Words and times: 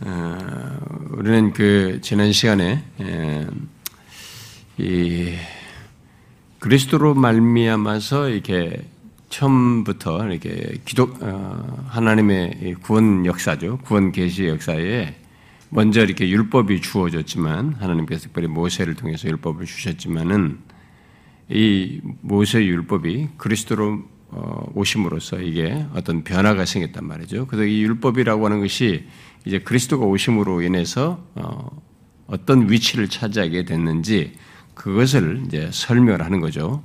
어, 0.00 0.78
우리는 1.12 1.52
그 1.52 2.00
지난 2.02 2.32
시간에 2.32 2.82
이 4.76 5.34
그리스도로 6.58 7.14
말미암아서 7.14 8.28
이렇게 8.28 8.84
처음부터 9.30 10.28
이렇게 10.28 10.78
기독 10.84 11.22
어, 11.22 11.86
하나님의 11.88 12.76
구원 12.82 13.24
역사죠 13.24 13.78
구원 13.84 14.12
계시 14.12 14.46
역사에 14.46 15.14
먼저 15.70 16.02
이렇게 16.02 16.28
율법이 16.28 16.80
주어졌지만 16.80 17.74
하나님께서 17.78 18.24
특별히 18.24 18.48
모세를 18.48 18.94
통해서 18.94 19.28
율법을 19.28 19.64
주셨지만은 19.64 20.58
이 21.48 22.00
모세 22.20 22.64
율법이 22.64 23.28
그리스도로 23.36 24.04
어, 24.28 24.70
오심으로써 24.74 25.40
이게 25.40 25.86
어떤 25.94 26.24
변화가 26.24 26.64
생겼단 26.64 27.04
말이죠. 27.04 27.46
그래서 27.46 27.64
이 27.64 27.82
율법이라고 27.82 28.44
하는 28.44 28.60
것이 28.60 29.06
이제 29.46 29.60
그리스도가 29.60 30.04
오심으로 30.04 30.60
인해서 30.62 31.24
어, 31.36 31.70
어떤 32.26 32.68
위치를 32.68 33.08
차지하게 33.08 33.64
됐는지 33.64 34.34
그것을 34.74 35.44
이제 35.46 35.70
설명을 35.72 36.22
하는 36.22 36.40
거죠. 36.40 36.82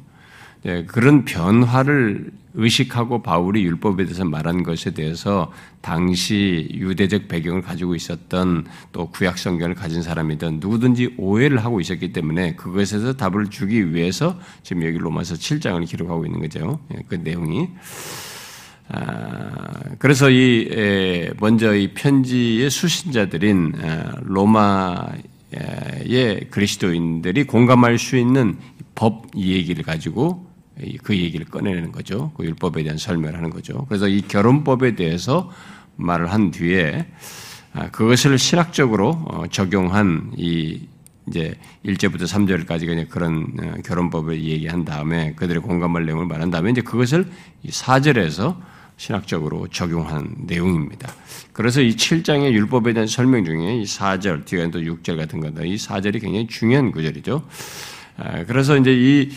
네, 0.63 0.85
그런 0.85 1.25
변화를 1.25 2.31
의식하고 2.53 3.23
바울이 3.23 3.63
율법에 3.63 4.05
대해서 4.05 4.25
말한 4.25 4.61
것에 4.61 4.91
대해서 4.91 5.51
당시 5.81 6.69
유대적 6.71 7.27
배경을 7.27 7.63
가지고 7.63 7.95
있었던 7.95 8.67
또 8.91 9.09
구약 9.09 9.39
성경을 9.39 9.73
가진 9.73 10.03
사람이든 10.03 10.59
누구든지 10.59 11.15
오해를 11.17 11.63
하고 11.63 11.79
있었기 11.79 12.13
때문에 12.13 12.55
그것에서 12.55 13.13
답을 13.13 13.49
주기 13.49 13.93
위해서 13.93 14.37
지금 14.61 14.85
여기 14.85 14.99
로마서 14.99 15.35
7장을 15.35 15.83
기록하고 15.87 16.25
있는 16.25 16.41
거죠. 16.41 16.79
예, 16.93 17.01
그 17.07 17.15
내용이. 17.15 17.69
아, 18.93 19.71
그래서 19.99 20.29
이 20.29 21.31
먼저 21.39 21.73
이 21.73 21.93
편지의 21.93 22.69
수신자들인 22.69 23.73
로마의 24.23 25.19
그리스도인들이 26.49 27.45
공감할 27.45 27.97
수 27.97 28.17
있는 28.17 28.57
법 28.95 29.27
얘기를 29.37 29.83
가지고 29.83 30.45
그 31.03 31.15
얘기를 31.15 31.45
꺼내는 31.45 31.91
거죠. 31.91 32.31
그 32.35 32.43
율법에 32.45 32.83
대한 32.83 32.97
설명을 32.97 33.37
하는 33.37 33.49
거죠. 33.49 33.85
그래서 33.87 34.07
이 34.07 34.21
결혼법에 34.21 34.95
대해서 34.95 35.51
말을 35.95 36.31
한 36.31 36.51
뒤에 36.51 37.05
아, 37.73 37.89
그것을 37.89 38.37
신학적으로 38.37 39.09
어, 39.29 39.43
적용한 39.49 40.33
이 40.35 40.81
이제 41.27 41.55
1제부터 41.85 42.23
3절까지 42.23 43.07
그런 43.07 43.53
어, 43.61 43.73
결혼법을 43.85 44.43
얘기한 44.43 44.83
다음에 44.83 45.33
그들의 45.35 45.61
공감할 45.61 46.05
내용을 46.05 46.25
말한 46.25 46.51
다음에 46.51 46.71
이제 46.71 46.81
그것을 46.81 47.31
4절에서 47.65 48.57
신학적으로 49.01 49.67
적용한 49.67 50.35
내용입니다. 50.45 51.11
그래서 51.53 51.81
이 51.81 51.95
7장의 51.95 52.51
율법에 52.51 52.93
대한 52.93 53.07
설명 53.07 53.43
중에 53.43 53.77
이 53.77 53.83
4절, 53.83 54.45
뒤에 54.45 54.69
또 54.69 54.79
6절 54.79 55.17
같은 55.17 55.39
것들, 55.39 55.65
이 55.65 55.75
4절이 55.75 56.21
굉장히 56.21 56.45
중요한 56.45 56.91
구절이죠. 56.91 57.41
아, 58.17 58.43
그래서 58.45 58.77
이제 58.77 58.93
이 58.93 59.31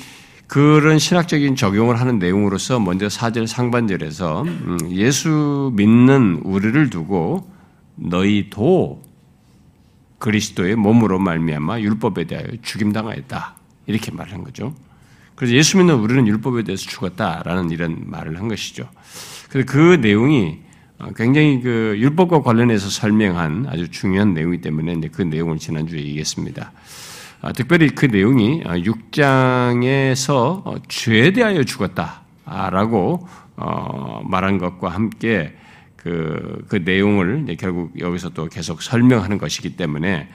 그런 0.49 0.99
신학적인 0.99 1.57
적용을 1.57 1.99
하는 1.99 2.19
내용으로서 2.19 2.79
먼저 2.79 3.07
4절 3.07 3.47
상반절에서 3.47 4.43
음, 4.43 4.79
예수 4.91 5.73
믿는 5.75 6.43
우리를 6.45 6.91
두고 6.91 7.51
너희도 7.95 9.03
그리스도의 10.19 10.77
몸으로 10.77 11.19
말미암아 11.19 11.81
율법에 11.81 12.25
대하여 12.25 12.49
죽임당하였다. 12.61 13.57
이렇게 13.87 14.11
말한 14.11 14.45
거죠. 14.45 14.75
그래서 15.35 15.55
예수 15.55 15.79
믿는 15.79 15.95
우리는 15.95 16.27
율법에 16.27 16.65
대해서 16.65 16.85
죽었다라는 16.87 17.71
이런 17.71 18.03
말을 18.05 18.39
한 18.39 18.49
것이죠. 18.49 18.91
그래서 19.55 19.67
그 19.71 19.99
내용이 20.01 20.59
굉장히 21.17 21.61
그 21.61 21.95
율법과 21.97 22.43
관련해서 22.43 22.91
설명한 22.91 23.67
아주 23.69 23.89
중요한 23.89 24.35
내용이기 24.35 24.63
때문에 24.63 25.01
그 25.13 25.23
내용을 25.23 25.59
지난주에 25.59 26.01
얘기했습니다. 26.01 26.73
아, 27.41 27.53
특별히 27.53 27.91
그 27.91 28.07
내용이 28.07 28.65
6장에서 28.65 30.63
어, 30.67 30.75
죄에 30.89 31.33
대하여 31.33 31.63
죽었다라고 31.63 33.29
어, 33.57 34.23
말한 34.29 34.59
것과 34.59 34.89
함께 34.89 35.55
그, 35.95 36.65
그 36.67 36.83
내용을 36.85 37.47
결국 37.57 37.93
여기서 38.01 38.31
또 38.31 38.49
계속 38.49 38.83
설명하는 38.83 39.39
것이기 39.39 39.77
때문에 39.77 40.29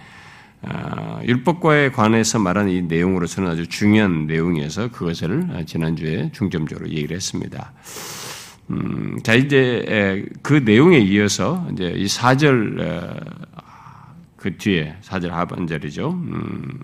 아, 0.62 1.20
율법과에 1.26 1.92
관해서 1.92 2.40
말한 2.40 2.70
이 2.70 2.84
내용으로서는 2.84 3.50
아주 3.50 3.68
중요한 3.68 4.28
내용이어서 4.28 4.92
그것을 4.92 5.66
지난주에 5.66 6.32
중점적으로 6.32 6.88
얘기를 6.88 7.18
했습니다. 7.18 7.74
음, 8.72 9.18
자, 9.24 9.34
이제 9.34 10.26
그 10.42 10.54
내용에 10.54 11.00
이어서 11.00 11.68
이제 11.74 11.94
이 11.96 12.06
4절, 12.06 13.56
그 14.36 14.58
뒤에, 14.58 14.96
4절 15.02 15.30
하반절이죠. 15.30 16.10
음, 16.12 16.80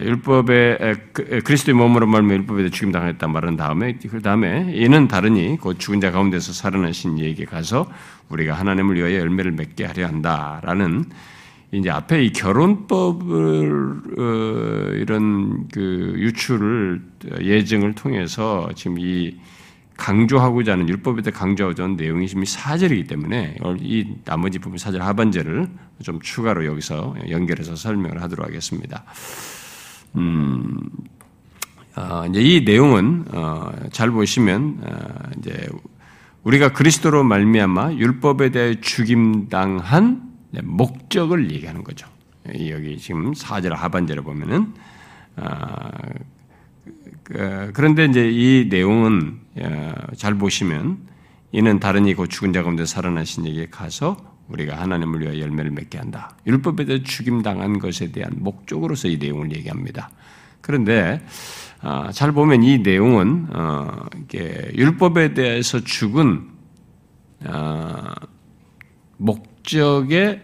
율법에 0.00 0.94
그, 1.12 1.40
그리스도의 1.40 1.76
몸으로 1.76 2.06
말미 2.06 2.32
율법에 2.32 2.70
죽임 2.70 2.90
당했다 2.90 3.28
말한 3.28 3.56
다음에 3.56 3.98
그 4.10 4.22
다음에 4.22 4.72
이는 4.74 5.08
다르니 5.08 5.58
곧 5.60 5.78
죽은 5.78 6.00
자 6.00 6.10
가운데서 6.10 6.52
살아나신 6.52 7.18
이에게 7.18 7.44
가서 7.44 7.86
우리가 8.30 8.54
하나님을 8.54 8.96
위하여 8.96 9.18
열매를 9.20 9.52
맺게 9.52 9.84
하려 9.84 10.06
한다라는 10.06 11.04
이제 11.72 11.90
앞에 11.90 12.24
이 12.24 12.32
결혼법을 12.32 14.00
어, 14.18 14.94
이런 14.94 15.68
그 15.68 16.14
유출을 16.16 17.02
예증을 17.42 17.94
통해서 17.94 18.70
지금 18.74 18.98
이 18.98 19.36
강조하고자 19.96 20.72
하는 20.72 20.88
율법에 20.88 21.22
대해 21.22 21.32
강조하고자 21.32 21.84
하는 21.84 21.96
내용이 21.96 22.28
지금 22.28 22.44
사절이기 22.44 23.04
때문에 23.04 23.56
이 23.80 24.06
나머지 24.24 24.58
부분 24.58 24.78
사절 24.78 25.02
하반절을 25.02 25.68
좀 26.02 26.20
추가로 26.20 26.66
여기서 26.66 27.14
연결해서 27.30 27.76
설명을 27.76 28.22
하도록 28.22 28.46
하겠습니다. 28.46 29.04
음, 30.16 30.78
어, 31.96 32.24
이제 32.28 32.40
이 32.40 32.64
내용은 32.64 33.24
어, 33.32 33.72
잘 33.92 34.10
보시면 34.10 34.80
어, 34.82 35.30
이제 35.38 35.68
우리가 36.42 36.72
그리스도로 36.72 37.24
말미암아 37.24 37.94
율법에 37.94 38.50
대해 38.50 38.80
죽임 38.80 39.48
당한 39.48 40.22
목적을 40.62 41.50
얘기하는 41.52 41.84
거죠. 41.84 42.06
여기 42.68 42.98
지금 42.98 43.32
4절 43.32 43.70
하반절에 43.70 44.20
보면은 44.20 44.74
어, 45.36 45.88
그, 47.22 47.70
그런데 47.72 48.04
이제 48.04 48.30
이 48.30 48.68
내용은 48.68 49.38
어, 49.38 49.43
잘 50.16 50.34
보시면 50.34 50.98
이는 51.52 51.78
다른 51.78 52.06
이곧 52.06 52.28
죽은 52.28 52.52
자 52.52 52.62
가운데 52.62 52.84
살아나신 52.84 53.46
에게 53.46 53.68
가서 53.70 54.16
우리가 54.48 54.80
하나님을 54.80 55.20
위하여 55.20 55.40
열매를 55.40 55.70
맺게 55.70 55.98
한다. 55.98 56.36
율법에 56.46 56.84
대해 56.84 57.02
죽임당한 57.02 57.78
것에 57.78 58.12
대한 58.12 58.32
목적으로서 58.36 59.08
이 59.08 59.16
내용을 59.16 59.52
얘기합니다. 59.56 60.10
그런데 60.60 61.24
아, 61.80 62.10
잘 62.12 62.32
보면 62.32 62.62
이 62.62 62.78
내용은 62.78 63.46
어, 63.52 64.06
율법에 64.32 65.34
대해서 65.34 65.80
죽은 65.80 66.48
아, 67.46 68.14
목적의 69.18 70.42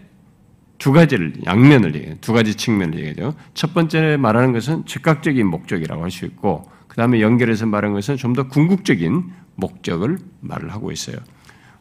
두 0.79 0.93
가지를 0.93 1.35
양면을 1.45 1.95
얘기해요. 1.95 2.17
두 2.21 2.33
가지 2.33 2.55
측면을 2.55 2.99
얘기해요. 2.99 3.35
첫 3.55 3.75
번째 3.75 4.17
말하는 4.17 4.53
것은 4.53 4.87
즉각적인 4.87 5.47
목적이라고 5.47 6.03
할 6.03 6.11
수 6.11 6.25
있고, 6.25 6.71
그 6.80 6.80
다음에 7.01 7.21
연결해서 7.23 7.65
말하는 7.67 7.95
것은 7.95 8.17
좀 8.17 8.35
더 8.35 8.47
궁극적인 8.49 9.33
목적을 9.57 10.19
말을 10.41 10.73
하고 10.73 10.93
있어요. 10.93 11.17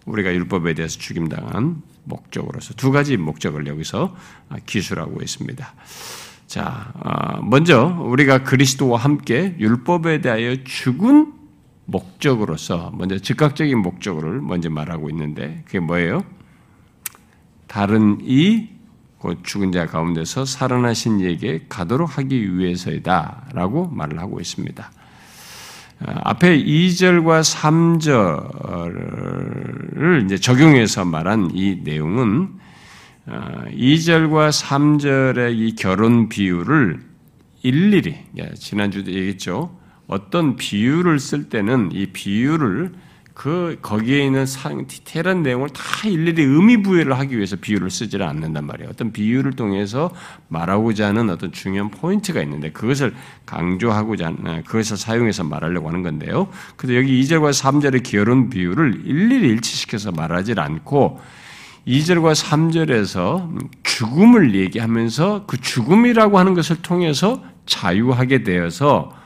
우리가 0.06 0.34
율법에 0.34 0.74
대해서 0.74 0.98
죽임당한 0.98 1.82
목적으로서 2.06 2.74
두 2.74 2.92
가지 2.92 3.18
목적을 3.18 3.68
여기서 3.68 4.16
기술하고 4.66 5.22
있습니다. 5.22 5.74
자, 6.48 6.92
어, 6.96 7.42
먼저 7.44 8.00
우리가 8.02 8.44
그리스도와 8.44 8.98
함께 9.00 9.56
율법에 9.60 10.22
대하여 10.22 10.64
죽은 10.64 11.34
목적으로서 11.86 12.92
먼저 12.96 13.20
즉각적인 13.20 13.78
목적을 13.78 14.42
먼저 14.42 14.70
말하고 14.70 15.10
있는데 15.10 15.64
그게 15.66 15.80
뭐예요? 15.80 16.24
다른 17.68 18.18
이 18.22 18.70
죽은 19.44 19.72
자 19.72 19.86
가운데서 19.86 20.46
살아나신 20.46 21.20
이에게 21.20 21.66
가도록 21.68 22.18
하기 22.18 22.58
위해서이다라고 22.58 23.90
말을 23.90 24.20
하고 24.20 24.40
있습니다. 24.40 24.92
어, 26.02 26.14
앞에 26.24 26.64
2절과 26.64 27.42
3절을 30.00 30.26
이제 30.26 30.38
적용해서 30.38 31.04
말한 31.06 31.52
이 31.54 31.82
내용은 31.84 32.50
2절과 33.28 34.34
어, 34.34 34.50
3절의 34.50 35.58
이 35.58 35.76
결혼 35.76 36.30
비유를 36.30 37.02
일일이 37.64 38.16
예, 38.38 38.54
지난주도 38.54 39.12
얘기했죠. 39.12 39.78
어떤 40.08 40.56
비유를 40.56 41.20
쓸 41.20 41.50
때는 41.50 41.90
이 41.92 42.08
비유를 42.08 42.94
그 43.40 43.78
거기에 43.82 44.26
있는 44.26 44.46
상, 44.46 44.86
디테일한 44.86 45.44
내용을 45.44 45.70
다 45.70 45.82
일일이 46.06 46.44
의미 46.44 46.84
부여를 46.84 47.18
하기 47.20 47.38
위해서 47.38 47.56
비유를 47.56 47.90
쓰지를 47.90 48.26
않는단 48.26 48.66
말이에요. 48.66 48.90
어떤 48.90 49.14
비유를 49.14 49.54
통해서 49.54 50.12
말하고자 50.50 51.08
하는 51.08 51.30
어떤 51.30 51.54
중요한 51.54 51.90
포인트가 51.90 52.42
있는데 52.42 52.70
그것을 52.74 53.16
강조하고자 53.46 54.26
하는 54.26 54.64
그것을 54.64 54.98
사용해서 54.98 55.46
말하려고 55.46 55.88
하는 55.88 56.04
건데요. 56.04 56.50
그래서 56.76 56.98
여기 56.98 57.22
2절과 57.22 57.52
3절의 57.52 58.04
결혼 58.04 58.50
비유를 58.50 59.04
일일이 59.06 59.48
일치시켜서 59.48 60.12
말하지 60.12 60.56
않고 60.58 61.22
2절과 61.88 62.36
3절에서 62.36 63.70
죽음을 63.84 64.54
얘기하면서 64.54 65.46
그 65.48 65.56
죽음이라고 65.62 66.38
하는 66.38 66.56
것을 66.56 66.82
통해서 66.82 67.42
자유하게 67.66 68.44
되어서 68.44 69.18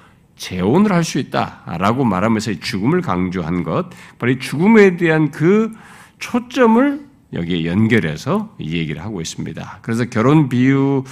재혼을 0.44 0.92
할 0.92 1.04
수 1.06 1.20
있다라고 1.20 2.04
말하면서 2.04 2.60
죽음을 2.60 3.02
강조한 3.02 3.64
것, 3.64 3.88
바로 4.20 4.34
이 4.34 4.40
죽음에 4.40 4.98
대한 4.98 5.32
그 5.32 5.72
초점을 6.20 7.06
여기에 7.32 7.66
연결해서 7.66 8.54
이 8.60 8.78
얘기를 8.78 9.02
하고 9.02 9.22
있습니다. 9.22 9.80
그래서 9.82 10.06
결혼 10.06 10.50
비유에서는 10.50 11.06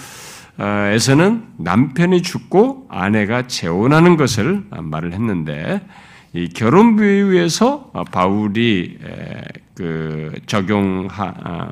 남편이 1.57 2.21
죽고 2.21 2.87
아내가 2.89 3.47
재혼하는 3.47 4.17
것을 4.17 4.63
말을 4.69 5.13
했는데 5.13 5.81
이 6.33 6.49
결혼 6.49 6.97
비유에서 6.97 7.91
바울이 8.11 8.97
그 9.75 10.33
적용하 10.45 11.33
아, 11.43 11.71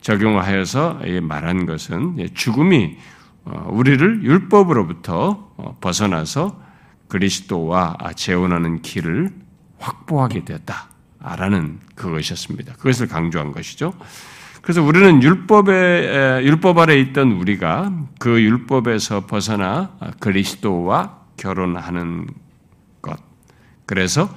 적용하여서 0.00 1.00
말한 1.22 1.66
것은 1.66 2.28
죽음이 2.34 2.96
어, 3.44 3.68
우리를 3.70 4.22
율법으로부터 4.22 5.52
어, 5.56 5.76
벗어나서 5.80 6.69
그리스도와 7.10 7.98
재혼하는 8.16 8.80
길을 8.80 9.30
확보하게 9.78 10.46
되었다라는 10.46 11.80
그것이었습니다. 11.94 12.74
그것을 12.74 13.08
강조한 13.08 13.52
것이죠. 13.52 13.92
그래서 14.62 14.82
우리는 14.82 15.22
율법에 15.22 16.42
율법 16.44 16.78
아래 16.78 16.98
있던 16.98 17.32
우리가 17.32 17.92
그 18.18 18.42
율법에서 18.42 19.26
벗어나 19.26 19.96
그리스도와 20.20 21.18
결혼하는 21.36 22.26
것. 23.02 23.18
그래서 23.86 24.28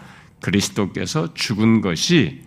그리스도께서 0.41 1.33
죽은 1.33 1.81
것이 1.81 2.43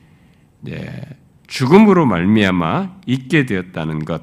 죽음으로 1.47 2.07
말미암아 2.07 3.01
있게 3.07 3.47
되었다는 3.47 4.05
것. 4.05 4.23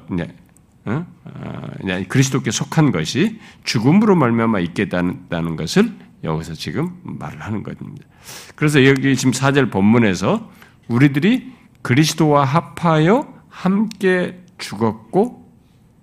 어? 0.86 1.06
어, 1.24 1.70
그리스도께 2.08 2.50
속한 2.50 2.92
것이 2.92 3.40
죽음으로 3.64 4.16
말미암아 4.16 4.60
있게 4.60 4.88
된다는 4.88 5.56
것을 5.56 5.92
여기서 6.22 6.54
지금 6.54 6.98
말을 7.02 7.40
하는 7.40 7.62
겁니다. 7.62 8.06
그래서 8.54 8.84
여기 8.86 9.16
지금 9.16 9.32
4절 9.32 9.70
본문에서 9.70 10.50
우리들이 10.88 11.52
그리스도와 11.82 12.44
합하여 12.44 13.32
함께 13.48 14.42
죽었고 14.58 15.44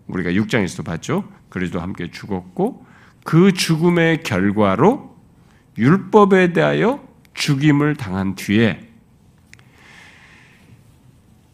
우리가 0.07 0.31
6장에서도 0.31 0.85
봤죠. 0.85 1.23
그리스도 1.49 1.79
함께 1.79 2.09
죽었고 2.11 2.85
그 3.23 3.53
죽음의 3.53 4.23
결과로 4.23 5.15
율법에 5.77 6.53
대하여 6.53 7.05
죽임을 7.33 7.95
당한 7.95 8.35
뒤에 8.35 8.87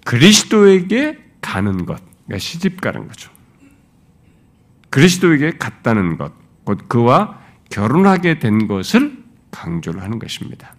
그리스도에게 0.06 1.18
가는 1.42 1.86
것, 1.86 2.02
그러니까 2.28 2.40
시집 2.40 2.80
가는 2.82 3.08
거죠. 3.08 3.32
그리스도에게 4.90 5.58
갔다는 5.58 6.18
것, 6.18 6.34
곧 6.64 6.88
그와 6.88 7.42
결혼하게 7.70 8.40
된 8.40 8.68
것을 8.68 9.24
강조를 9.52 10.02
하는 10.02 10.20
것입니다. 10.20 10.76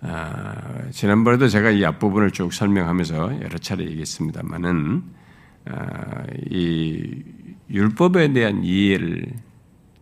아, 0.00 0.90
지난번에도 0.90 1.48
제가 1.48 1.70
이 1.70 1.84
앞부분을 1.84 2.30
쭉 2.30 2.52
설명하면서 2.52 3.40
여러 3.42 3.58
차례 3.58 3.84
얘기했습니다만은 3.84 5.02
아, 5.66 6.24
이 6.50 7.22
율법에 7.70 8.32
대한 8.34 8.62
이해를 8.64 9.32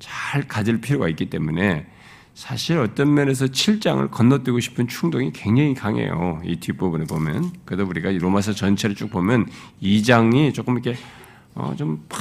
잘 0.00 0.42
가질 0.42 0.80
필요가 0.80 1.08
있기 1.08 1.30
때문에 1.30 1.86
사실 2.34 2.78
어떤 2.78 3.12
면에서 3.12 3.46
7장을 3.46 4.10
건너뛰고 4.10 4.60
싶은 4.60 4.88
충동이 4.88 5.32
굉장히 5.32 5.74
강해요. 5.74 6.40
이 6.44 6.56
뒷부분에 6.56 7.04
보면. 7.04 7.52
그래도 7.64 7.84
우리가 7.84 8.10
로마서 8.10 8.52
전체를 8.52 8.96
쭉 8.96 9.10
보면 9.10 9.46
2장이 9.82 10.54
조금 10.54 10.74
이렇게 10.78 10.96
어, 11.54 11.74
좀, 11.76 12.02
팍, 12.08 12.18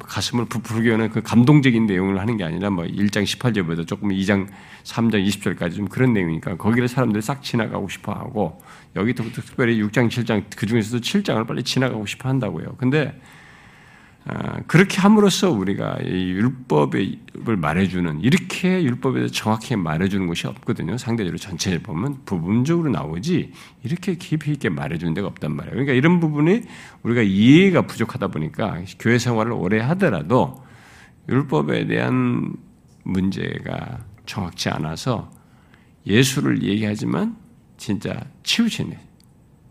가슴을 0.00 0.46
부풀게 0.46 0.90
하는 0.90 1.10
그 1.10 1.22
감동적인 1.22 1.86
내용을 1.86 2.18
하는 2.18 2.36
게 2.36 2.42
아니라 2.42 2.70
뭐 2.70 2.84
1장 2.84 3.22
18절보다 3.22 3.86
조금 3.86 4.08
2장, 4.08 4.48
3장 4.82 5.24
20절까지 5.24 5.76
좀 5.76 5.88
그런 5.88 6.12
내용이니까 6.12 6.56
거기를 6.56 6.88
사람들이 6.88 7.22
싹 7.22 7.44
지나가고 7.44 7.88
싶어 7.88 8.12
하고 8.12 8.60
여기 8.96 9.14
특별히 9.14 9.80
6장, 9.80 10.08
7장, 10.08 10.42
그 10.56 10.66
중에서도 10.66 11.00
7장을 11.00 11.46
빨리 11.46 11.62
지나가고 11.62 12.06
싶어 12.06 12.28
한다고요. 12.28 12.74
근데 12.76 13.08
아, 13.10 13.12
그렇게 14.66 15.00
함으로써 15.00 15.50
우리가 15.50 15.98
율법을 16.04 17.56
말해주는 17.56 18.20
이렇게 18.20 18.82
율법에 18.84 19.14
대해서 19.18 19.34
정확히 19.34 19.74
말해주는 19.74 20.26
것이 20.26 20.46
없거든요. 20.46 20.96
상대적으로 20.96 21.38
전체를 21.38 21.80
보면 21.80 22.20
부분적으로 22.24 22.90
나오지 22.90 23.52
이렇게 23.82 24.14
깊이 24.14 24.52
있게 24.52 24.68
말해주는 24.68 25.14
데가 25.14 25.26
없단 25.26 25.56
말이에요. 25.56 25.72
그러니까 25.72 25.92
이런 25.94 26.20
부분이 26.20 26.62
우리가 27.02 27.22
이해가 27.22 27.82
부족하다 27.82 28.28
보니까 28.28 28.82
교회 28.98 29.18
생활을 29.18 29.52
오래 29.52 29.80
하더라도 29.80 30.62
율법에 31.28 31.86
대한 31.86 32.54
문제가 33.02 33.98
정확치 34.26 34.68
않아서 34.68 35.30
예수를 36.06 36.62
얘기하지만 36.62 37.36
진짜 37.76 38.24
치우치네. 38.44 38.98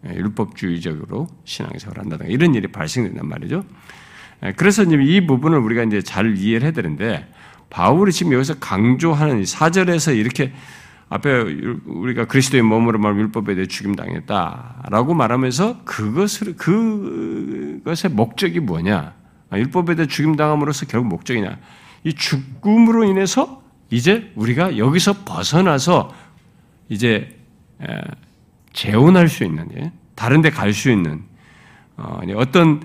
율법주의적으로 0.04 1.28
신앙생활을 1.46 2.02
한다든가 2.04 2.32
이런 2.32 2.56
일이 2.56 2.68
발생된단 2.68 3.28
말이죠. 3.28 3.64
예, 4.44 4.54
그래서 4.54 4.84
이 4.84 5.28
부분을 5.28 5.58
우리가 5.60 5.84
이제 5.84 6.02
잘 6.02 6.38
이해를 6.38 6.64
해야 6.64 6.72
되는데 6.72 7.28
바울이 7.70 8.12
지금 8.12 8.34
여기서 8.34 8.56
강조하는 8.60 9.46
사절에서 9.46 10.12
이렇게 10.14 10.54
앞에 11.10 11.30
우리가 11.86 12.26
그리스도의 12.26 12.64
몸으로 12.64 12.98
말 13.00 13.18
율법에 13.18 13.56
대해 13.56 13.68
죽임 13.68 13.96
당했다라고 13.96 15.14
말하면서 15.14 15.84
그것을 15.84 16.56
그것의 16.56 18.12
목적이 18.14 18.62
뭐냐? 18.62 19.14
아, 19.50 19.58
율법에 19.58 19.96
대해 19.96 20.08
죽임 20.08 20.36
당함으로써 20.38 20.86
결국 20.86 21.08
목적이냐? 21.10 21.58
이 22.06 22.14
죽음으로 22.14 23.04
인해서 23.04 23.62
이제 23.90 24.32
우리가 24.36 24.78
여기서 24.78 25.26
벗어나서 25.26 26.14
이제 26.88 27.38
재혼할 28.72 29.28
수 29.28 29.44
있는 29.44 29.68
예, 29.78 29.92
다른 30.16 30.42
데 30.42 30.50
갈 30.50 30.72
수 30.74 30.90
있는 30.90 31.24
어, 31.98 32.22
어떤 32.38 32.82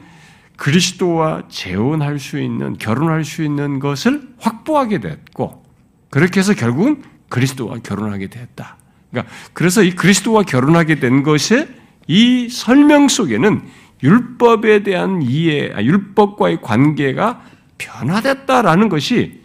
그리스도와 0.56 1.44
재혼할 1.49 2.19
수 2.19 2.41
있는, 2.41 2.79
결혼할 2.79 3.25
수 3.25 3.43
있는 3.43 3.79
것을 3.79 4.23
확보하게 4.38 5.00
됐고, 5.00 5.64
그렇게 6.11 6.41
해서 6.41 6.55
결국은 6.55 7.03
그리스도와 7.29 7.79
결혼하게 7.82 8.29
됐다. 8.29 8.76
그러니까 9.11 9.32
그래서 9.53 9.82
이 9.82 9.93
그리스도와 9.93 10.43
결혼하게 10.43 11.00
된 11.00 11.23
것의 11.23 11.69
이 12.08 12.49
설명 12.49 13.08
속에는 13.08 13.62
율법에 14.03 14.82
대한 14.82 15.23
이해, 15.23 15.72
아, 15.75 15.82
율법과의 15.82 16.60
관계가 16.63 17.43
변화됐다라는 17.79 18.89
것이 18.89 19.41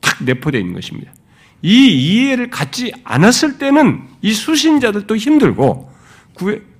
탁 0.00 0.24
내포되어 0.24 0.60
있는 0.60 0.74
것입니다. 0.74 1.12
이 1.62 1.88
이해를 1.88 2.50
갖지 2.50 2.92
않았을 3.04 3.58
때는 3.58 4.02
이 4.20 4.32
수신자들도 4.32 5.16
힘들고 5.16 5.90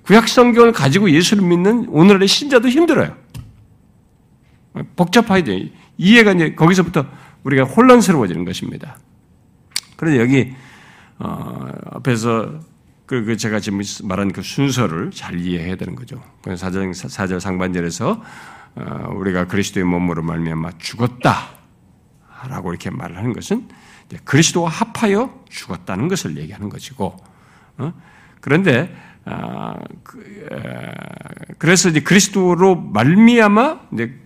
구약 0.03 0.27
성경을 0.27 0.73
가지고 0.73 1.09
예수를 1.09 1.43
믿는 1.43 1.87
오늘의 1.87 2.27
신자도 2.27 2.67
힘들어요. 2.67 3.15
복잡하게 4.95 5.43
돼. 5.43 5.71
이해가 5.97 6.33
이제 6.33 6.55
거기서부터 6.55 7.05
우리가 7.43 7.63
혼란스러워지는 7.63 8.45
것입니다. 8.45 8.97
그래서 9.95 10.19
여기 10.19 10.53
어, 11.19 11.69
앞에서 11.91 12.59
그, 13.05 13.23
그 13.25 13.37
제가 13.37 13.59
지금 13.59 13.81
말한 14.03 14.31
그 14.31 14.41
순서를 14.41 15.11
잘 15.11 15.39
이해해야 15.39 15.75
되는 15.75 15.95
거죠. 15.95 16.21
사절, 16.57 16.93
사절 16.93 17.39
상반절에서 17.39 18.23
어, 18.75 19.13
우리가 19.15 19.45
그리스도의 19.45 19.85
몸으로 19.85 20.23
말미암아 20.23 20.71
죽었다라고 20.79 22.69
이렇게 22.69 22.89
말을 22.89 23.17
하는 23.17 23.33
것은 23.33 23.67
그리스도와 24.23 24.69
합하여 24.69 25.43
죽었다는 25.49 26.07
것을 26.07 26.37
얘기하는 26.37 26.69
것이고, 26.69 27.17
어? 27.77 27.93
그런데 28.41 28.93
아, 29.25 29.75
그, 30.03 30.45
래서 31.61 31.89
이제 31.89 32.01
그리스도로 32.01 32.75
말미암아 32.75 33.87
이제 33.93 34.19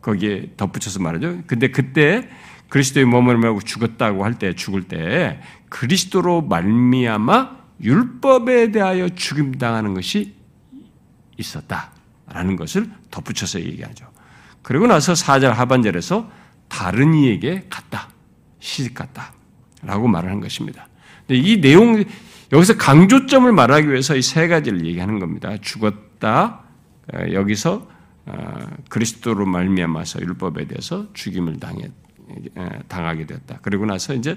거기에 0.00 0.52
덧붙여서 0.56 1.00
말하죠. 1.00 1.42
근데 1.46 1.68
그때 1.70 2.28
그리스도의 2.68 3.06
몸을 3.06 3.38
메고 3.38 3.60
죽었다고 3.60 4.24
할 4.24 4.34
때 4.34 4.54
죽을 4.54 4.82
때 4.84 5.40
그리스도로 5.68 6.42
말미암아 6.42 7.58
율법에 7.80 8.72
대하여 8.72 9.08
죽임 9.10 9.52
당하는 9.56 9.94
것이 9.94 10.34
있었다라는 11.36 12.56
것을 12.56 12.90
덧붙여서 13.10 13.60
얘기하죠. 13.60 14.06
그리고 14.62 14.86
나서 14.86 15.12
4절 15.12 15.50
하반절에서 15.52 16.30
다른 16.68 17.14
이에게 17.14 17.64
갔다. 17.70 18.08
시집 18.60 18.94
갔다 18.94 19.32
라고 19.82 20.08
말을 20.08 20.30
한 20.30 20.40
것입니다. 20.40 20.88
이 21.28 21.60
내용 21.60 22.04
여기서 22.52 22.76
강조점을 22.76 23.50
말하기 23.52 23.88
위해서 23.88 24.16
이 24.16 24.22
세 24.22 24.48
가지를 24.48 24.84
얘기하는 24.86 25.18
겁니다. 25.20 25.56
죽었다. 25.60 26.62
여기서 27.32 27.72
어, 27.74 27.97
그리스도로 28.88 29.46
말미암아서 29.46 30.20
율법에 30.20 30.66
대해서 30.66 31.06
죽임을 31.12 31.58
당해 31.60 31.90
당하게 32.88 33.26
되었다. 33.26 33.58
그리고 33.62 33.86
나서 33.86 34.14
이제 34.14 34.36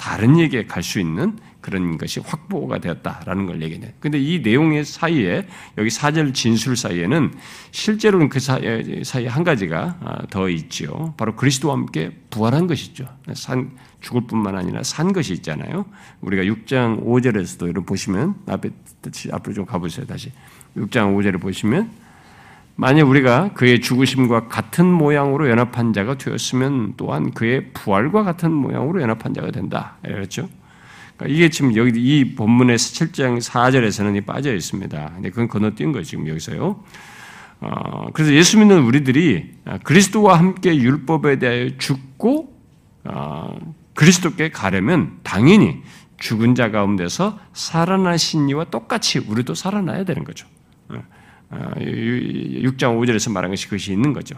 다른 0.00 0.38
얘기에 0.38 0.64
갈 0.64 0.82
수 0.82 0.98
있는 0.98 1.38
그런 1.60 1.98
것이 1.98 2.20
확보가 2.20 2.78
되었다라는 2.78 3.44
걸 3.44 3.60
얘기해요. 3.60 3.92
근데 4.00 4.18
이 4.18 4.40
내용의 4.40 4.86
사이에 4.86 5.46
여기 5.76 5.90
사절 5.90 6.32
진술 6.32 6.74
사이에는 6.74 7.34
실제로는 7.70 8.30
그 8.30 8.40
사이에, 8.40 9.02
사이에 9.04 9.28
한 9.28 9.44
가지가 9.44 9.98
아, 10.00 10.26
더 10.30 10.48
있죠. 10.48 11.12
바로 11.18 11.36
그리스도와 11.36 11.74
함께 11.74 12.16
부활한 12.30 12.66
것이죠. 12.66 13.06
산 13.34 13.72
죽을 14.00 14.22
뿐만 14.26 14.56
아니라 14.56 14.82
산 14.82 15.12
것이 15.12 15.34
있잖아요. 15.34 15.84
우리가 16.22 16.44
6장 16.44 17.04
5절에서도 17.04 17.68
이런 17.68 17.84
보시면 17.84 18.36
앞에 18.46 18.70
앞으로 19.32 19.54
좀 19.54 19.66
가보세요. 19.66 20.06
다시 20.06 20.32
6장 20.78 21.14
5절을 21.14 21.42
보시면 21.42 21.90
만약 22.76 23.08
우리가 23.08 23.52
그의 23.52 23.80
죽으심과 23.80 24.48
같은 24.48 24.86
모양으로 24.86 25.50
연합한 25.50 25.92
자가 25.92 26.16
되었으면 26.16 26.94
또한 26.96 27.30
그의 27.32 27.72
부활과 27.72 28.22
같은 28.22 28.52
모양으로 28.52 29.02
연합한 29.02 29.34
자가 29.34 29.50
된다. 29.50 29.96
그렇죠? 30.02 30.48
그러니까 31.16 31.36
이게 31.36 31.50
지금 31.50 31.76
여기 31.76 32.00
이 32.00 32.34
본문의 32.34 32.78
7장 32.78 33.38
4절에서는 33.42 34.24
빠져 34.24 34.54
있습니다. 34.54 35.10
근데 35.14 35.30
그건 35.30 35.48
건너뛴 35.48 35.92
거죠, 35.92 36.04
지금 36.04 36.28
여기서요. 36.28 36.82
어, 37.60 38.06
그래서 38.14 38.32
예수 38.32 38.58
믿는 38.58 38.82
우리들이 38.82 39.50
그리스도와 39.82 40.38
함께 40.38 40.74
율법에 40.74 41.38
대하여 41.38 41.76
죽고 41.76 42.54
어, 43.04 43.58
그리스도께 43.94 44.50
가려면 44.50 45.18
당연히 45.22 45.82
죽은 46.18 46.54
자 46.54 46.70
가운데서 46.70 47.38
살아나신 47.52 48.48
이와 48.48 48.64
똑같이 48.64 49.18
우리도 49.18 49.54
살아나야 49.54 50.04
되는 50.04 50.24
거죠. 50.24 50.46
6장 51.50 52.84
어, 52.84 53.00
5절에서 53.00 53.32
말한 53.32 53.50
것이 53.50 53.66
그것이 53.66 53.92
있는 53.92 54.12
거죠. 54.12 54.36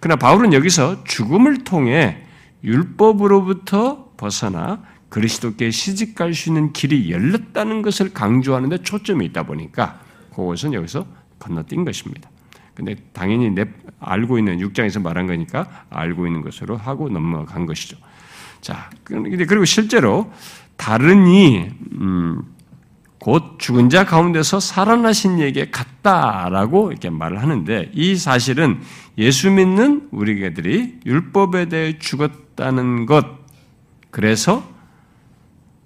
그러나 0.00 0.16
바울은 0.16 0.52
여기서 0.52 1.04
죽음을 1.04 1.64
통해 1.64 2.24
율법으로부터 2.62 4.12
벗어나 4.16 4.82
그리스도께 5.08 5.70
시집갈 5.70 6.34
수 6.34 6.48
있는 6.48 6.72
길이 6.72 7.10
열렸다는 7.10 7.82
것을 7.82 8.12
강조하는 8.12 8.68
데 8.68 8.78
초점이 8.78 9.24
있다 9.26 9.44
보니까 9.44 10.00
그것은 10.34 10.72
여기서 10.72 11.06
건너뛴 11.38 11.84
것입니다. 11.84 12.30
근데 12.74 12.96
당연히 13.12 13.50
내 13.50 13.66
알고 14.00 14.38
있는 14.38 14.58
6장에서 14.58 15.00
말한 15.00 15.26
거니까 15.26 15.86
알고 15.90 16.26
있는 16.26 16.42
것으로 16.42 16.76
하고 16.76 17.08
넘어간 17.08 17.66
것이죠. 17.66 17.96
자, 18.60 18.90
근데 19.04 19.44
그리고 19.44 19.64
실제로 19.64 20.32
다른 20.76 21.26
이, 21.28 21.68
음, 22.00 22.42
곧 23.24 23.56
죽은 23.56 23.88
자 23.88 24.04
가운데서 24.04 24.60
살아나신 24.60 25.40
얘기에 25.40 25.70
같다라고 25.70 26.90
이렇게 26.90 27.08
말을 27.08 27.40
하는데 27.40 27.90
이 27.94 28.16
사실은 28.16 28.82
예수 29.16 29.50
믿는 29.50 30.08
우리들이 30.10 31.00
율법에 31.06 31.70
대해 31.70 31.98
죽었다는 31.98 33.06
것, 33.06 33.24
그래서 34.10 34.62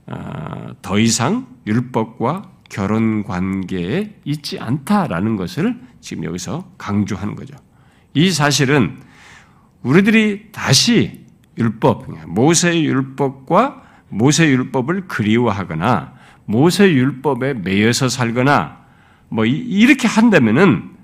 아, 0.09 0.75
더 0.83 0.99
이상 0.99 1.47
율법과 1.65 2.51
결혼 2.69 3.23
관계에 3.23 4.17
있지 4.25 4.59
않다라는 4.59 5.37
것을 5.37 5.81
지금 6.01 6.25
여기서 6.25 6.69
강조하는 6.77 7.37
거죠. 7.37 7.55
이 8.15 8.33
사실은 8.33 8.99
우리들이 9.85 10.51
다시 10.51 11.25
율법, 11.57 12.07
모세 12.27 12.83
율법과 12.83 13.83
모세 14.09 14.49
율법을 14.49 15.07
그리워하거나 15.07 16.18
모세 16.49 16.91
율법에 16.91 17.53
매여서 17.55 18.09
살거나 18.09 18.79
뭐 19.29 19.45
이렇게 19.45 20.09
한다면은 20.09 20.97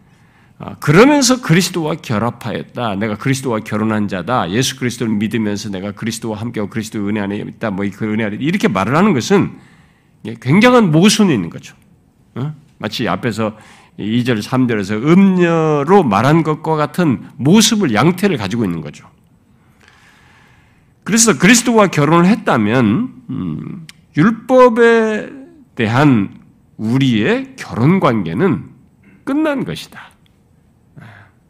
아, 0.58 0.76
그러면서 0.76 1.42
그리스도와 1.42 1.96
결합하였다. 1.96 2.94
내가 2.94 3.16
그리스도와 3.16 3.58
결혼한 3.60 4.08
자다. 4.08 4.50
예수 4.52 4.78
그리스도를 4.78 5.12
믿으면서 5.12 5.68
내가 5.68 5.92
그리스도와 5.92 6.40
함께하고 6.40 6.70
그리스도 6.70 7.06
은혜 7.06 7.20
안에 7.20 7.36
있다. 7.36 7.70
뭐 7.70 7.84
그 7.94 8.10
은혜 8.10 8.24
안에 8.24 8.38
이렇게 8.40 8.68
말을 8.68 8.96
하는 8.96 9.12
것은 9.12 9.52
굉장한 10.40 10.90
모순이 10.90 11.34
있는 11.34 11.50
거죠. 11.50 11.76
어? 12.36 12.54
마치 12.78 13.06
앞에서 13.06 13.58
2절, 13.98 14.42
3절에서 14.42 15.06
음녀로 15.06 16.04
말한 16.04 16.42
것과 16.42 16.76
같은 16.76 17.22
모습을 17.36 17.92
양태를 17.92 18.38
가지고 18.38 18.64
있는 18.64 18.80
거죠. 18.80 19.06
그래서 21.02 21.36
그리스도와 21.36 21.88
결혼을 21.88 22.26
했다면 22.26 23.12
음, 23.28 23.86
율법에 24.16 25.30
대한 25.74 26.40
우리의 26.76 27.56
결혼 27.56 28.00
관계는 28.00 28.70
끝난 29.24 29.64
것이다. 29.64 30.10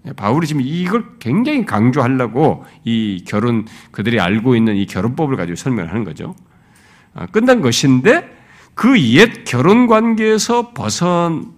예, 0.06 0.12
바울이 0.12 0.46
지금 0.46 0.62
이걸 0.62 1.18
굉장히 1.18 1.64
강조하려고 1.64 2.64
이 2.84 3.24
결혼 3.26 3.66
그들이 3.90 4.20
알고 4.20 4.54
있는 4.54 4.76
이 4.76 4.86
결혼법을 4.86 5.36
가지고 5.36 5.56
설명하는 5.56 6.04
거죠. 6.04 6.34
아, 7.14 7.26
끝난 7.26 7.60
것인데 7.60 8.30
그 8.74 8.96
옛 8.98 9.44
결혼 9.44 9.86
관계에서 9.86 10.72
벗어나지 10.72 11.48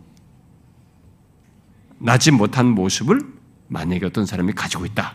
못한 2.32 2.66
모습을 2.66 3.20
만약에 3.68 4.06
어떤 4.06 4.26
사람이 4.26 4.52
가지고 4.52 4.86
있다. 4.86 5.14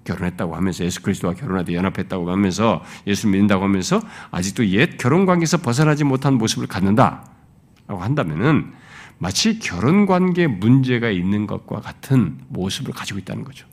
어? 0.00 0.04
결혼했다고 0.04 0.54
하면서 0.56 0.84
예수 0.84 1.02
그리스도와 1.02 1.34
결혼하되 1.34 1.74
연합했다고 1.74 2.30
하면서 2.30 2.82
예수 3.06 3.28
믿는다고 3.28 3.64
하면서 3.64 4.00
아직도 4.30 4.66
옛 4.68 4.96
결혼 4.98 5.26
관계에서 5.26 5.58
벗어나지 5.58 6.04
못한 6.04 6.34
모습을 6.34 6.66
갖는다라고 6.66 7.98
한다면은 7.98 8.72
마치 9.18 9.58
결혼 9.58 10.06
관계 10.06 10.46
문제가 10.46 11.10
있는 11.10 11.46
것과 11.46 11.80
같은 11.80 12.38
모습을 12.48 12.94
가지고 12.94 13.18
있다는 13.18 13.44
거죠. 13.44 13.66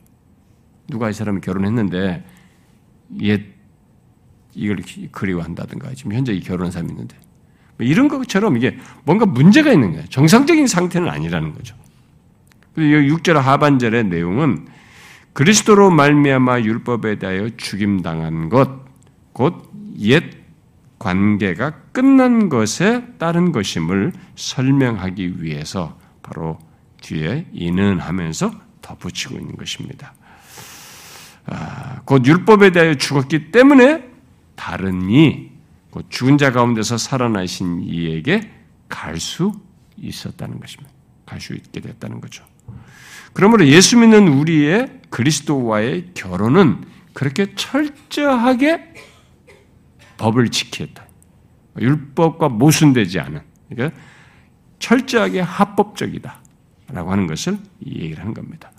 누가 0.88 1.08
이 1.08 1.12
사람이 1.12 1.40
결혼했는데 1.40 2.24
옛 3.22 3.42
이걸 4.54 4.82
그리워한다든가 5.12 5.94
지금 5.94 6.12
현재 6.12 6.32
이 6.32 6.40
결혼한 6.40 6.70
사람이 6.70 6.90
있는데 6.90 7.16
뭐 7.78 7.86
이런 7.86 8.08
것처럼 8.08 8.56
이게 8.56 8.76
뭔가 9.04 9.24
문제가 9.24 9.72
있는 9.72 9.92
거예요. 9.92 10.04
정상적인 10.08 10.66
상태는 10.66 11.08
아니라는 11.08 11.54
거죠. 11.54 11.76
그리고 12.74 13.16
6절 13.16 13.34
하반절의 13.34 14.04
내용은 14.04 14.66
그리스도로 15.38 15.92
말미암아 15.92 16.62
율법에 16.62 17.20
대하여 17.20 17.50
죽임 17.56 18.02
당한 18.02 18.48
것, 18.48 18.68
곧 19.32 19.68
옛 20.00 20.36
관계가 20.98 21.70
끝난 21.92 22.48
것에 22.48 23.04
따른 23.18 23.52
것임을 23.52 24.12
설명하기 24.34 25.40
위해서 25.40 25.96
바로 26.24 26.58
뒤에 27.02 27.46
이는 27.52 28.00
하면서 28.00 28.50
덧붙이고 28.82 29.36
있는 29.36 29.54
것입니다. 29.54 30.12
아, 31.46 32.00
곧 32.04 32.26
율법에 32.26 32.72
대하여 32.72 32.94
죽었기 32.96 33.52
때문에 33.52 34.08
다른 34.56 35.08
이, 35.08 35.50
곧 35.90 36.06
죽은 36.08 36.38
자 36.38 36.50
가운데서 36.50 36.98
살아나신 36.98 37.84
이에게 37.84 38.50
갈 38.88 39.20
수 39.20 39.52
있었다는 39.96 40.58
것입니다. 40.58 40.92
갈 41.26 41.40
수 41.40 41.54
있게 41.54 41.80
됐다는 41.80 42.20
거죠. 42.20 42.44
그러므로 43.34 43.68
예수 43.68 43.96
믿는 43.96 44.26
우리의 44.26 44.97
그리스도와의 45.10 46.10
결혼은 46.14 46.84
그렇게 47.12 47.54
철저하게 47.54 48.94
법을 50.16 50.48
지켰다. 50.50 51.06
율법과 51.80 52.48
모순되지 52.48 53.20
않은, 53.20 53.40
그러니까 53.68 54.00
철저하게 54.78 55.40
합법적이다. 55.40 56.40
라고 56.90 57.12
하는 57.12 57.26
것을 57.26 57.58
얘기를 57.84 58.24
한 58.24 58.32
겁니다. 58.32 58.72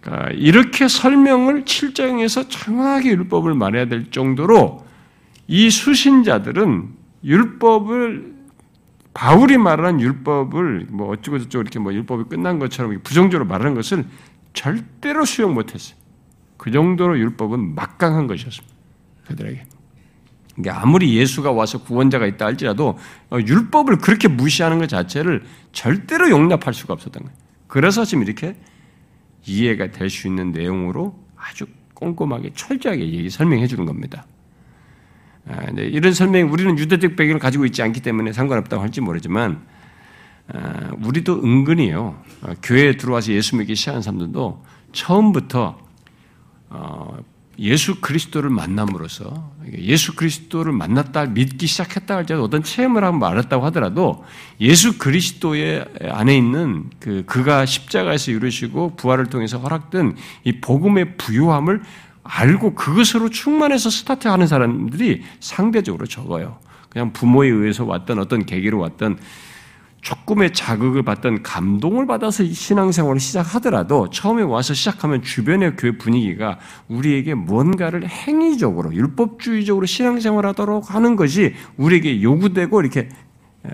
그러니까 0.00 0.30
이렇게 0.32 0.88
설명을 0.88 1.64
7장에서 1.64 2.48
정확하게 2.48 3.10
율법을 3.10 3.54
말해야 3.54 3.86
될 3.86 4.10
정도로 4.10 4.84
이 5.46 5.70
수신자들은 5.70 6.88
율법을 7.24 8.38
바울이 9.14 9.58
말하는 9.58 10.00
율법을 10.00 10.88
뭐 10.90 11.10
어쩌고 11.10 11.38
저쩌고 11.40 11.62
이렇게 11.62 11.78
뭐 11.78 11.92
율법이 11.92 12.24
끝난 12.28 12.58
것처럼 12.58 13.00
부정적으로 13.02 13.48
말하는 13.48 13.74
것을 13.74 14.04
절대로 14.58 15.24
수용 15.24 15.54
못했어요. 15.54 15.96
그 16.56 16.72
정도로 16.72 17.16
율법은 17.16 17.76
막강한 17.76 18.26
것이었습니다. 18.26 18.74
그들에게. 19.28 19.64
그러니까 20.56 20.82
아무리 20.82 21.16
예수가 21.16 21.52
와서 21.52 21.80
구원자가 21.84 22.26
있다 22.26 22.46
할지라도 22.46 22.98
어, 23.30 23.38
율법을 23.38 23.98
그렇게 23.98 24.26
무시하는 24.26 24.80
것 24.80 24.88
자체를 24.88 25.44
절대로 25.70 26.28
용납할 26.28 26.74
수가 26.74 26.92
없었던 26.94 27.22
거예요. 27.22 27.38
그래서 27.68 28.04
지금 28.04 28.24
이렇게 28.24 28.56
이해가 29.46 29.92
될 29.92 30.10
수 30.10 30.26
있는 30.26 30.50
내용으로 30.50 31.16
아주 31.36 31.66
꼼꼼하게 31.94 32.50
철저하게 32.56 33.28
설명해 33.28 33.68
주는 33.68 33.86
겁니다. 33.86 34.26
아, 35.46 35.70
이런 35.76 36.12
설명 36.12 36.52
우리는 36.52 36.76
유대적 36.76 37.14
배경을 37.14 37.38
가지고 37.38 37.64
있지 37.64 37.80
않기 37.80 38.00
때문에 38.02 38.32
상관없다고 38.32 38.82
할지 38.82 39.00
모르지만 39.00 39.52
아, 39.52 39.77
우리도 41.02 41.42
은근히요 41.44 42.22
어, 42.42 42.52
교회에 42.62 42.96
들어와서 42.96 43.32
예수 43.32 43.56
믿기 43.56 43.74
시작한 43.74 44.00
사람들도 44.00 44.64
처음부터 44.92 45.78
어, 46.70 47.18
예수 47.58 48.00
그리스도를 48.00 48.50
만남으로써 48.50 49.50
예수 49.76 50.14
그리스도를 50.14 50.72
만났다 50.72 51.26
믿기 51.26 51.66
시작했다 51.66 52.14
할지라도 52.14 52.44
어떤 52.44 52.62
체험을 52.62 53.02
하면 53.02 53.22
알았다고 53.22 53.64
하더라도 53.66 54.24
예수 54.60 54.96
그리스도의 54.96 55.84
안에 56.08 56.36
있는 56.36 56.88
그 57.00 57.24
그가 57.26 57.66
십자가에서 57.66 58.30
이루시고 58.30 58.94
부활을 58.94 59.26
통해서 59.26 59.58
허락된 59.58 60.14
이 60.44 60.60
복음의 60.60 61.16
부유함을 61.16 61.82
알고 62.22 62.74
그것으로 62.74 63.30
충만해서 63.30 63.90
스타트하는 63.90 64.46
사람들이 64.46 65.22
상대적으로 65.40 66.06
적어요. 66.06 66.58
그냥 66.90 67.12
부모에 67.12 67.48
의해서 67.48 67.84
왔던 67.84 68.18
어떤 68.18 68.46
계기로 68.46 68.78
왔던 68.78 69.18
조금의 70.00 70.52
자극을 70.52 71.02
받던 71.02 71.42
감동을 71.42 72.06
받아서 72.06 72.44
신앙생활을 72.44 73.20
시작하더라도 73.20 74.10
처음에 74.10 74.42
와서 74.42 74.74
시작하면 74.74 75.22
주변의 75.22 75.76
교회 75.76 75.98
분위기가 75.98 76.58
우리에게 76.88 77.34
뭔가를 77.34 78.08
행위적으로 78.08 78.94
율법주의적으로 78.94 79.86
신앙생활하도록 79.86 80.94
하는 80.94 81.16
것이 81.16 81.54
우리에게 81.76 82.22
요구되고 82.22 82.80
이렇게 82.80 83.08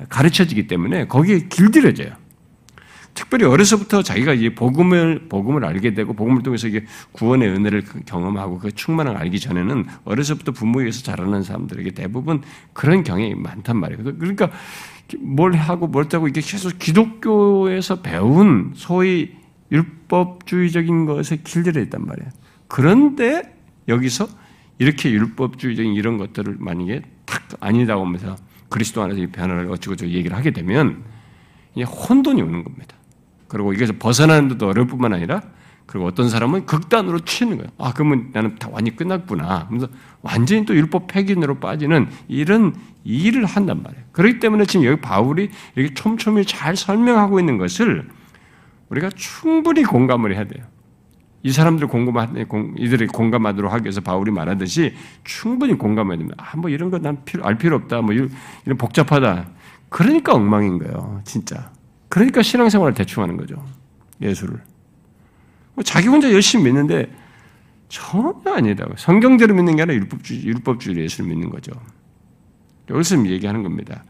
가르쳐지기 0.08 0.66
때문에 0.66 1.06
거기에 1.06 1.40
길들여져요. 1.48 2.24
특별히 3.14 3.44
어려서부터 3.44 4.02
자기가 4.02 4.32
이제 4.34 4.54
복음을 4.54 5.28
복음을 5.28 5.64
알게 5.64 5.94
되고 5.94 6.12
복음을 6.12 6.42
통해서 6.42 6.66
이게 6.66 6.84
구원의 7.12 7.48
은혜를 7.48 7.84
경험하고 8.06 8.58
그 8.58 8.72
충만을 8.72 9.16
알기 9.16 9.38
전에는 9.38 9.86
어려서부터 10.04 10.50
부모에서 10.50 11.04
자라는 11.04 11.44
사람들에게 11.44 11.92
대부분 11.92 12.42
그런 12.72 13.04
경향이 13.04 13.36
많단 13.36 13.76
말이에요. 13.76 14.02
그러니까 14.18 14.50
뭘 15.18 15.54
하고 15.54 15.86
뭘 15.86 16.06
하고 16.10 16.28
이게 16.28 16.40
계속 16.40 16.78
기독교에서 16.78 18.02
배운 18.02 18.72
소위 18.74 19.34
율법주의적인 19.70 21.06
것에 21.06 21.36
길들여 21.36 21.80
있단 21.82 22.04
말이에요. 22.06 22.30
그런데 22.68 23.42
여기서 23.88 24.28
이렇게 24.78 25.10
율법주의적인 25.10 25.94
이런 25.94 26.18
것들을 26.18 26.56
만약에 26.58 27.02
탁 27.26 27.42
아니다고 27.60 28.04
하면서 28.04 28.36
그리스도 28.68 29.02
안에서 29.02 29.20
이 29.20 29.26
변화를 29.28 29.70
어쩌고저쩌고 29.70 30.10
얘기를 30.10 30.36
하게 30.36 30.50
되면 30.50 31.04
이게 31.74 31.84
혼돈이 31.84 32.42
오는 32.42 32.64
겁니다. 32.64 32.96
그리고 33.48 33.72
이게서 33.72 33.92
벗어나는 33.98 34.48
데도 34.48 34.68
어려울 34.68 34.88
뿐만 34.88 35.12
아니라 35.12 35.42
그리고 35.86 36.06
어떤 36.06 36.28
사람은 36.28 36.66
극단으로 36.66 37.20
치는 37.20 37.58
거예요. 37.58 37.70
아, 37.78 37.92
그러면 37.92 38.30
나는 38.32 38.56
다 38.56 38.68
완전히 38.70 38.96
끝났구나. 38.96 39.66
그래서 39.68 39.88
완전히 40.22 40.64
또 40.64 40.74
율법 40.74 41.06
폐기으로 41.08 41.60
빠지는 41.60 42.08
이런 42.28 42.74
일을 43.04 43.44
한단 43.44 43.82
말이에요. 43.82 44.04
그렇기 44.12 44.40
때문에 44.40 44.64
지금 44.64 44.86
여기 44.86 45.00
바울이 45.00 45.50
이렇게 45.74 45.94
촘촘히 45.94 46.44
잘 46.44 46.76
설명하고 46.76 47.38
있는 47.38 47.58
것을 47.58 48.08
우리가 48.88 49.10
충분히 49.10 49.82
공감을 49.82 50.34
해야 50.34 50.44
돼요. 50.44 50.64
이 51.42 51.52
사람들 51.52 51.88
공감하, 51.88 52.28
이들이 52.78 53.06
공감하도록 53.08 53.70
하기 53.70 53.84
위해서 53.84 54.00
바울이 54.00 54.30
말하듯이 54.30 54.94
충분히 55.24 55.74
공감해야 55.74 56.16
됩니다. 56.16 56.42
아, 56.42 56.56
뭐 56.56 56.70
이런 56.70 56.90
거난 56.90 57.22
필요, 57.26 57.44
알 57.44 57.58
필요 57.58 57.76
없다. 57.76 58.00
뭐 58.00 58.14
이런, 58.14 58.30
이런 58.64 58.78
복잡하다. 58.78 59.46
그러니까 59.90 60.32
엉망인 60.32 60.78
거예요. 60.78 61.20
진짜. 61.24 61.70
그러니까 62.08 62.42
신앙생활을 62.42 62.94
대충 62.94 63.22
하는 63.22 63.36
거죠. 63.36 63.62
예수를. 64.22 64.62
뭐 65.74 65.82
자기 65.84 66.08
혼자 66.08 66.32
열심히 66.32 66.64
믿는데 66.64 67.10
전혀 67.88 68.54
아니다. 68.54 68.86
성경대로 68.96 69.54
믿는 69.54 69.76
게 69.76 69.82
아니라 69.82 69.96
율법주의, 69.96 70.44
율법주의 70.44 70.96
예수를 70.96 71.28
믿는 71.30 71.50
거죠. 71.50 71.72
여기서 72.90 73.24
얘기하는 73.26 73.62
겁니다. 73.62 74.04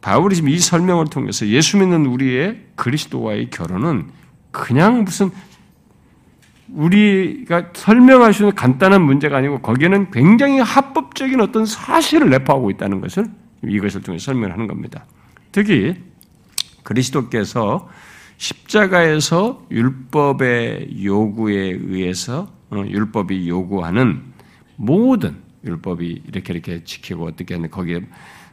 바울이 0.00 0.34
지금 0.34 0.48
이 0.48 0.58
설명을 0.58 1.06
통해서 1.06 1.46
예수 1.46 1.76
믿는 1.76 2.06
우리의 2.06 2.66
그리스도와의 2.76 3.50
결혼은 3.50 4.08
그냥 4.50 5.04
무슨 5.04 5.30
우리가 6.68 7.70
설명할 7.74 8.32
수 8.32 8.44
있는 8.44 8.54
간단한 8.54 9.02
문제가 9.02 9.38
아니고 9.38 9.60
거기에는 9.60 10.10
굉장히 10.10 10.60
합법적인 10.60 11.40
어떤 11.40 11.66
사실을 11.66 12.30
내포하고 12.30 12.70
있다는 12.70 13.00
것을 13.00 13.26
이것을 13.64 14.02
통해 14.02 14.18
설명하는 14.18 14.66
겁니다. 14.66 15.04
특히 15.52 15.96
그리스도께서 16.82 17.88
십자가에서 18.40 19.66
율법의 19.70 21.04
요구에 21.04 21.78
의해서 21.82 22.50
어, 22.70 22.82
율법이 22.86 23.46
요구하는 23.46 24.22
모든 24.76 25.36
율법이 25.62 26.22
이렇게 26.26 26.54
이렇게 26.54 26.82
지키고 26.82 27.26
어떻게 27.26 27.54
하는 27.54 27.70
거기에 27.70 28.00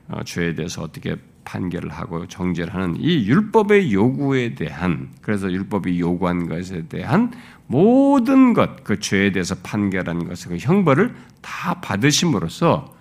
어, 0.10 0.24
죄에 0.25 0.56
대해서 0.56 0.84
어떻게 0.84 1.15
판결을 1.46 1.89
하고 1.89 2.27
정죄를 2.27 2.74
하는 2.74 2.98
이 3.00 3.25
율법의 3.27 3.94
요구에 3.94 4.56
대한 4.56 5.10
그래서 5.22 5.50
율법이 5.50 6.01
요구한 6.01 6.50
것에 6.50 6.88
대한 6.89 7.32
모든 7.67 8.53
것 8.53 8.84
그 8.84 9.00
죄에 9.00 9.32
대해서 9.32 9.56
판결한 9.63 10.25
것의 10.25 10.35
그 10.50 10.57
형벌을 10.57 11.16
다 11.42 11.79
받으심으로써 11.79 12.94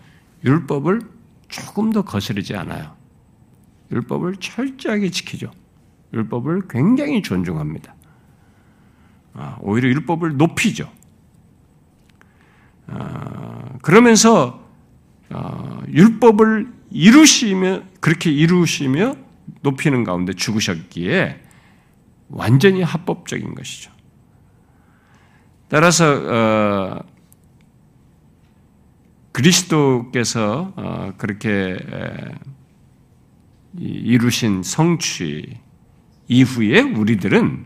율법을 0.44 1.00
조금 1.48 1.90
더 1.92 2.02
거스르지 2.02 2.54
않아요. 2.54 2.94
율법을 3.90 4.36
철저하게 4.36 5.10
지키죠. 5.10 5.50
율법을 6.12 6.68
굉장히 6.68 7.22
존중합니다. 7.22 7.94
아, 9.34 9.58
오히려 9.60 9.88
율법을 9.88 10.36
높이죠. 10.36 10.90
아, 12.86 13.78
그러면서 13.82 14.64
아, 15.30 15.82
율법을 15.88 16.72
이루시며 16.90 17.82
그렇게 18.00 18.30
이루시며 18.30 19.16
높이는 19.62 20.04
가운데 20.04 20.32
죽으셨기에 20.32 21.40
완전히 22.28 22.82
합법적인 22.82 23.54
것이죠. 23.54 23.90
따라서 25.68 26.04
어, 26.14 27.04
그리스도께서 29.32 30.72
어, 30.76 31.12
그렇게 31.18 31.76
이루신 33.78 34.62
성취 34.62 35.58
이후에 36.28 36.80
우리들은 36.80 37.64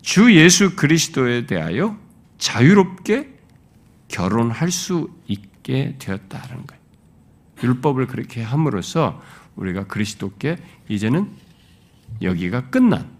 주 0.00 0.34
예수 0.34 0.76
그리스도에 0.76 1.46
대하여 1.46 1.98
자유롭게 2.38 3.32
결혼할 4.08 4.70
수 4.70 5.10
있게 5.26 5.96
되었다는 5.98 6.66
거예요. 6.66 6.82
율법을 7.62 8.06
그렇게 8.06 8.42
함으로써 8.42 9.20
우리가 9.56 9.86
그리스도께 9.86 10.56
이제는 10.88 11.30
여기가 12.20 12.70
끝난 12.70 13.10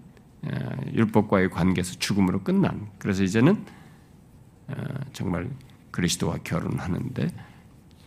율법과의 0.92 1.50
관계에서 1.50 1.98
죽음으로 1.98 2.42
끝난 2.42 2.88
그래서 2.98 3.22
이제는 3.22 3.64
정말 5.12 5.48
그리스도와 5.90 6.38
결혼하는데 6.42 7.28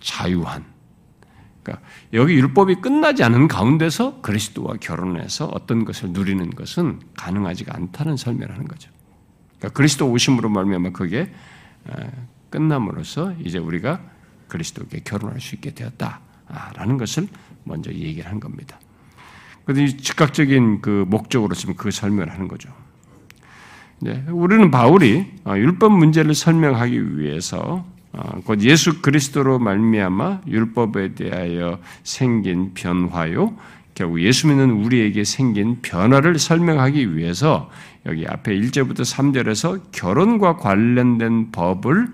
자유한 0.02 0.66
그러니까 1.66 1.86
여기 2.14 2.36
율법이 2.36 2.76
끝나지 2.76 3.24
않은 3.24 3.48
가운데서 3.48 4.22
그리스도와 4.22 4.76
결혼해서 4.80 5.48
어떤 5.48 5.84
것을 5.84 6.10
누리는 6.12 6.52
것은 6.52 7.00
가능하지가 7.18 7.76
않다는 7.76 8.18
설명을 8.18 8.54
하는 8.54 8.68
거죠. 8.68 8.92
그러니까 9.58 9.76
그리스도 9.76 10.08
오심으로 10.12 10.50
말미암아 10.50 10.92
그게 10.92 11.34
끝남으로써 12.52 13.34
이제 13.44 13.58
우리가 13.58 14.00
그리스도께 14.48 15.02
결혼할 15.04 15.42
수 15.42 15.56
있게 15.56 15.74
되었다라는 15.74 16.98
것을 17.00 17.28
먼저 17.64 17.92
얘기를 17.92 18.30
한 18.30 18.40
겁니다. 18.40 18.80
그런데 19.66 19.98
즉각적인 19.98 20.82
그 20.82 21.06
목적으로 21.08 21.56
지금 21.56 21.74
그 21.74 21.90
설명을 21.90 22.32
하는 22.32 22.48
거죠. 22.48 22.70
네, 24.00 24.24
우리는 24.30 24.70
바울이 24.70 25.34
어, 25.46 25.58
율법 25.58 25.94
문제를 25.94 26.36
설명하기 26.36 27.18
위해서 27.18 27.60
어, 27.60 27.95
곧 28.46 28.62
예수 28.62 29.02
그리스도로 29.02 29.60
말미암아 29.60 30.42
율법에 30.48 31.16
대하여 31.16 31.80
생긴 32.04 32.74
변화요. 32.74 33.56
결국 33.94 34.22
예수 34.22 34.48
믿는 34.48 34.72
우리에게 34.72 35.24
생긴 35.24 35.82
변화를 35.82 36.38
설명하기 36.38 37.16
위해서 37.16 37.70
여기 38.06 38.28
앞에 38.28 38.54
1절부터 38.54 39.00
3절에서 39.00 39.82
결혼과 39.92 40.58
관련된 40.58 41.52
법을 41.52 42.08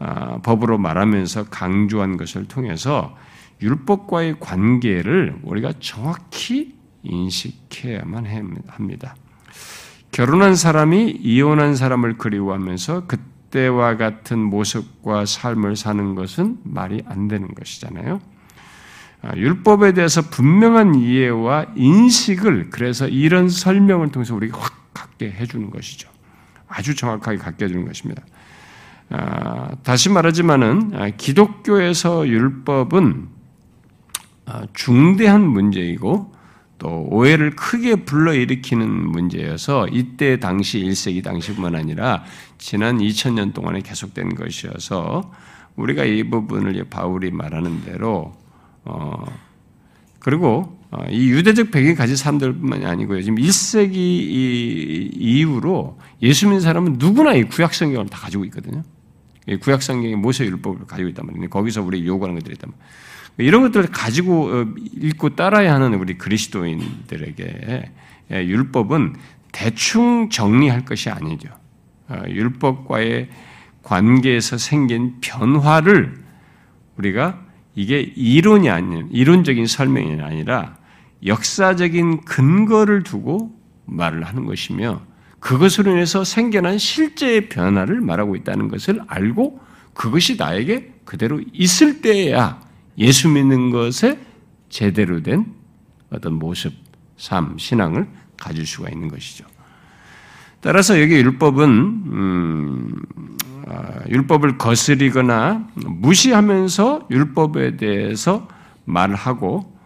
어, 0.00 0.40
법으로 0.44 0.78
말하면서 0.78 1.44
강조한 1.44 2.16
것을 2.16 2.46
통해서 2.46 3.16
율법과의 3.60 4.36
관계를 4.38 5.38
우리가 5.42 5.72
정확히 5.80 6.74
인식해야만 7.02 8.26
합니다. 8.68 9.16
결혼한 10.12 10.54
사람이 10.54 11.18
이혼한 11.20 11.74
사람을 11.74 12.16
그리워하면서 12.18 13.06
그그 13.06 13.37
때와 13.50 13.96
같은 13.96 14.38
모습과 14.38 15.26
삶을 15.26 15.76
사는 15.76 16.14
것은 16.14 16.58
말이 16.64 17.02
안 17.06 17.28
되는 17.28 17.48
것이잖아요. 17.54 18.20
아, 19.22 19.36
율법에 19.36 19.92
대해서 19.94 20.22
분명한 20.22 20.94
이해와 20.94 21.66
인식을 21.76 22.70
그래서 22.70 23.08
이런 23.08 23.48
설명을 23.48 24.12
통해서 24.12 24.34
우리가 24.34 24.58
확 24.58 24.94
갖게 24.94 25.30
해주는 25.30 25.70
것이죠. 25.70 26.08
아주 26.68 26.94
정확하게 26.94 27.38
갖게 27.38 27.64
해주는 27.64 27.84
것입니다. 27.86 28.22
아, 29.10 29.74
다시 29.82 30.08
말하지만은 30.08 30.92
아, 30.94 31.10
기독교에서 31.10 32.28
율법은 32.28 33.38
중대한 34.72 35.46
문제이고 35.46 36.32
또 36.78 37.06
오해를 37.10 37.56
크게 37.56 37.96
불러일으키는 38.04 38.88
문제여서 38.88 39.88
이때 39.88 40.38
당시 40.38 40.80
1세기 40.80 41.22
당시뿐만 41.22 41.74
아니라 41.74 42.24
지난 42.56 42.98
2000년 42.98 43.52
동안에 43.52 43.80
계속된 43.80 44.34
것이어서 44.34 45.32
우리가 45.76 46.04
이 46.04 46.22
부분을 46.24 46.84
바울이 46.88 47.30
말하는 47.30 47.82
대로 47.82 48.36
어 48.84 49.24
그리고 50.20 50.78
어, 50.90 51.04
이 51.10 51.30
유대적 51.30 51.70
배경이 51.70 51.94
가진 51.94 52.16
사람들뿐만이 52.16 52.86
아니고요. 52.86 53.22
지금 53.22 53.36
1세기 53.36 53.80
이후로 55.14 55.98
예수 56.22 56.46
믿는 56.46 56.60
사람은 56.60 56.96
누구나 56.98 57.34
이 57.34 57.44
구약 57.44 57.74
성경을 57.74 58.06
다 58.08 58.18
가지고 58.18 58.44
있거든요. 58.46 58.82
구약 59.60 59.82
성경이 59.82 60.14
모세 60.16 60.44
율법을 60.44 60.86
가지고 60.86 61.08
있단 61.10 61.26
말이에요. 61.26 61.48
거기서 61.50 61.82
우리 61.82 62.06
요구하는 62.06 62.38
것들이 62.38 62.54
있단 62.54 62.70
말이에요. 62.70 63.07
이런 63.38 63.62
것들을 63.62 63.90
가지고 63.90 64.46
어, 64.46 64.66
읽고 64.94 65.36
따라야 65.36 65.74
하는 65.74 65.94
우리 65.94 66.18
그리스도인들에게 66.18 67.92
예, 68.32 68.44
율법은 68.46 69.14
대충 69.52 70.28
정리할 70.28 70.84
것이 70.84 71.08
아니죠. 71.08 71.48
어, 72.08 72.22
율법과의 72.28 73.28
관계에서 73.82 74.58
생긴 74.58 75.16
변화를 75.20 76.18
우리가 76.96 77.40
이게 77.74 78.00
이론이 78.00 78.68
아닌 78.68 79.08
이론적인 79.12 79.66
설명이 79.66 80.20
아니라 80.20 80.76
역사적인 81.24 82.22
근거를 82.22 83.04
두고 83.04 83.56
말을 83.86 84.24
하는 84.24 84.46
것이며 84.46 85.00
그것으로 85.38 85.92
인해서 85.92 86.24
생겨난 86.24 86.78
실제의 86.78 87.48
변화를 87.48 88.00
말하고 88.00 88.34
있다는 88.36 88.68
것을 88.68 89.00
알고 89.06 89.60
그것이 89.94 90.36
나에게 90.36 90.92
그대로 91.04 91.40
있을 91.52 92.00
때야 92.00 92.60
예수 92.98 93.28
믿는 93.28 93.70
것에 93.70 94.18
제대로 94.68 95.22
된 95.22 95.46
어떤 96.10 96.34
모습, 96.34 96.72
삶, 97.16 97.56
신앙을 97.58 98.06
가질 98.36 98.66
수가 98.66 98.90
있는 98.90 99.08
것이죠. 99.08 99.44
따라서 100.60 101.00
여기 101.00 101.14
율법은 101.14 101.68
음, 101.68 102.92
아, 103.66 104.00
율법을 104.08 104.58
거스리거나 104.58 105.68
무시하면서 105.74 107.08
율법에 107.10 107.76
대해서 107.76 108.48
말하고 108.84 109.78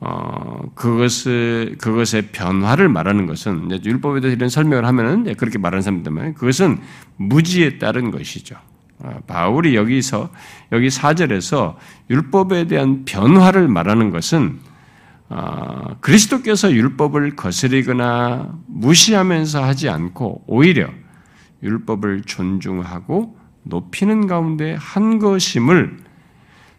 어, 0.00 0.70
그것을 0.74 1.76
그것의 1.80 2.28
변화를 2.32 2.88
말하는 2.88 3.26
것은 3.26 3.70
율법에 3.84 4.20
대해서 4.20 4.36
이런 4.36 4.48
설명을 4.48 4.84
하면은 4.86 5.34
그렇게 5.34 5.58
말하는 5.58 5.82
사람들만 5.82 6.34
그것은 6.34 6.78
무지에 7.16 7.78
따른 7.78 8.10
것이죠. 8.10 8.56
어, 8.98 9.18
바울이 9.26 9.74
여기서 9.76 10.30
여기 10.72 10.88
4절에서 10.88 11.76
율법에 12.10 12.66
대한 12.66 13.04
변화를 13.04 13.68
말하는 13.68 14.10
것은 14.10 14.58
어, 15.28 15.96
그리스도께서 16.00 16.72
율법을 16.72 17.36
거스리거나 17.36 18.56
무시하면서 18.66 19.64
하지 19.64 19.88
않고 19.88 20.44
오히려 20.46 20.88
율법을 21.62 22.22
존중하고 22.22 23.36
높이는 23.62 24.26
가운데 24.26 24.76
한 24.78 25.18
것임을 25.18 25.96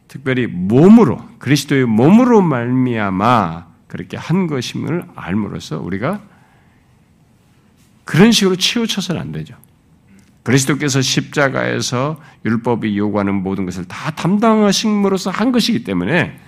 특별히 0.08 0.48
몸으로 0.48 1.20
그리스도의 1.40 1.86
몸으로 1.86 2.42
말미암아 2.42 3.68
그렇게 3.88 4.18
한 4.18 4.48
것임을 4.48 5.06
알므로써 5.16 5.80
우리가 5.80 6.22
그런 8.04 8.32
식으로 8.32 8.56
치우쳐서는 8.56 9.20
안 9.20 9.32
되죠. 9.32 9.56
그리스도께서 10.46 11.02
십자가에서 11.02 12.18
율법이 12.46 12.96
요구하는 13.00 13.34
모든 13.34 13.66
것을 13.66 13.86
다 13.86 14.12
담당하심으로써 14.12 15.32
한 15.32 15.52
것이기 15.52 15.84
때문에 15.84 16.40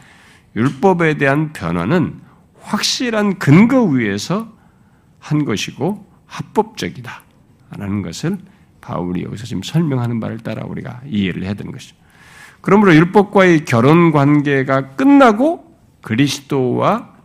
율법에 0.55 1.15
대한 1.15 1.51
변화는 1.51 2.21
확실한 2.61 3.39
근거 3.39 3.83
위에서 3.83 4.53
한 5.17 5.45
것이고 5.45 6.05
합법적이다. 6.27 7.23
라는 7.71 8.03
것을 8.03 8.37
바울이 8.81 9.23
여기서 9.23 9.45
지금 9.45 9.63
설명하는 9.63 10.19
바를 10.19 10.37
따라 10.37 10.63
우리가 10.67 11.01
이해를 11.07 11.43
해야 11.43 11.55
되는 11.55 11.71
것이죠. 11.71 11.95
그러므로 12.61 12.93
율법과의 12.93 13.65
결혼 13.65 14.11
관계가 14.11 14.95
끝나고 14.95 15.75
그리스도와 16.03 17.15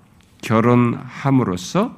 결혼함으로써 0.40 1.94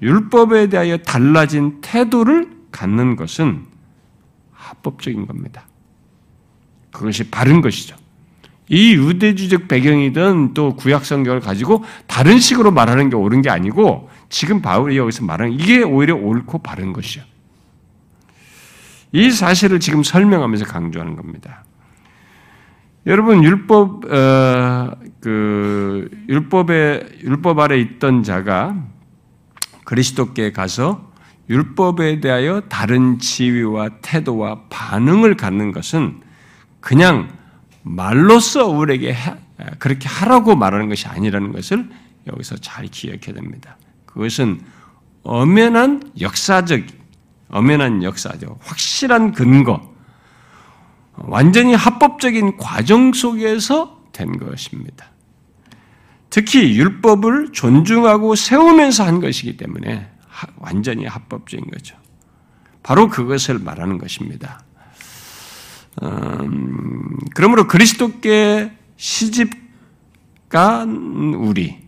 율법에 0.00 0.70
대하여 0.70 0.96
달라진 0.96 1.82
태도를 1.82 2.50
갖는 2.72 3.16
것은 3.16 3.75
합법적인 4.66 5.26
겁니다. 5.26 5.66
그것이 6.92 7.30
바른 7.30 7.60
것이죠. 7.60 7.96
이 8.68 8.94
유대주적 8.94 9.68
배경이든 9.68 10.54
또 10.54 10.74
구약 10.74 11.04
성경을 11.04 11.40
가지고 11.40 11.84
다른 12.06 12.38
식으로 12.38 12.72
말하는 12.72 13.10
게 13.10 13.16
옳은 13.16 13.42
게 13.42 13.50
아니고 13.50 14.10
지금 14.28 14.60
바울이 14.60 14.96
여기서 14.96 15.24
말하는 15.24 15.52
이게 15.52 15.82
오히려 15.82 16.16
옳고 16.16 16.58
바른 16.58 16.92
것이죠. 16.92 17.22
이 19.12 19.30
사실을 19.30 19.78
지금 19.78 20.02
설명하면서 20.02 20.64
강조하는 20.64 21.14
겁니다. 21.14 21.64
여러분 23.06 23.44
율법 23.44 24.10
어, 24.10 24.90
그 25.20 26.10
율법에 26.28 27.20
율법 27.22 27.60
아래 27.60 27.78
있던 27.78 28.24
자가 28.24 28.74
그리스도께 29.84 30.50
가서 30.50 31.12
율법에 31.48 32.20
대하여 32.20 32.62
다른 32.68 33.18
지위와 33.18 33.90
태도와 34.02 34.62
반응을 34.68 35.36
갖는 35.36 35.72
것은 35.72 36.20
그냥 36.80 37.28
말로써 37.82 38.66
우리에게 38.66 39.16
그렇게 39.78 40.08
하라고 40.08 40.56
말하는 40.56 40.88
것이 40.88 41.06
아니라는 41.06 41.52
것을 41.52 41.88
여기서 42.26 42.56
잘 42.56 42.86
기억해야 42.86 43.34
됩니다. 43.34 43.76
그것은 44.06 44.60
엄연한 45.22 46.12
역사적, 46.20 46.82
엄연한 47.50 48.02
역사죠. 48.02 48.58
확실한 48.60 49.32
근거, 49.32 49.94
완전히 51.14 51.74
합법적인 51.74 52.56
과정 52.56 53.12
속에서 53.12 54.02
된 54.12 54.38
것입니다. 54.38 55.06
특히 56.28 56.76
율법을 56.76 57.52
존중하고 57.52 58.34
세우면서 58.34 59.04
한 59.04 59.20
것이기 59.20 59.56
때문에 59.56 60.10
완전히 60.58 61.06
합법적인 61.06 61.70
거죠. 61.70 61.96
바로 62.82 63.08
그것을 63.08 63.58
말하는 63.58 63.98
것입니다. 63.98 64.60
음, 66.02 67.16
그러므로 67.34 67.66
그리스도께 67.66 68.72
시집간 68.96 69.74
우리, 71.34 71.86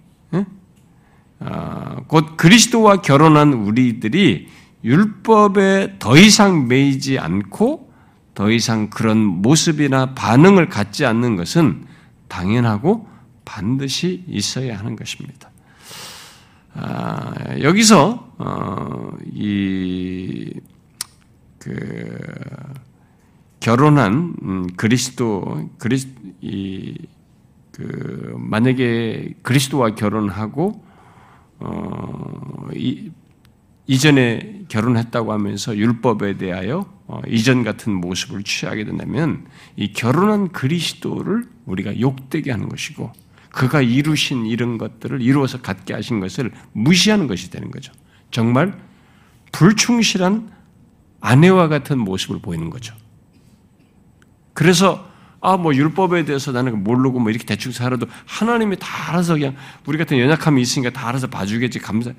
어, 1.40 2.04
곧 2.08 2.36
그리스도와 2.36 3.00
결혼한 3.00 3.52
우리들이 3.52 4.48
율법에 4.82 5.96
더 5.98 6.16
이상 6.16 6.68
매이지 6.68 7.18
않고 7.18 7.92
더 8.34 8.50
이상 8.50 8.90
그런 8.90 9.18
모습이나 9.18 10.14
반응을 10.14 10.68
갖지 10.68 11.04
않는 11.04 11.36
것은 11.36 11.86
당연하고 12.28 13.08
반드시 13.44 14.24
있어야 14.28 14.78
하는 14.78 14.96
것입니다. 14.96 15.47
아, 16.80 17.58
여기서 17.60 18.32
어, 18.38 19.10
이 19.32 20.52
그 21.58 22.16
결혼한 23.60 24.34
음, 24.42 24.66
그리스도 24.76 25.68
그리스 25.78 26.08
이 26.40 26.96
그 27.78 28.34
만약에 28.36 29.34
그리스도와 29.42 29.94
결혼하고 29.94 30.84
어, 31.60 32.68
이, 32.74 33.12
이전에 33.86 34.64
결혼했다고 34.66 35.32
하면서 35.32 35.76
율법에 35.76 36.38
대하여 36.38 36.92
어, 37.06 37.20
이전 37.28 37.62
같은 37.62 37.94
모습을 37.94 38.42
취하게 38.42 38.84
된다면 38.84 39.46
이 39.76 39.92
결혼한 39.92 40.48
그리스도를 40.48 41.48
우리가 41.66 42.00
욕되게 42.00 42.50
하는 42.50 42.68
것이고 42.68 43.12
그가 43.50 43.80
이루신 43.82 44.46
이런 44.46 44.78
것들을 44.78 45.20
이루어서 45.22 45.60
갖게 45.60 45.94
하신 45.94 46.20
것을 46.20 46.52
무시하는 46.72 47.26
것이 47.26 47.50
되는 47.50 47.70
거죠. 47.70 47.92
정말 48.30 48.78
불충실한 49.52 50.50
아내와 51.20 51.68
같은 51.68 51.98
모습을 51.98 52.40
보이는 52.40 52.70
거죠. 52.70 52.94
그래서 54.54 55.06
아 55.40 55.56
뭐 55.56 55.72
율법에 55.74 56.24
대해서 56.24 56.50
나는 56.50 56.82
모르고 56.82 57.20
뭐 57.20 57.30
이렇게 57.30 57.46
대충 57.46 57.70
살아도 57.70 58.06
하나님이 58.26 58.76
다 58.78 59.10
알아서 59.10 59.34
그냥 59.34 59.54
우리 59.86 59.96
같은 59.96 60.18
연약함이 60.18 60.60
있으니까 60.60 60.90
다 60.90 61.08
알아서 61.08 61.28
봐주겠지 61.28 61.78
감사. 61.78 62.12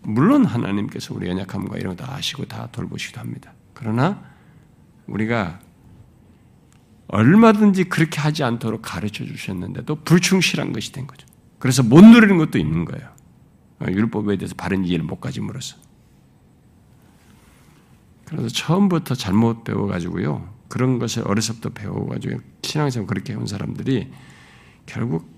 물론 0.00 0.44
하나님께서 0.46 1.14
우리 1.14 1.28
연약함과 1.28 1.76
이런 1.76 1.94
거 1.96 2.04
다 2.04 2.14
아시고 2.14 2.46
다 2.46 2.68
돌보시기도 2.72 3.20
합니다. 3.20 3.52
그러나 3.74 4.22
우리가 5.06 5.58
얼마든지 7.08 7.84
그렇게 7.84 8.20
하지 8.20 8.44
않도록 8.44 8.82
가르쳐 8.82 9.24
주셨는데도 9.24 9.96
불충실한 9.96 10.72
것이 10.72 10.92
된 10.92 11.06
거죠. 11.06 11.26
그래서 11.58 11.82
못 11.82 12.02
누리는 12.02 12.36
것도 12.38 12.58
있는 12.58 12.84
거예요. 12.84 13.08
어, 13.80 13.86
율법에 13.88 14.36
대해서 14.36 14.54
바른 14.56 14.84
이해를 14.84 15.04
못 15.04 15.20
가짐으로써. 15.20 15.76
그래서 18.24 18.48
처음부터 18.48 19.14
잘못 19.14 19.64
배워가지고요. 19.64 20.52
그런 20.68 20.98
것을 20.98 21.22
어려서부터 21.26 21.70
배워가지고 21.70 22.40
신앙생활 22.62 23.06
그렇게 23.06 23.34
해온 23.34 23.46
사람들이 23.46 24.10
결국 24.86 25.36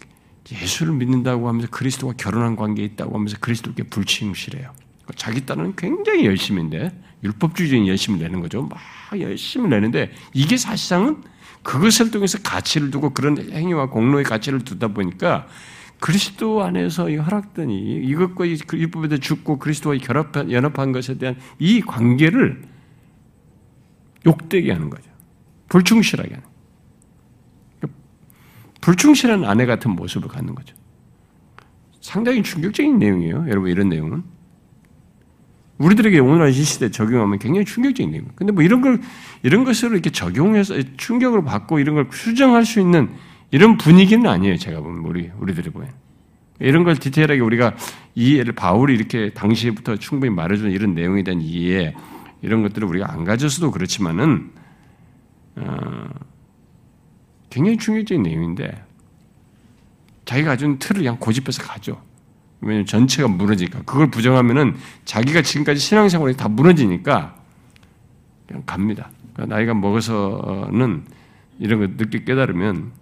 예수를 0.50 0.94
믿는다고 0.94 1.48
하면서 1.48 1.68
그리스도와 1.68 2.14
결혼한 2.16 2.56
관계에 2.56 2.84
있다고 2.84 3.14
하면서 3.14 3.36
그리스도께 3.40 3.82
불충실해요. 3.84 4.72
자기 5.16 5.44
딴은 5.44 5.76
굉장히 5.76 6.26
열심인데 6.26 7.02
율법주의적인 7.24 7.86
열심을 7.86 8.20
내는 8.20 8.40
거죠. 8.40 8.62
막 8.62 8.78
열심히 9.20 9.68
내는데 9.68 10.12
이게 10.32 10.56
사실상은 10.56 11.22
그것을 11.66 12.12
통해서 12.12 12.38
가치를 12.44 12.92
두고 12.92 13.10
그런 13.10 13.36
행위와 13.50 13.90
공로의 13.90 14.24
가치를 14.24 14.60
두다 14.60 14.88
보니까 14.88 15.48
그리스도 15.98 16.62
안에서 16.62 17.10
허락되니 17.10 18.04
이것과 18.04 18.44
그 18.68 18.78
율법에 18.78 19.08
대해 19.08 19.18
죽고 19.18 19.58
그리스도와 19.58 19.96
결합한, 19.96 20.52
연합한 20.52 20.92
것에 20.92 21.18
대한 21.18 21.36
이 21.58 21.80
관계를 21.80 22.62
욕되게 24.24 24.70
하는 24.70 24.90
거죠. 24.90 25.10
불충실하게 25.68 26.34
하는. 26.34 26.46
불충실한 28.80 29.44
아내 29.44 29.66
같은 29.66 29.90
모습을 29.90 30.28
갖는 30.28 30.54
거죠. 30.54 30.76
상당히 32.00 32.44
충격적인 32.44 32.96
내용이에요. 33.00 33.46
여러분 33.48 33.70
이런 33.70 33.88
내용은 33.88 34.22
우리들에게 35.78 36.18
오늘날 36.20 36.50
이 36.50 36.52
시대 36.52 36.90
적용하면 36.90 37.38
굉장히 37.38 37.64
충격적인 37.64 38.10
내용. 38.10 38.26
근데 38.34 38.52
뭐 38.52 38.62
이런 38.62 38.80
걸 38.80 39.00
이런 39.42 39.64
것을 39.64 39.92
이렇게 39.92 40.10
적용해서 40.10 40.74
충격을 40.96 41.44
받고 41.44 41.78
이런 41.78 41.94
걸 41.94 42.08
수정할 42.10 42.64
수 42.64 42.80
있는 42.80 43.10
이런 43.50 43.76
분위기는 43.76 44.26
아니에요. 44.28 44.56
제가 44.56 44.80
보면 44.80 45.04
우리 45.04 45.30
우리들이 45.38 45.70
보면 45.70 45.90
이런 46.60 46.84
걸 46.84 46.96
디테일하게 46.96 47.40
우리가 47.40 47.76
이해를 48.14 48.54
바울이 48.54 48.94
이렇게 48.94 49.30
당시부터 49.30 49.96
충분히 49.96 50.32
말해주는 50.34 50.72
이런 50.72 50.94
내용에 50.94 51.22
대한 51.22 51.40
이해 51.42 51.94
이런 52.40 52.62
것들을 52.62 52.88
우리가 52.88 53.12
안 53.12 53.24
가졌어도 53.24 53.70
그렇지만은 53.70 54.50
어, 55.56 56.08
굉장히 57.50 57.76
충격적인 57.76 58.22
내용인데 58.22 58.84
자기가 60.24 60.50
가진 60.50 60.78
틀을 60.78 61.02
그냥 61.02 61.16
고집해서 61.18 61.62
가죠. 61.62 62.00
왜냐면 62.60 62.86
전체가 62.86 63.28
무너지니까. 63.28 63.82
그걸 63.82 64.10
부정하면은 64.10 64.76
자기가 65.04 65.42
지금까지 65.42 65.80
신앙생활이 65.80 66.36
다 66.36 66.48
무너지니까 66.48 67.36
그냥 68.46 68.62
갑니다. 68.64 69.10
그러니까 69.34 69.54
나이가 69.54 69.74
먹어서는 69.74 71.04
이런 71.58 71.80
거 71.80 71.86
늦게 71.96 72.24
깨달으면 72.24 72.92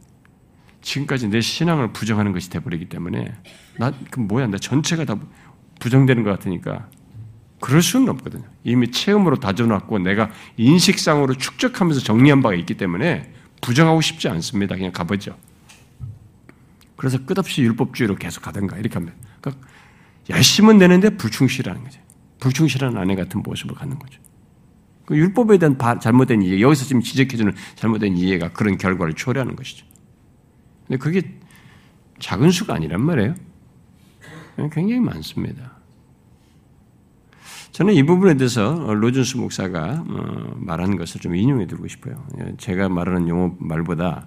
지금까지 0.82 1.28
내 1.28 1.40
신앙을 1.40 1.92
부정하는 1.92 2.32
것이 2.32 2.50
돼버리기 2.50 2.86
때문에 2.86 3.32
나, 3.78 3.92
그 4.10 4.20
뭐야, 4.20 4.46
나 4.48 4.58
전체가 4.58 5.04
다 5.04 5.16
부정되는 5.80 6.22
것 6.24 6.30
같으니까 6.30 6.88
그럴 7.60 7.80
수는 7.80 8.08
없거든요. 8.10 8.44
이미 8.62 8.90
체험으로 8.90 9.36
다져놨고 9.36 10.00
내가 10.00 10.30
인식상으로 10.56 11.34
축적하면서 11.34 12.00
정리한 12.00 12.42
바가 12.42 12.54
있기 12.56 12.74
때문에 12.74 13.32
부정하고 13.62 14.02
싶지 14.02 14.28
않습니다. 14.28 14.76
그냥 14.76 14.92
가보죠. 14.92 15.36
그래서 16.96 17.24
끝없이 17.24 17.62
율법주의로 17.62 18.16
계속 18.16 18.42
가든가 18.42 18.76
이렇게 18.76 18.94
합니 18.94 19.10
다. 19.44 19.50
그러니까 19.50 19.68
열심은 20.30 20.78
되는데 20.78 21.10
불충실하는 21.10 21.84
거죠. 21.84 22.00
불충실한 22.40 22.96
아내 22.96 23.14
같은 23.14 23.42
모습을 23.42 23.74
갖는 23.74 23.98
거죠. 23.98 24.20
그 25.06 25.16
율법에 25.16 25.58
대한 25.58 25.76
잘못된 26.00 26.42
이해, 26.42 26.60
여기서 26.60 26.84
지금 26.86 27.02
지적해주는 27.02 27.52
잘못된 27.76 28.16
이해가 28.16 28.52
그런 28.52 28.78
결과를 28.78 29.14
초래하는 29.14 29.54
것이죠. 29.54 29.86
근데 30.86 30.98
그게 30.98 31.22
작은 32.18 32.50
수가 32.50 32.74
아니란 32.74 33.02
말이에요. 33.02 33.34
굉장히 34.72 35.00
많습니다. 35.00 35.72
저는 37.72 37.92
이 37.94 38.04
부분에 38.04 38.36
대해서 38.36 38.94
로준스 38.94 39.36
목사가 39.36 40.04
어, 40.06 40.54
말하는 40.56 40.96
것을 40.96 41.20
좀 41.20 41.34
인용해 41.34 41.66
드리고 41.66 41.88
싶어요. 41.88 42.24
제가 42.56 42.88
말하는 42.88 43.28
용어 43.28 43.56
말보다 43.58 44.26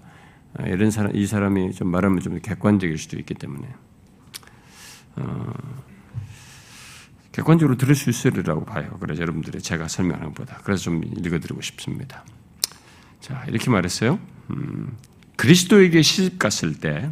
이런 0.65 0.91
사람, 0.91 1.15
이 1.15 1.25
사람이 1.25 1.71
좀 1.71 1.87
말하면 1.89 2.19
좀 2.19 2.39
객관적일 2.41 2.97
수도 2.97 3.17
있기 3.17 3.35
때문에 3.35 3.65
어, 3.67 3.86
객관적으로 7.31 7.77
들을 7.77 7.93
수 7.93 8.09
있으리라고 8.09 8.65
봐요. 8.65 8.97
그래서 8.99 9.21
여러분들이 9.21 9.61
제가 9.61 9.87
설명하는 9.87 10.33
것보다 10.33 10.59
그래서 10.63 10.83
좀 10.83 11.03
읽어드리고 11.03 11.61
싶습니다. 11.61 12.25
자 13.19 13.43
이렇게 13.47 13.69
말했어요. 13.69 14.19
음, 14.49 14.97
그리스도에게 15.35 16.01
시집 16.01 16.39
갔을 16.39 16.79
때 16.79 17.11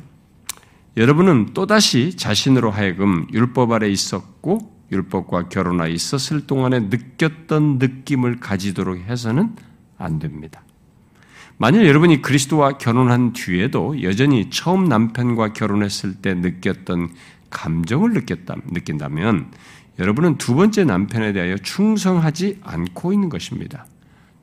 여러분은 0.98 1.54
또다시 1.54 2.16
자신으로 2.16 2.72
하여금 2.72 3.28
율법 3.32 3.72
아래 3.72 3.90
있었고 3.90 4.74
율법과 4.92 5.50
결혼하여 5.50 5.90
있었을 5.90 6.48
동안에 6.48 6.80
느꼈던 6.82 7.78
느낌을 7.80 8.40
가지도록 8.40 8.98
해서는 8.98 9.56
안 9.98 10.20
됩니다. 10.20 10.64
만일 11.58 11.86
여러분이 11.86 12.22
그리스도와 12.22 12.78
결혼한 12.78 13.34
뒤에도 13.34 14.02
여전히 14.04 14.50
처음 14.50 14.86
남편과 14.86 15.54
결혼했을 15.54 16.16
때 16.16 16.34
느꼈던 16.34 17.10
감정을 17.56 18.12
느꼈다, 18.12 18.56
느낀다면 18.68 19.50
여러분은 19.98 20.38
두 20.38 20.56
번째 20.56 20.84
남편에 20.84 21.32
대하여 21.32 21.58
충성하지 21.58 22.60
않고 22.62 23.14
있는 23.14 23.30
것입니다. 23.30 23.86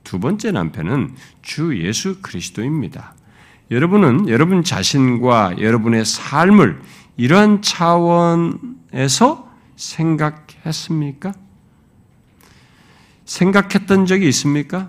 두 0.02 0.18
번째 0.18 0.50
남편은 0.50 1.14
주 1.42 1.78
예수 1.78 2.22
그리스도입니다. 2.22 3.14
여러분은 3.70 4.28
여러분 4.28 4.64
자신과 4.64 5.56
여러분의 5.60 6.06
삶을 6.06 6.80
이러한 7.18 7.60
차원에서 7.60 9.50
생각했습니까? 9.76 11.34
생각했던 13.26 14.06
적이 14.06 14.28
있습니까? 14.28 14.88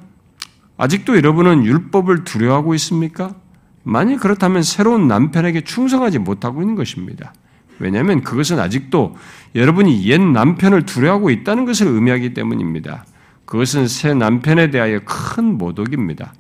아직도 0.78 1.18
여러분은 1.18 1.66
율법을 1.66 2.24
두려워하고 2.24 2.74
있습니까? 2.76 3.36
만약 3.84 4.22
그렇다면 4.22 4.64
새로운 4.64 5.10
남편에게 5.10 5.62
충성하지 5.62 6.20
못하고 6.20 6.62
있는 6.62 6.76
것입니다. 6.76 7.34
왜냐하면 7.84 8.22
그것은 8.22 8.60
아직도 8.60 9.18
여러분이 9.56 10.06
옛 10.06 10.20
남편을 10.20 10.86
두려워하고 10.86 11.30
있다는 11.30 11.66
것을 11.66 11.88
의미하기 11.88 12.34
때문입니다. 12.34 13.06
그것은 13.46 13.88
새 13.88 14.14
남편에 14.14 14.72
대하여 14.72 15.02
큰 15.04 15.58
모독입니다. 15.58 16.34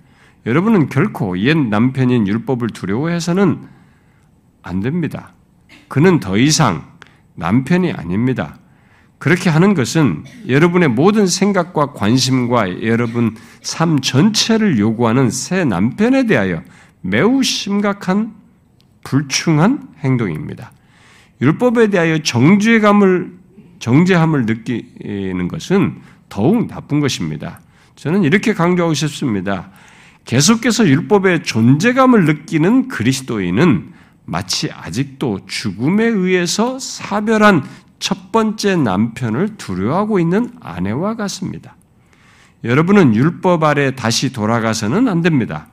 여러분은 0.45 0.87
결코 0.87 1.37
옛 1.39 1.57
남편인 1.57 2.27
율법을 2.27 2.69
두려워해서는 2.69 3.61
안 4.61 4.79
됩니다. 4.79 5.33
그는 5.89 6.21
더 6.21 6.37
이상 6.37 6.85
남편이 7.35 7.91
아닙니다. 7.91 8.57
그렇게 9.17 9.49
하는 9.49 9.73
것은 9.73 10.23
여러분의 10.47 10.89
모든 10.89 11.27
생각과 11.27 11.91
관심과 11.91 12.83
여러분 12.83 13.35
삶 13.61 13.99
전체를 13.99 14.79
요구하는 14.79 15.29
새 15.29 15.65
남편에 15.65 16.25
대하여 16.25 16.61
매우 17.01 17.43
심각한 17.43 18.33
불충한 19.03 19.89
행동입니다. 19.99 20.71
율법에 21.41 21.89
대하여 21.89 22.19
정죄감을 22.19 23.33
정죄함을 23.79 24.45
느끼는 24.45 25.47
것은 25.49 26.01
더욱 26.29 26.67
나쁜 26.67 26.99
것입니다. 26.99 27.59
저는 27.95 28.23
이렇게 28.23 28.53
강조하고 28.53 28.93
싶습니다. 28.93 29.71
계속해서 30.25 30.87
율법의 30.87 31.43
존재감을 31.43 32.25
느끼는 32.25 32.87
그리스도인은 32.87 33.91
마치 34.25 34.71
아직도 34.71 35.41
죽음에 35.47 36.05
의해서 36.05 36.79
사별한 36.79 37.63
첫 37.99 38.31
번째 38.31 38.77
남편을 38.77 39.57
두려워하고 39.57 40.19
있는 40.19 40.51
아내와 40.61 41.15
같습니다. 41.15 41.75
여러분은 42.63 43.15
율법 43.15 43.63
아래 43.63 43.95
다시 43.95 44.31
돌아가서는 44.31 45.09
안 45.09 45.21
됩니다. 45.21 45.67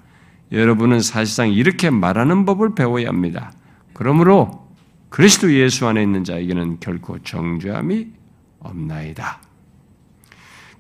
여러분은 0.51 1.01
사실상 1.01 1.53
이렇게 1.53 1.91
말하는 1.91 2.45
법을 2.45 2.75
배워야 2.75 3.09
합니다. 3.09 3.53
그러므로 3.93 4.69
그리스도 5.11 5.53
예수 5.53 5.87
안에 5.87 6.03
있는 6.03 6.25
자에게는 6.25 6.81
결코 6.81 7.19
정죄함이 7.19 8.09
없나이다. 8.61 9.43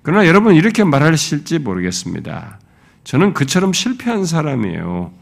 그러나 0.03 0.27
여러분 0.27 0.55
이렇게 0.55 0.83
말하실지 0.85 1.59
모르겠습니다. 1.59 2.59
저는 3.05 3.35
그처럼 3.35 3.73
실패한 3.73 4.25
사람이에요. 4.25 5.13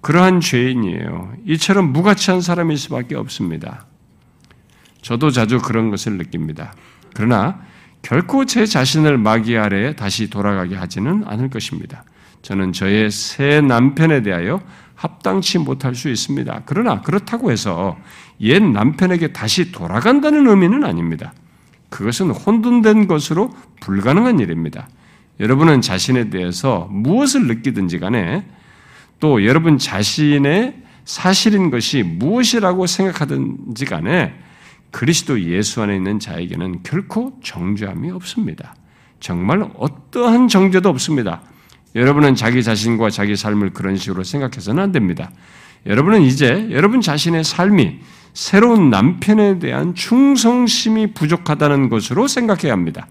그러한 0.00 0.40
죄인이에요. 0.40 1.32
이처럼 1.46 1.92
무가치한 1.92 2.40
사람일 2.40 2.76
수밖에 2.76 3.14
없습니다. 3.14 3.86
저도 5.00 5.30
자주 5.30 5.60
그런 5.60 5.90
것을 5.90 6.18
느낍니다. 6.18 6.74
그러나 7.14 7.60
결코 8.02 8.44
제 8.44 8.66
자신을 8.66 9.18
마귀 9.18 9.56
아래에 9.56 9.94
다시 9.96 10.28
돌아가게 10.28 10.76
하지는 10.76 11.24
않을 11.26 11.50
것입니다. 11.50 12.04
저는 12.42 12.72
저의 12.72 13.10
새 13.10 13.60
남편에 13.60 14.22
대하여 14.22 14.60
합당치 14.96 15.58
못할 15.58 15.94
수 15.94 16.08
있습니다. 16.08 16.62
그러나 16.66 17.02
그렇다고 17.02 17.52
해서 17.52 17.96
옛 18.40 18.62
남편에게 18.62 19.32
다시 19.32 19.70
돌아간다는 19.70 20.48
의미는 20.48 20.84
아닙니다. 20.84 21.32
그것은 21.90 22.30
혼돈된 22.30 23.06
것으로 23.06 23.54
불가능한 23.80 24.40
일입니다. 24.40 24.88
여러분은 25.38 25.82
자신에 25.82 26.30
대해서 26.30 26.88
무엇을 26.90 27.46
느끼든지 27.46 27.98
간에 27.98 28.46
또 29.20 29.44
여러분 29.44 29.78
자신의 29.78 30.82
사실인 31.04 31.70
것이 31.70 32.02
무엇이라고 32.02 32.86
생각하든지 32.86 33.84
간에 33.84 34.34
그리스도 34.90 35.40
예수 35.42 35.82
안에 35.82 35.94
있는 35.94 36.18
자에게는 36.18 36.82
결코 36.82 37.38
정죄함이 37.42 38.10
없습니다. 38.10 38.74
정말 39.20 39.68
어떠한 39.76 40.48
정죄도 40.48 40.88
없습니다. 40.88 41.42
여러분은 41.96 42.34
자기 42.34 42.62
자신과 42.62 43.08
자기 43.08 43.36
삶을 43.36 43.70
그런 43.70 43.96
식으로 43.96 44.22
생각해서는 44.22 44.82
안 44.82 44.92
됩니다. 44.92 45.30
여러분은 45.86 46.22
이제 46.22 46.68
여러분 46.70 47.00
자신의 47.00 47.42
삶이 47.42 48.00
새로운 48.34 48.90
남편에 48.90 49.58
대한 49.58 49.94
충성심이 49.94 51.14
부족하다는 51.14 51.88
것으로 51.88 52.28
생각해야 52.28 52.72
합니다. 52.72 53.06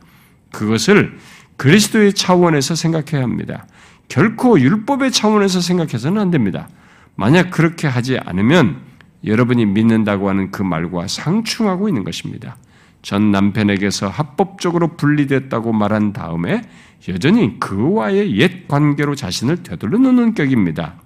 그것을 0.52 1.17
그리스도의 1.58 2.13
차원에서 2.13 2.76
생각해야 2.76 3.24
합니다. 3.24 3.65
결코 4.08 4.60
율법의 4.60 5.12
차원에서 5.12 5.62
생각해서는 5.62 6.21
안 6.21 6.30
됩니다. 6.30 6.69
만약 7.15 7.50
그렇게 7.50 7.88
하지 7.88 8.19
않으면 8.19 8.82
여러분이 9.26 9.65
믿는다고 9.65 10.30
하는 10.30 10.52
그 10.52 10.62
말과 10.62 11.08
상충하고 11.08 11.88
있는 11.88 12.04
것입니다. 12.04 12.58
전 13.02 13.32
남편에게서 13.32 14.10
합법적으로 14.10 14.95
분리됐다고 14.95 15.74
말한 15.74 16.13
다음에 16.13 16.62
여전히 17.10 17.60
그와의 17.60 18.38
옛 18.38 18.68
관계로 18.68 19.15
자신을 19.15 19.63
되돌려 19.63 19.98
놓는 19.98 20.34
격입니다. 20.34 21.02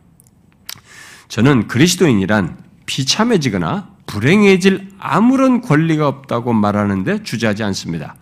저는 1.27 1.67
그리스도인이란 1.67 2.57
비참해지거나 2.85 3.89
불행해질 4.05 4.93
아무런 4.97 5.62
권리가 5.62 6.07
없다고 6.07 6.53
말하는데 6.53 7.23
주저하지 7.23 7.63
않습니다. 7.63 8.15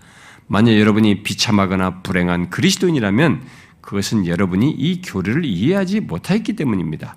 만약 0.47 0.77
여러분이 0.77 1.23
비참하거나 1.23 2.01
불행한 2.01 2.49
그리스도인이라면 2.49 3.43
그것은 3.81 4.27
여러분이 4.27 4.71
이 4.71 5.01
교리를 5.01 5.45
이해하지 5.45 6.01
못했기 6.01 6.53
때문입니다. 6.57 7.15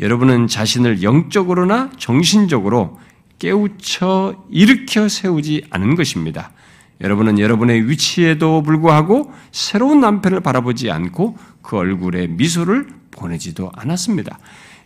여러분은 0.00 0.48
자신을 0.48 1.02
영적으로나 1.02 1.90
정신적으로 1.96 2.98
깨우쳐 3.38 4.46
일으켜 4.50 5.08
세우지 5.08 5.66
않은 5.70 5.94
것입니다. 5.94 6.52
여러분은 7.00 7.38
여러분의 7.38 7.88
위치에도 7.88 8.62
불구하고 8.62 9.32
새로운 9.52 10.00
남편을 10.00 10.40
바라보지 10.40 10.90
않고 10.90 11.36
그 11.62 11.76
얼굴에 11.76 12.26
미소를 12.26 12.88
보내지도 13.10 13.70
않았습니다. 13.74 14.38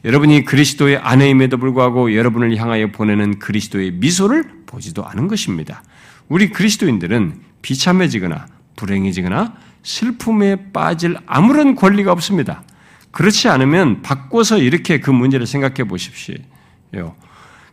여러분이 0.05 0.45
그리스도의 0.45 0.97
아내임에도 0.99 1.59
불구하고 1.59 2.15
여러분을 2.15 2.57
향하여 2.57 2.91
보내는 2.91 3.39
그리스도의 3.39 3.93
미소를 3.93 4.63
보지도 4.67 5.07
않은 5.07 5.29
것입니다. 5.29 5.83
우리 6.29 6.51
그리스도인들은 6.51 7.41
비참해지거나 7.63 8.47
불행해지거나 8.77 9.55
슬픔에 9.83 10.73
빠질 10.73 11.17
아무런 11.27 11.75
권리가 11.77 12.11
없습니다. 12.13 12.63
그렇지 13.11 13.49
않으면 13.49 14.03
바꿔서 14.03 14.59
이렇게 14.59 14.99
그 15.01 15.11
문제를 15.11 15.47
생각해 15.47 15.85
보십시오. 15.85 16.35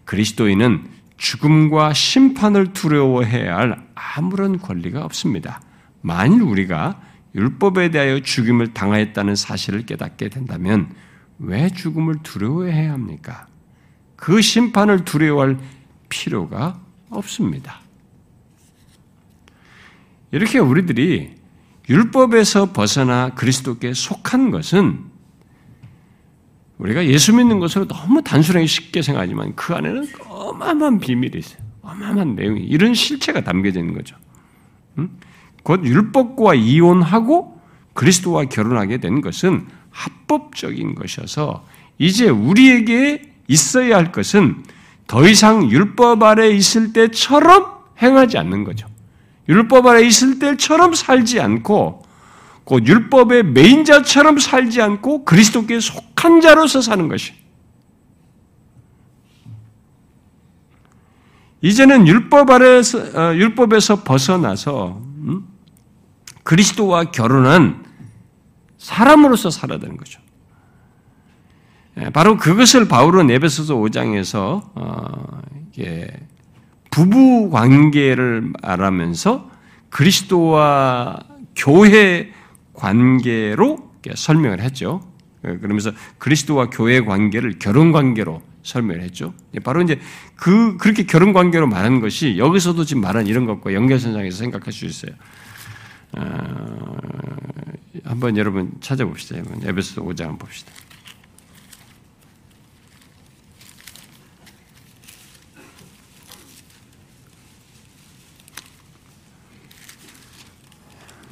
그리스도인은 0.05 0.98
죽음과 1.19 1.93
심판을 1.93 2.71
두려워해야 2.71 3.57
할 3.57 3.87
아무런 3.93 4.57
권리가 4.57 5.03
없습니다. 5.03 5.61
만일 6.01 6.41
우리가 6.41 7.01
율법에 7.35 7.91
대하여 7.91 8.21
죽임을 8.21 8.73
당하였다는 8.73 9.35
사실을 9.35 9.85
깨닫게 9.85 10.29
된다면 10.29 10.89
왜 11.37 11.69
죽음을 11.69 12.23
두려워해야 12.23 12.93
합니까? 12.93 13.47
그 14.15 14.41
심판을 14.41 15.03
두려워할 15.05 15.57
필요가 16.07 16.79
없습니다. 17.09 17.81
이렇게 20.31 20.57
우리들이 20.59 21.35
율법에서 21.89 22.71
벗어나 22.71 23.31
그리스도께 23.35 23.93
속한 23.93 24.51
것은 24.51 25.08
우리가 26.79 27.05
예수 27.05 27.33
믿는 27.35 27.59
것으로 27.59 27.87
너무 27.87 28.21
단순하게 28.23 28.65
쉽게 28.65 29.01
생각하지만 29.01 29.53
그 29.55 29.73
안에는 29.73 30.07
어마어마한 30.27 30.99
비밀이 30.99 31.37
있어요. 31.37 31.59
어마어마한 31.81 32.35
내용이 32.35 32.61
이런 32.61 32.93
실체가 32.93 33.43
담겨져 33.43 33.79
있는 33.79 33.93
거죠. 33.93 34.15
곧 35.63 35.85
율법과 35.85 36.55
이혼하고 36.55 37.59
그리스도와 37.93 38.45
결혼하게 38.45 38.97
된 38.97 39.21
것은 39.21 39.67
합법적인 39.91 40.95
것이어서 40.95 41.65
이제 41.97 42.29
우리에게 42.29 43.33
있어야 43.47 43.97
할 43.97 44.11
것은 44.11 44.63
더 45.05 45.27
이상 45.27 45.69
율법 45.69 46.23
아래 46.23 46.49
있을 46.49 46.93
때처럼 46.93 47.65
행하지 48.01 48.37
않는 48.37 48.63
거죠. 48.63 48.87
율법 49.49 49.85
아래 49.87 50.05
있을 50.05 50.39
때처럼 50.39 50.93
살지 50.93 51.41
않고 51.41 52.03
곧 52.69 52.85
율법의 52.85 53.45
메인자처럼 53.45 54.37
살지 54.37 54.79
않고 54.79 55.25
그리스도께 55.25 55.79
속한 55.79 56.39
자로서 56.41 56.81
사는 56.81 57.07
것이. 57.07 57.33
이제는 61.61 62.07
율법 62.07 62.51
아래서 62.51 62.99
어, 62.99 63.33
율법에서 63.33 64.03
벗어나서 64.03 65.01
음? 65.01 65.47
그리스도와 66.43 67.05
결혼한 67.05 67.83
사람으로서 68.77 69.49
살아야 69.49 69.79
되는 69.79 69.97
거죠. 69.97 70.21
예, 71.97 72.11
바로 72.11 72.37
그것을 72.37 72.87
바울은 72.87 73.31
에베소서 73.31 73.77
5장에서 73.77 74.61
어, 74.75 75.41
부부 76.91 77.49
관계를 77.49 78.53
말하면서 78.61 79.49
그리스도와 79.89 81.17
교회 81.55 82.31
관계로 82.79 83.91
설명을 84.15 84.61
했죠. 84.61 85.01
예, 85.45 85.57
그러면서 85.57 85.91
그리스도와 86.17 86.69
교회 86.69 87.01
관계를 87.01 87.59
결혼 87.59 87.91
관계로 87.91 88.41
설명을 88.63 89.01
했죠. 89.01 89.33
예, 89.53 89.59
바로 89.59 89.81
이제 89.81 89.99
그 90.35 90.77
그렇게 90.77 91.03
결혼 91.03 91.33
관계로 91.33 91.67
말하는 91.67 91.99
것이 91.99 92.37
여기서도 92.37 92.85
지금 92.85 93.01
말한 93.01 93.27
이런 93.27 93.45
것과 93.45 93.73
연결선상에서 93.73 94.37
생각할 94.37 94.73
수 94.73 94.85
있어요. 94.85 95.11
어, 96.17 96.97
한번 98.05 98.37
여러분 98.37 98.71
찾아봅시다. 98.81 99.41
에베소 99.63 100.03
5장 100.05 100.21
한번 100.21 100.37
봅시다. 100.39 100.71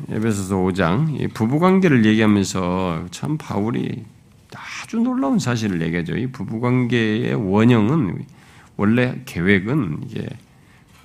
에베소서 0.10 0.58
5장 0.58 1.34
부부 1.34 1.60
관계를 1.60 2.06
얘기하면서 2.06 3.08
참 3.12 3.38
바울이 3.38 4.06
아주 4.56 4.98
놀라운 4.98 5.40
사실을 5.40 5.82
얘기하죠. 5.82 6.16
이 6.18 6.28
부부 6.28 6.60
관계의 6.60 7.34
원형은 7.34 8.26
원래 8.78 9.22
계획은 9.26 10.00
이게 10.06 10.28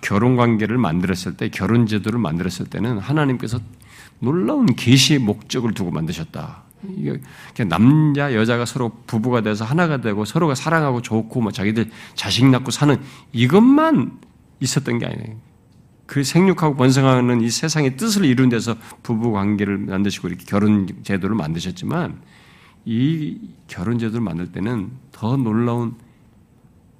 결혼 0.00 0.36
관계를 0.36 0.78
만들었을 0.78 1.36
때 1.36 1.48
결혼 1.48 1.86
제도를 1.86 2.18
만들었을 2.18 2.66
때는 2.66 2.98
하나님께서 2.98 3.58
놀라운 4.18 4.66
계시의 4.66 5.20
목적을 5.20 5.74
두고 5.74 5.90
만드셨다. 5.90 6.62
이게 6.96 7.20
남자 7.68 8.34
여자가 8.34 8.64
서로 8.66 8.90
부부가 9.06 9.40
돼서 9.40 9.64
하나가 9.64 9.98
되고 9.98 10.24
서로가 10.24 10.54
사랑하고 10.54 11.00
좋고 11.00 11.40
뭐 11.40 11.52
자기들 11.52 11.90
자식 12.14 12.44
낳고 12.46 12.70
사는 12.70 12.96
이것만 13.32 14.18
있었던 14.60 14.98
게 14.98 15.06
아니에요. 15.06 15.36
그 16.12 16.22
생육하고 16.22 16.76
번성하는 16.76 17.40
이 17.40 17.48
세상의 17.48 17.96
뜻을 17.96 18.26
이룬 18.26 18.50
데서 18.50 18.76
부부 19.02 19.32
관계를 19.32 19.78
만드시고 19.78 20.28
이렇게 20.28 20.44
결혼 20.44 20.86
제도를 21.04 21.34
만드셨지만 21.34 22.20
이 22.84 23.38
결혼 23.66 23.98
제도를 23.98 24.20
만들 24.20 24.52
때는 24.52 24.90
더 25.10 25.38
놀라운 25.38 25.94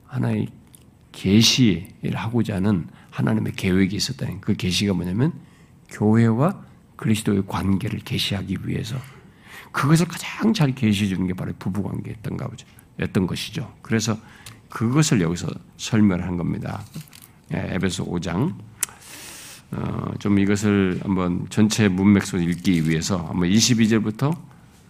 하나의 0.06 0.48
계시를 1.12 2.14
하고자 2.14 2.54
하는 2.56 2.86
하나님의 3.10 3.52
계획이 3.52 3.94
있었다는 3.94 4.40
그 4.40 4.54
계시가 4.54 4.94
뭐냐면 4.94 5.34
교회와 5.90 6.64
그리스도의 6.96 7.42
관계를 7.46 7.98
계시하기 7.98 8.60
위해서 8.64 8.96
그것을 9.72 10.08
가장 10.08 10.54
잘 10.54 10.74
계시해 10.74 11.10
주는 11.10 11.26
게 11.26 11.34
바로 11.34 11.52
부부 11.58 11.82
관계였던가 11.82 12.48
보죠. 12.48 12.66
였던 12.98 13.26
것이죠. 13.26 13.74
그래서 13.82 14.16
그것을 14.70 15.20
여기서 15.20 15.48
설명한 15.76 16.38
겁니다. 16.38 16.82
예, 17.52 17.74
에베소 17.74 18.06
5장. 18.06 18.71
어, 19.72 20.12
좀 20.18 20.38
이것을 20.38 21.00
한번 21.02 21.46
전체 21.48 21.88
문맥 21.88 22.24
속 22.24 22.42
읽기 22.42 22.86
위해서 22.88 23.26
한번 23.26 23.48
22절부터 23.48 24.36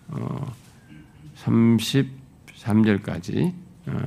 어, 0.09 0.55
33절까지 1.45 3.55
어, 3.87 3.99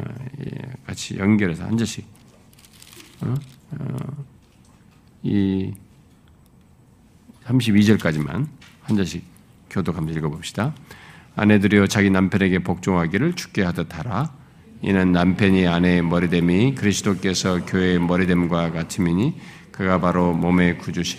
예, 0.45 0.51
같이 0.85 1.17
연결해서 1.17 1.63
한 1.63 1.77
절씩 1.77 2.05
어? 3.21 3.33
어, 3.71 4.25
이 5.23 5.71
32절까지만 7.45 8.47
한 8.81 8.95
절씩 8.95 9.23
교독하면서 9.69 10.19
읽어봅시다. 10.19 10.73
아내들이여 11.35 11.87
자기 11.87 12.09
남편에게 12.09 12.59
복종하기를 12.59 13.33
죽게 13.33 13.63
하듯 13.63 13.97
하라. 13.97 14.33
이는 14.81 15.11
남편이 15.11 15.67
아내의 15.67 16.01
머리됨이 16.03 16.75
그리스도께서 16.75 17.65
교회의 17.65 17.99
머리됨과 17.99 18.71
같음이니 18.71 19.33
그가 19.75 19.99
바로 19.99 20.31
몸의 20.31 20.77
구주시. 20.77 21.17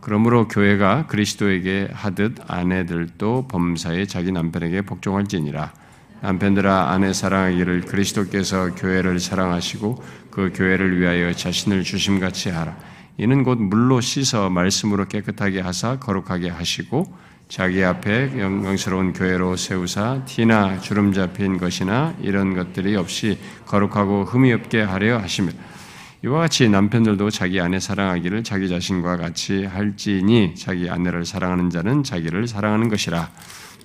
그러므로 0.00 0.48
교회가 0.48 1.06
그리스도에게 1.06 1.88
하듯 1.92 2.36
아내들도 2.46 3.48
범사에 3.48 4.06
자기 4.06 4.32
남편에게 4.32 4.82
복종할지니라. 4.82 5.72
남편들아 6.20 6.90
아내 6.90 7.12
사랑하기를 7.14 7.82
그리스도께서 7.82 8.74
교회를 8.74 9.18
사랑하시고 9.18 10.02
그 10.30 10.52
교회를 10.54 11.00
위하여 11.00 11.32
자신을 11.32 11.84
주심같이 11.84 12.50
하라. 12.50 12.76
이는 13.16 13.44
곧 13.44 13.58
물로 13.58 14.02
씻어 14.02 14.50
말씀으로 14.50 15.06
깨끗하게 15.06 15.60
하사 15.60 15.98
거룩하게 15.98 16.50
하시고 16.50 17.06
자기 17.48 17.82
앞에 17.82 18.38
영광스러운 18.38 19.14
교회로 19.14 19.56
세우사 19.56 20.24
티나 20.26 20.80
주름 20.80 21.14
잡힌 21.14 21.56
것이나 21.56 22.14
이런 22.20 22.54
것들이 22.54 22.94
없이 22.96 23.38
거룩하고 23.64 24.24
흠이 24.24 24.52
없게 24.52 24.82
하려 24.82 25.18
하시며 25.18 25.52
이와 26.26 26.40
같이 26.40 26.68
남편들도 26.68 27.30
자기 27.30 27.60
아내 27.60 27.78
사랑하기를 27.78 28.42
자기 28.42 28.68
자신과 28.68 29.16
같이 29.16 29.64
할지니 29.64 30.56
자기 30.56 30.90
아내를 30.90 31.24
사랑하는 31.24 31.70
자는 31.70 32.02
자기를 32.02 32.48
사랑하는 32.48 32.88
것이라 32.88 33.30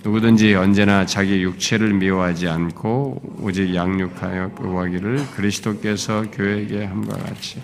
누구든지 0.04 0.56
언제나 0.56 1.06
자기 1.06 1.44
육체를 1.44 1.94
미워하지 1.94 2.48
않고 2.48 3.38
오직 3.42 3.76
양육하여 3.76 4.54
보호하기를 4.56 5.28
그리스도께서 5.36 6.32
교회에게 6.32 6.84
함과 6.86 7.16
같이 7.18 7.62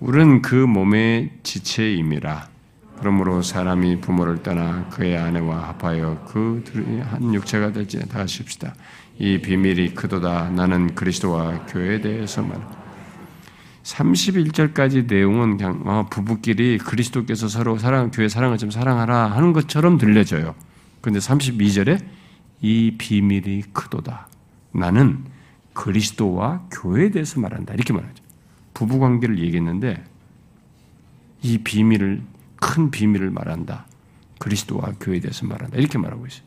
우리는 0.00 0.42
그 0.42 0.54
몸의 0.54 1.30
지체임이라. 1.44 2.48
그러므로 2.98 3.42
사람이 3.42 4.00
부모를 4.00 4.42
떠나 4.42 4.88
그의 4.88 5.16
아내와 5.16 5.74
합하여 5.78 6.24
그한 6.26 7.34
육체가 7.34 7.72
될지 7.72 7.98
다 8.08 8.20
하십시다. 8.20 8.74
이 9.18 9.38
비밀이 9.38 9.94
크도다. 9.94 10.50
나는 10.50 10.94
그리스도와 10.94 11.66
교회에 11.66 12.00
대해서 12.00 12.42
말. 12.42 12.79
31절까지 13.82 15.06
내용은 15.06 15.56
그냥 15.56 15.82
어, 15.86 16.06
부부끼리 16.10 16.78
그리스도께서 16.78 17.48
서로 17.48 17.78
사랑 17.78 18.10
교회 18.10 18.28
사랑을 18.28 18.58
좀 18.58 18.70
사랑하라 18.70 19.30
하는 19.30 19.52
것처럼 19.52 19.98
들려져요. 19.98 20.54
근데 21.00 21.18
32절에 21.18 22.04
이 22.60 22.94
비밀이 22.98 23.62
크도다. 23.72 24.28
나는 24.72 25.24
그리스도와 25.72 26.66
교회에 26.70 27.10
대해서 27.10 27.40
말한다. 27.40 27.74
이렇게 27.74 27.92
말하죠. 27.92 28.22
부부 28.74 28.98
관계를 28.98 29.38
얘기했는데 29.38 30.04
이 31.42 31.58
비밀을 31.58 32.22
큰 32.56 32.90
비밀을 32.90 33.30
말한다. 33.30 33.86
그리스도와 34.38 34.92
교회에 35.00 35.20
대해서 35.20 35.46
말한다. 35.46 35.78
이렇게 35.78 35.96
말하고 35.98 36.26
있어요. 36.26 36.44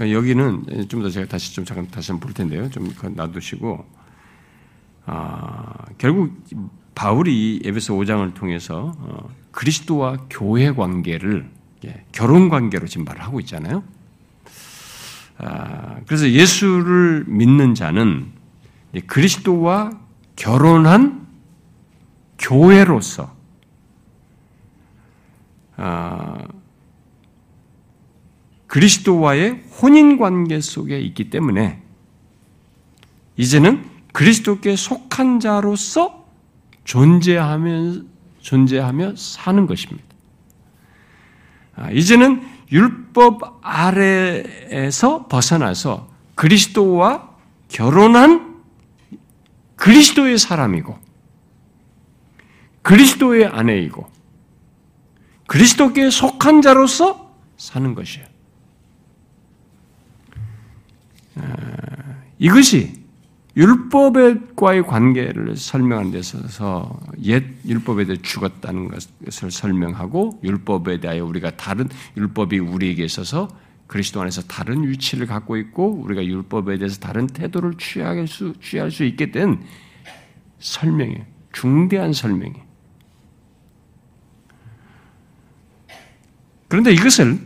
여기는 0.00 0.88
좀 0.88 1.02
더 1.02 1.10
제가 1.10 1.26
다시 1.26 1.54
좀 1.54 1.64
잠깐 1.64 1.88
다시 1.88 2.12
한번 2.12 2.26
볼 2.28 2.34
텐데요. 2.34 2.70
좀 2.70 2.92
놔두시고 3.14 3.84
아, 5.06 5.84
결국 5.98 6.32
바울이 6.94 7.60
에베소 7.64 7.96
5장을 7.96 8.34
통해서 8.34 8.92
어, 8.98 9.30
그리스도와 9.50 10.18
교회 10.30 10.72
관계를 10.72 11.50
예, 11.84 12.04
결혼 12.12 12.48
관계로 12.48 12.86
지금 12.86 13.04
말을 13.04 13.22
하고 13.22 13.40
있잖아요. 13.40 13.82
아, 15.38 15.96
그래서 16.06 16.30
예수를 16.30 17.24
믿는 17.26 17.74
자는 17.74 18.30
그리스도와 19.06 19.90
결혼한 20.36 21.26
교회로서 22.38 23.34
아, 25.76 26.46
그리스도와의 28.68 29.64
혼인 29.82 30.16
관계 30.16 30.60
속에 30.60 31.00
있기 31.00 31.30
때문에 31.30 31.82
이제는 33.36 33.91
그리스도께 34.12 34.76
속한 34.76 35.40
자로서 35.40 36.26
존재하며 36.84 38.02
존재하며 38.40 39.16
사는 39.16 39.66
것입니다. 39.66 40.04
아, 41.74 41.90
이제는 41.90 42.42
율법 42.70 43.60
아래에서 43.62 45.26
벗어나서 45.26 46.10
그리스도와 46.34 47.30
결혼한 47.68 48.62
그리스도의 49.76 50.38
사람이고 50.38 50.98
그리스도의 52.82 53.46
아내이고 53.46 54.10
그리스도께 55.46 56.10
속한 56.10 56.62
자로서 56.62 57.34
사는 57.56 57.94
것이에요. 57.94 58.26
아, 61.36 61.42
이것이 62.38 63.01
율법과의 63.56 64.86
관계를 64.86 65.56
설명하는 65.56 66.10
데 66.10 66.18
있어서 66.18 66.98
옛 67.22 67.44
율법에 67.66 68.06
대해 68.06 68.16
죽었다는 68.22 68.88
것을 68.88 69.50
설명하고 69.50 70.40
율법에 70.42 71.00
대하여 71.00 71.24
우리가 71.26 71.56
다른 71.56 71.88
율법이 72.16 72.58
우리에게 72.58 73.04
있어서 73.04 73.48
그리스도 73.86 74.22
안에서 74.22 74.40
다른 74.42 74.88
위치를 74.88 75.26
갖고 75.26 75.58
있고 75.58 75.92
우리가 76.02 76.24
율법에 76.24 76.78
대해서 76.78 76.98
다른 76.98 77.26
태도를 77.26 77.74
취할 77.76 78.26
수, 78.26 78.54
취할 78.62 78.90
수 78.90 79.04
있게 79.04 79.30
된 79.30 79.62
설명이에요. 80.58 81.26
중대한 81.52 82.14
설명이. 82.14 82.54
그런데 86.68 86.90
이것을 86.92 87.38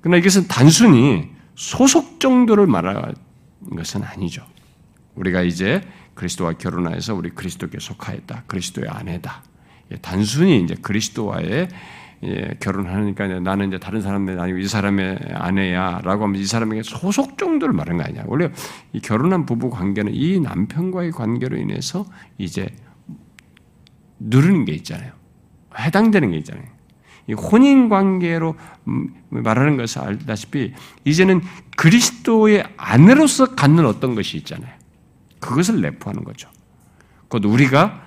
그러나 0.00 0.18
이것은 0.18 0.46
단순히 0.46 1.28
소속 1.56 2.20
정도를 2.20 2.68
말하는 2.68 3.14
것은 3.76 4.04
아니죠. 4.04 4.46
우리가 5.14 5.42
이제 5.42 5.82
그리스도와 6.14 6.52
결혼하여서 6.54 7.14
우리 7.14 7.30
그리스도께 7.30 7.78
속하였다. 7.80 8.44
그리스도의 8.46 8.88
아내다. 8.88 9.42
예, 9.92 9.96
단순히 9.96 10.62
이제 10.62 10.74
그리스도와의 10.80 11.68
예, 12.22 12.54
결혼하니까 12.60 13.40
나는 13.40 13.68
이제 13.68 13.78
다른 13.78 14.02
사람의 14.02 14.38
아니고 14.38 14.58
이 14.58 14.68
사람의 14.68 15.18
아내야라고 15.32 16.24
하면 16.24 16.36
이 16.38 16.44
사람에게 16.44 16.82
소속 16.82 17.38
정도를 17.38 17.74
말하는 17.74 18.02
거 18.02 18.04
아니야. 18.04 18.24
원래 18.26 18.50
이 18.92 19.00
결혼한 19.00 19.46
부부 19.46 19.70
관계는 19.70 20.14
이 20.14 20.38
남편과의 20.40 21.12
관계로 21.12 21.56
인해서 21.56 22.04
이제 22.36 22.68
누르는 24.18 24.66
게 24.66 24.72
있잖아요. 24.72 25.12
해당되는 25.78 26.30
게 26.32 26.38
있잖아요. 26.38 26.66
이 27.26 27.32
혼인 27.32 27.88
관계로 27.88 28.56
음, 28.88 29.14
말하는 29.30 29.76
것을 29.78 30.02
알다시피 30.02 30.74
이제는 31.04 31.40
그리스도의 31.76 32.64
아내로서 32.76 33.54
갖는 33.54 33.86
어떤 33.86 34.14
것이 34.14 34.36
있잖아요. 34.38 34.79
그것을 35.40 35.80
내포하는 35.80 36.24
거죠. 36.24 36.48
곧 37.28 37.44
우리가 37.44 38.06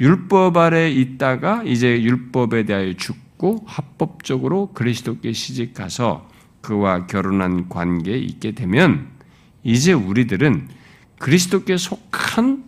율법 0.00 0.56
아래 0.56 0.90
있다가 0.90 1.62
이제 1.64 2.02
율법에 2.02 2.64
대하여 2.64 2.94
죽고 2.94 3.64
합법적으로 3.66 4.72
그리스도께 4.72 5.32
시집 5.32 5.74
가서 5.74 6.28
그와 6.60 7.06
결혼한 7.06 7.68
관계에 7.68 8.16
있게 8.18 8.52
되면 8.52 9.08
이제 9.62 9.92
우리들은 9.92 10.68
그리스도께 11.18 11.76
속한 11.76 12.64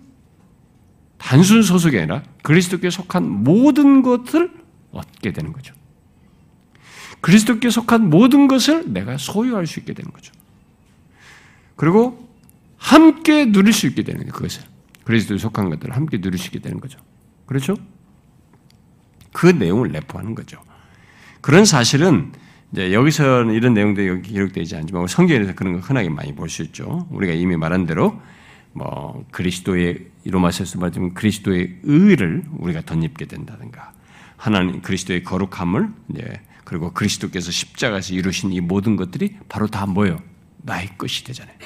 단순 1.19 1.63
소속이 1.63 1.99
아니라 1.99 2.23
그리스도께 2.43 2.91
속한 2.91 3.29
모든 3.29 4.03
것을 4.03 4.53
얻게 4.93 5.33
되는 5.33 5.53
거죠. 5.53 5.75
그리스도께 7.21 7.71
속한 7.71 8.09
모든 8.09 8.47
것을 8.47 8.93
내가 8.93 9.17
소유할 9.17 9.67
수 9.67 9.81
있게 9.81 9.95
되는 9.95 10.13
거죠. 10.13 10.33
그리고 11.75 12.26
함께 12.77 13.47
누릴 13.47 13.73
수 13.73 13.87
있게 13.87 14.03
되는 14.03 14.21
거예요. 14.21 14.33
그것을. 14.33 14.63
그리스도에 15.05 15.39
속한 15.39 15.71
것들을 15.71 15.95
함께 15.95 16.21
누릴 16.21 16.39
수 16.39 16.47
있게 16.47 16.59
되는 16.59 16.81
거죠. 16.81 16.99
그렇죠? 17.47 17.77
그 19.33 19.47
내용을 19.47 19.93
내포하는 19.93 20.35
거죠. 20.35 20.61
그런 21.41 21.65
사실은 21.65 22.33
이제 22.73 22.93
여기서는 22.93 23.55
이런 23.55 23.75
내용도 23.75 24.07
여기 24.07 24.31
기록되지 24.33 24.77
않지만 24.77 25.07
성경에서 25.07 25.55
그런 25.55 25.75
거 25.75 25.79
흔하게 25.79 26.09
많이 26.09 26.35
볼 26.35 26.49
수 26.49 26.63
있죠. 26.63 27.07
우리가 27.11 27.33
이미 27.33 27.57
말한 27.57 27.87
대로 27.87 28.21
뭐 28.73 29.25
그리스도의 29.31 30.07
로마서에서 30.25 30.79
말하자면 30.79 31.15
그리스도의 31.15 31.79
의를 31.85 32.43
우리가 32.59 32.83
덧입게 32.83 33.27
된다든가 33.27 33.93
하나님 34.37 34.83
그리스도의 34.83 35.23
거룩함을 35.23 35.89
이제 36.11 36.41
그리고 36.65 36.93
그리스도께서 36.93 37.51
십자가에서 37.53 38.13
이루신 38.13 38.53
이 38.53 38.61
모든 38.61 38.97
것들이 38.97 39.37
바로 39.49 39.69
다 39.69 39.87
뭐예요? 39.87 40.19
나의 40.63 40.91
것이 40.99 41.23
되잖아요. 41.25 41.57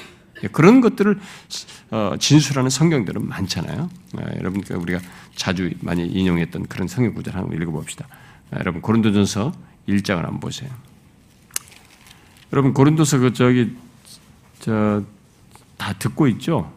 예, 0.43 0.47
그런 0.47 0.81
것들을 0.81 1.19
어, 1.91 2.13
진술하는 2.19 2.69
성경들은 2.69 3.27
많잖아요. 3.27 3.89
예, 4.19 4.39
여러분 4.39 4.63
우리가 4.69 4.99
자주 5.35 5.71
많이 5.81 6.05
인용했던 6.07 6.67
그런 6.67 6.87
성경 6.87 7.13
구절 7.13 7.35
한번 7.35 7.61
읽어봅시다. 7.61 8.07
예, 8.55 8.59
여러분 8.59 8.81
고린도전서 8.81 9.51
1장을 9.89 10.17
한번 10.17 10.39
보세요. 10.39 10.69
여러분 12.53 12.73
고린도서 12.73 13.19
그 13.19 13.33
저기 13.33 13.75
저 14.59 15.03
다 15.81 15.93
듣고 15.93 16.27
있죠? 16.27 16.71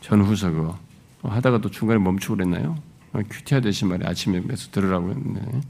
전후서 0.00 0.50
그거 0.50 0.76
어, 1.22 1.28
하다가 1.28 1.60
또 1.60 1.70
중간에 1.70 2.00
멈추고 2.00 2.38
그랬나요? 2.38 2.76
어, 3.12 3.20
큐티아 3.30 3.60
대신 3.60 3.86
말에 3.86 4.04
아침에 4.04 4.40
매서 4.40 4.68
들으라고 4.72 5.10
했는데 5.10 5.60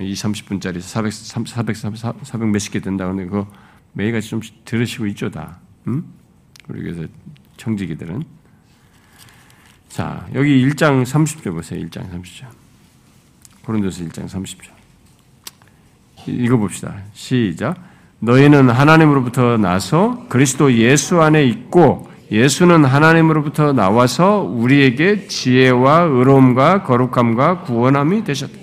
2, 0.00 0.14
30분짜리 0.14 0.80
400, 0.80 1.12
400, 1.12 1.76
400, 1.76 2.24
400 2.24 2.48
몇십 2.48 2.72
개 2.72 2.80
된다고 2.80 3.10
하는데 3.10 3.28
그거 3.28 3.46
매일같이 3.92 4.30
좀 4.30 4.40
들으시고 4.64 5.06
있죠 5.08 5.30
다. 5.30 5.60
응? 5.86 6.02
우리 6.68 6.82
교회 6.82 7.06
청지기들은. 7.56 8.24
자, 9.88 10.26
여기 10.34 10.66
1장 10.66 11.04
30절 11.04 11.52
보세요. 11.52 11.84
1장 11.86 12.10
30절. 12.10 12.46
고린도서 13.64 14.04
1장 14.04 14.28
30절. 14.28 14.70
읽어 16.26 16.56
봅시다. 16.56 16.94
시작. 17.12 17.76
너희는 18.20 18.70
하나님으로부터 18.70 19.56
나서 19.56 20.24
그리스도 20.28 20.72
예수 20.72 21.20
안에 21.20 21.44
있고 21.44 22.08
예수는 22.30 22.84
하나님으로부터 22.84 23.72
나와서 23.72 24.38
우리에게 24.40 25.26
지혜와 25.26 26.02
의로움과 26.02 26.84
거룩함과 26.84 27.62
구원함이 27.62 28.24
되셨다. 28.24 28.54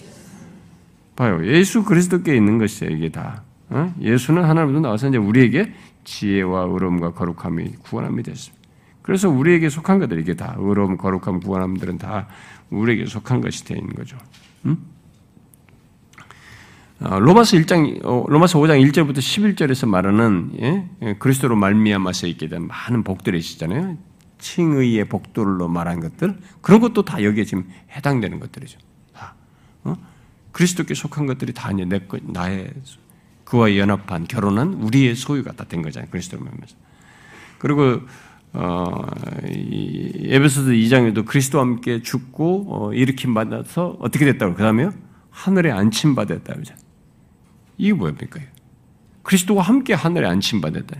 봐요. 1.15 1.45
예수 1.45 1.83
그리스도께 1.83 2.35
있는 2.35 2.57
것이에요. 2.57 2.95
이게 2.95 3.09
다. 3.09 3.43
어? 3.69 3.93
예수는 4.01 4.43
하나님으로부터 4.43 4.79
나와서 4.79 5.07
이제 5.09 5.17
우리에게 5.17 5.73
지혜와 6.03 6.63
의로움과 6.63 7.13
거룩함이 7.13 7.75
구원함이 7.83 8.23
됐습니다. 8.23 8.59
그래서 9.01 9.29
우리에게 9.29 9.69
속한 9.69 9.99
것들 9.99 10.19
이게 10.19 10.35
다 10.35 10.55
의로움, 10.57 10.97
거룩함, 10.97 11.39
구원함들은 11.39 11.97
다 11.97 12.27
우리에게 12.69 13.05
속한 13.05 13.41
것이 13.41 13.65
되어 13.65 13.77
있는 13.77 13.93
거죠. 13.95 14.17
음? 14.65 14.77
로마서 16.99 17.57
1장 17.57 18.05
어, 18.05 18.25
로마서 18.27 18.59
5장 18.59 18.85
1절부터 18.91 19.17
11절에서 19.17 19.87
말하는 19.87 20.51
예? 20.61 20.89
예 21.01 21.13
그리스도로 21.13 21.55
말미암아서 21.55 22.27
있게 22.27 22.49
된 22.49 22.67
많은 22.67 23.03
복들이 23.03 23.39
있잖아요. 23.39 23.97
칭의의 24.37 25.05
복도로 25.05 25.67
말한 25.69 26.01
것들 26.01 26.37
그런 26.61 26.81
것도 26.81 27.03
다 27.03 27.23
여기에 27.23 27.45
지금 27.45 27.69
해당되는 27.95 28.39
것들이죠. 28.39 28.79
다 29.13 29.33
어? 29.85 29.95
그리스도께 30.51 30.93
속한 30.93 31.25
것들이 31.25 31.53
다 31.53 31.71
이제 31.71 31.85
내 31.85 31.99
것, 31.99 32.21
나의 32.25 32.73
그와 33.49 33.75
연합한 33.75 34.27
결혼한 34.27 34.75
우리의 34.75 35.15
소유가 35.15 35.51
다 35.51 35.63
된 35.63 35.81
거잖아요. 35.81 36.09
그리스도를 36.11 36.45
말면서 36.45 36.75
그리고 37.57 38.01
어, 38.53 39.07
에베소서 39.43 40.69
2장에도 40.71 41.25
그리스도와 41.25 41.63
함께 41.63 42.01
죽고 42.01 42.65
어, 42.69 42.93
일으킴 42.93 43.33
받아서 43.33 43.97
어떻게 43.99 44.25
됐다고 44.25 44.55
그 44.55 44.63
다음에요 44.63 44.93
하늘에 45.29 45.71
안침 45.71 46.15
받았다 46.15 46.53
그죠? 46.53 46.73
이게 47.77 47.93
뭐입니까? 47.93 48.39
그리스도와 49.23 49.63
함께 49.63 49.93
하늘에 49.93 50.27
안침 50.27 50.61
받았다. 50.61 50.99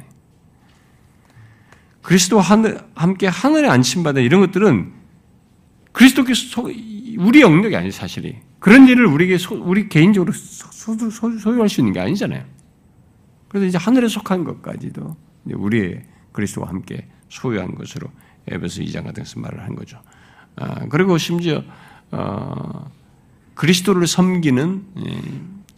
그리스도와 2.02 2.42
하늘, 2.42 2.80
함께 2.96 3.28
하늘에 3.28 3.68
안침 3.68 4.04
받은 4.04 4.24
이런 4.24 4.42
것들은 4.42 4.94
그리스도께 5.92 6.34
소, 6.34 6.72
우리 7.18 7.42
영역이 7.42 7.76
아니에요, 7.76 7.92
사실이. 7.92 8.38
그런 8.60 8.88
일을 8.88 9.06
우리에게 9.06 9.38
소, 9.38 9.56
우리 9.56 9.88
개인적으로 9.90 10.34
소, 10.34 10.94
소유할 10.94 11.70
수 11.70 11.82
있는 11.82 11.94
게 11.94 12.00
아니잖아요. 12.00 12.44
그래서 13.48 13.66
이제 13.66 13.78
하늘에 13.78 14.08
속한 14.08 14.44
것까지도 14.44 15.16
우리의 15.46 16.04
그리스도와 16.32 16.70
함께 16.70 17.08
소유한 17.30 17.76
것으로 17.76 18.10
에베소 18.48 18.82
2장 18.84 19.04
같은 19.06 19.24
것을 19.24 19.42
말을 19.42 19.64
한 19.64 19.76
거죠. 19.76 20.00
아, 20.56 20.88
그리고 20.90 21.18
심지어 21.18 21.64
어, 22.12 22.92
그리스도를 23.56 24.08
섬기는 24.08 24.86
예, 25.06 25.22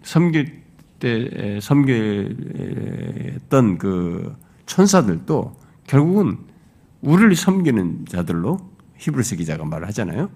섬길 0.04 0.62
때 1.00 1.60
섬겼던 1.62 1.88
그 3.78 4.36
천사들도 4.66 5.60
결국은 5.88 6.38
우리를 7.02 7.36
섬기는 7.36 8.06
자들로 8.08 8.60
히브리서 8.98 9.36
기자가 9.38 9.66
말을 9.66 9.88
하잖아요. 9.88 10.30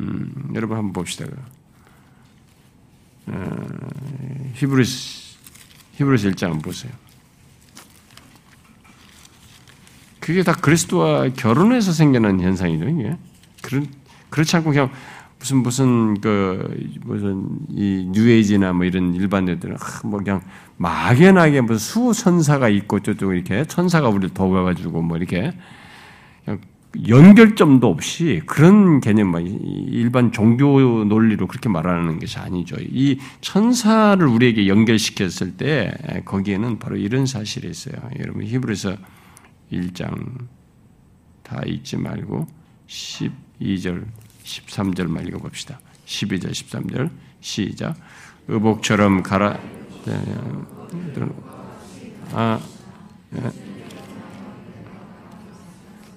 음, 0.00 0.50
여러분 0.54 0.76
한번 0.76 0.92
봅시다. 0.92 1.26
어, 3.26 3.66
히브리서 4.54 5.24
히브리서 5.94 6.28
1장 6.30 6.42
한번 6.44 6.62
보세요. 6.62 6.92
그게 10.20 10.42
다 10.42 10.52
그리스도와 10.52 11.28
결혼해서 11.28 11.92
생겨난 11.92 12.40
현상이죠, 12.40 12.88
이게. 12.88 13.16
그런, 13.62 13.86
그렇지 14.30 14.56
않고 14.56 14.70
그냥 14.70 14.90
무슨 15.38 15.58
무슨 15.58 16.20
그 16.22 16.74
무슨 17.04 17.46
이 17.68 18.08
뉴에이지나 18.10 18.72
뭐 18.72 18.86
이런 18.86 19.14
일반들은 19.14 19.76
뭐 20.04 20.20
그냥 20.20 20.40
막연하게 20.78 21.60
무슨 21.60 21.78
수 21.78 22.22
천사가 22.22 22.70
있고 22.70 23.00
저쪽 23.00 23.34
이렇게 23.34 23.64
천사가 23.66 24.08
우리를 24.08 24.32
도와가지고 24.32 25.02
뭐 25.02 25.18
이렇게 25.18 25.52
연결점도 27.08 27.88
없이 27.88 28.40
그런 28.46 29.00
개념, 29.00 29.28
뭐 29.28 29.40
일반 29.40 30.32
종교 30.32 31.04
논리로 31.04 31.46
그렇게 31.46 31.68
말하는 31.68 32.18
것이 32.18 32.38
아니죠. 32.38 32.76
이 32.80 33.18
천사를 33.40 34.24
우리에게 34.24 34.68
연결시켰을 34.68 35.56
때 35.56 35.92
거기에는 36.24 36.78
바로 36.78 36.96
이런 36.96 37.26
사실이 37.26 37.68
있어요. 37.68 37.96
여러분 38.20 38.44
히브리서 38.44 38.96
1장 39.72 40.46
다 41.42 41.60
읽지 41.66 41.96
말고 41.96 42.46
12절 42.86 44.04
13절만 44.44 45.26
읽어 45.28 45.38
봅시다. 45.38 45.80
12절, 46.06 46.50
13절 46.50 47.10
시작. 47.40 47.96
의복처럼 48.48 49.22
가라. 49.22 49.58
네, 50.06 50.22
아, 52.32 52.60
예. 53.36 53.73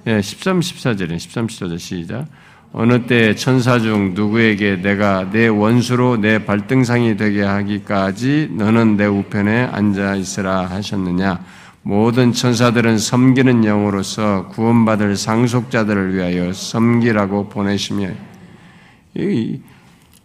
예, 0.07 0.21
13, 0.21 0.61
14절에 0.61 1.19
13, 1.19 1.47
14절 1.47 1.79
시작. 1.79 2.27
어느 2.71 3.05
때 3.07 3.35
천사 3.35 3.77
중 3.77 4.13
누구에게 4.13 4.77
내가 4.77 5.29
내 5.29 5.47
원수로 5.47 6.15
내 6.15 6.45
발등상이 6.45 7.17
되게 7.17 7.43
하기까지 7.43 8.51
너는 8.53 8.95
내 8.95 9.05
우편에 9.05 9.65
앉아 9.65 10.15
있으라 10.15 10.67
하셨느냐? 10.67 11.43
모든 11.81 12.31
천사들은 12.31 12.99
섬기는 12.99 13.65
영으로서 13.65 14.47
구원받을 14.47 15.17
상속자들을 15.17 16.15
위하여 16.15 16.53
섬기라고 16.53 17.49
보내시며 17.49 18.11
이, 19.13 19.59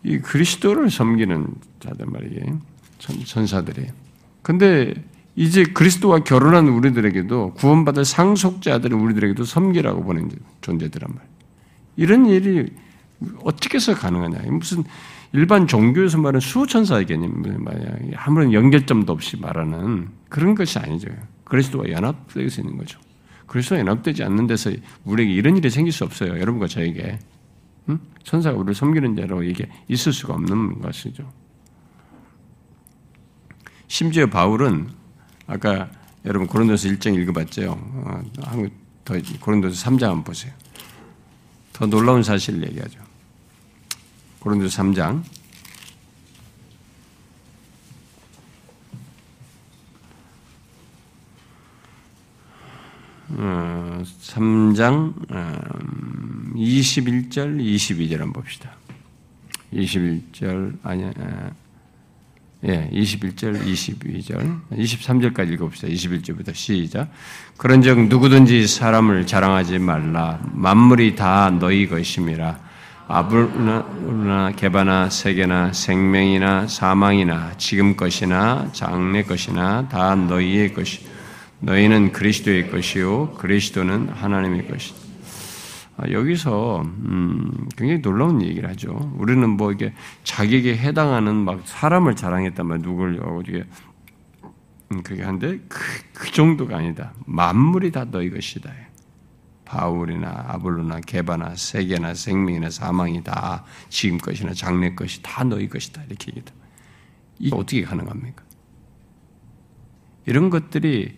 이 0.05 0.19
그리스도를 0.19 0.91
섬기는 0.91 1.49
자들 1.81 2.07
말이에요. 2.07 2.61
천사들이. 2.99 3.89
근데 4.43 4.95
이제 5.35 5.65
그리스도와 5.65 6.21
결혼한 6.21 6.69
우리들에게도 6.69 7.55
구원받을 7.55 8.05
상속자들은 8.05 8.99
우리들에게도 8.99 9.45
섬기라고 9.45 10.05
보낸 10.05 10.31
존재들란 10.61 11.15
말. 11.15 11.25
이런 11.97 12.27
일이 12.27 12.71
어떻게 13.45 13.77
해서 13.77 13.95
가능하냐? 13.95 14.51
무슨 14.51 14.85
일반 15.33 15.67
종교에서 15.67 16.19
말하는 16.19 16.41
수천사의 16.41 17.07
개념, 17.07 17.43
아무런 18.17 18.53
연결점도 18.53 19.13
없이 19.13 19.39
말하는 19.39 20.09
그런 20.29 20.55
것이 20.55 20.79
아니죠. 20.79 21.09
그리스도와 21.45 21.87
수 22.51 22.61
있는 22.61 22.77
거죠. 22.77 22.99
그리스도와 23.47 23.81
연합되지 23.81 24.25
않는 24.25 24.47
데서 24.47 24.71
우리에게 25.05 25.33
이런 25.33 25.57
일이 25.57 25.71
생길 25.71 25.93
수 25.93 26.05
없어요. 26.05 26.39
여러분과 26.39 26.67
저에게. 26.67 27.19
응? 27.89 27.99
천사가 28.23 28.57
우리를 28.57 28.75
섬기는 28.75 29.17
자로 29.17 29.43
이게 29.43 29.69
있을 29.89 30.13
수가 30.13 30.35
없는 30.35 30.81
것이죠. 30.81 31.31
심지어 33.89 34.27
바울은 34.27 34.89
아까 35.53 35.91
여러분 36.25 36.49
고린도서 36.49 36.89
1장 36.89 37.15
읽어봤죠. 37.21 37.73
어, 37.73 38.23
더 39.05 39.15
고린도서 39.41 39.91
3장 39.91 40.03
한번 40.03 40.25
보세요. 40.25 40.53
더 41.75 41.85
놀라운 41.85 42.23
사실을 42.23 42.67
얘기하죠. 42.69 43.01
고린도서 44.41 44.83
3장 44.83 45.23
3장 53.33 55.15
21절, 56.55 57.61
22절 57.61 58.19
한번 58.19 58.43
봅시다. 58.43 58.75
21절, 59.73 60.79
아니, 60.83 61.05
예, 62.65 62.89
21절, 62.93 63.61
22절, 63.65 64.61
23절까지 64.71 65.53
읽어봅시다. 65.55 65.89
21절부터 65.89 66.55
시작. 66.55 67.09
그런즉 67.57 68.07
누구든지 68.07 68.69
사람을 68.69 69.27
자랑하지 69.27 69.81
말라. 69.81 70.39
만물이 70.53 71.17
다 71.17 71.51
너희 71.51 71.89
것임이라. 71.89 72.61
아브나, 73.09 74.53
개바나, 74.55 75.11
세계나, 75.11 75.73
생명이나, 75.73 76.69
사망이나, 76.69 77.53
지금 77.59 77.97
것이나, 77.97 78.71
장래 78.73 79.25
것이나, 79.25 79.89
다 79.89 80.15
너희의 80.15 80.73
것이 80.73 81.01
너희는 81.59 82.13
그리스도의 82.13 82.71
것이요 82.71 83.35
그리스도는 83.39 84.09
하나님의 84.11 84.69
것이다. 84.69 85.12
아, 86.03 86.11
여기서 86.11 86.83
음, 86.83 87.69
굉장히 87.77 88.03
놀라운 88.03 88.43
얘기를 88.43 88.69
하죠. 88.71 89.13
우리는 89.19 89.49
뭐 89.51 89.71
이게 89.71 89.95
자기에게 90.25 90.77
해당하는 90.77 91.37
막 91.37 91.61
사람을 91.65 92.17
자랑했다면 92.17 92.83
누굴 92.83 93.21
어떻게 93.23 93.65
음, 94.91 95.03
그게 95.05 95.23
한데 95.23 95.61
그, 95.69 95.79
그 96.13 96.33
정도가 96.33 96.79
아니다. 96.79 97.13
만물이 97.25 97.93
다 97.93 98.05
너희 98.05 98.31
것이다. 98.31 98.73
바울이나 99.65 100.47
아볼로나 100.49 101.01
게바나 101.01 101.55
세계나 101.55 102.15
생명이나 102.15 102.69
사망이 102.69 103.23
다 103.23 103.65
지금 103.89 104.19
것이나 104.19 104.53
장래 104.55 104.95
것이 104.95 105.23
다 105.23 105.45
너희 105.45 105.69
것이다 105.69 106.03
이렇게 106.09 106.33
얘기다. 106.33 106.53
이게 107.39 107.55
어떻게 107.55 107.83
가능합니까? 107.83 108.43
이런 110.27 110.51
것들이 110.51 111.17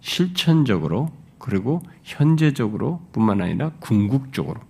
실천적으로 0.00 1.10
그리고 1.38 1.82
현재적으로 2.10 3.00
뿐만 3.12 3.40
아니라 3.40 3.70
궁극적으로 3.78 4.60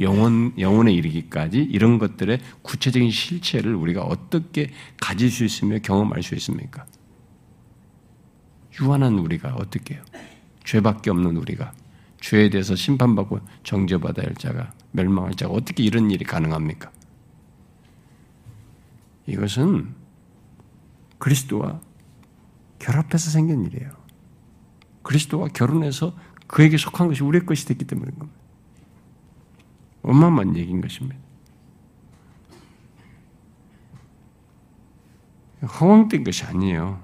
영원, 0.00 0.52
영혼에 0.58 0.92
이르기까지 0.92 1.58
이런 1.58 1.98
것들의 1.98 2.40
구체적인 2.62 3.10
실체를 3.10 3.74
우리가 3.74 4.02
어떻게 4.02 4.70
가질 5.00 5.30
수 5.30 5.44
있으며 5.44 5.78
경험할 5.78 6.22
수 6.22 6.34
있습니까? 6.34 6.86
유한한 8.80 9.18
우리가 9.18 9.54
어떻게 9.54 9.94
해요? 9.94 10.02
죄밖에 10.64 11.10
없는 11.10 11.36
우리가 11.36 11.72
죄에 12.20 12.50
대해서 12.50 12.74
심판받고 12.74 13.40
정죄받아야 13.62 14.26
할 14.26 14.34
자가 14.34 14.72
멸망할 14.90 15.34
자가 15.34 15.52
어떻게 15.52 15.84
이런 15.84 16.10
일이 16.10 16.24
가능합니까? 16.24 16.90
이것은 19.26 19.94
그리스도와 21.18 21.80
결합해서 22.78 23.30
생긴 23.30 23.64
일이에요. 23.66 23.90
그리스도와 25.02 25.48
결혼해서 25.48 26.14
그에게 26.48 26.76
속한 26.76 27.08
것이 27.08 27.22
우리의 27.22 27.46
것이 27.46 27.66
됐기 27.66 27.84
때문인 27.84 28.18
겁니다. 28.18 28.38
어마어마한 30.02 30.56
얘기인 30.56 30.80
것입니다. 30.80 31.16
허황된 35.62 36.24
것이 36.24 36.44
아니에요. 36.44 37.00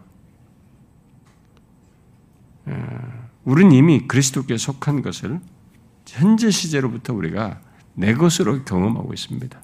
예, 2.68 2.74
우리는 3.44 3.72
이미 3.72 4.06
그리스도께 4.08 4.56
속한 4.56 5.02
것을 5.02 5.40
현재 6.06 6.50
시제로부터 6.50 7.12
우리가 7.12 7.60
내 7.94 8.14
것으로 8.14 8.64
경험하고 8.64 9.12
있습니다. 9.12 9.60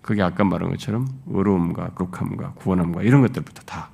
그게 0.00 0.22
아까 0.22 0.44
말한 0.44 0.70
것처럼 0.70 1.08
의로움과 1.26 1.90
거룩함과 1.90 2.54
구원함과 2.54 3.02
이런 3.02 3.20
것들부터 3.22 3.62
다. 3.62 3.90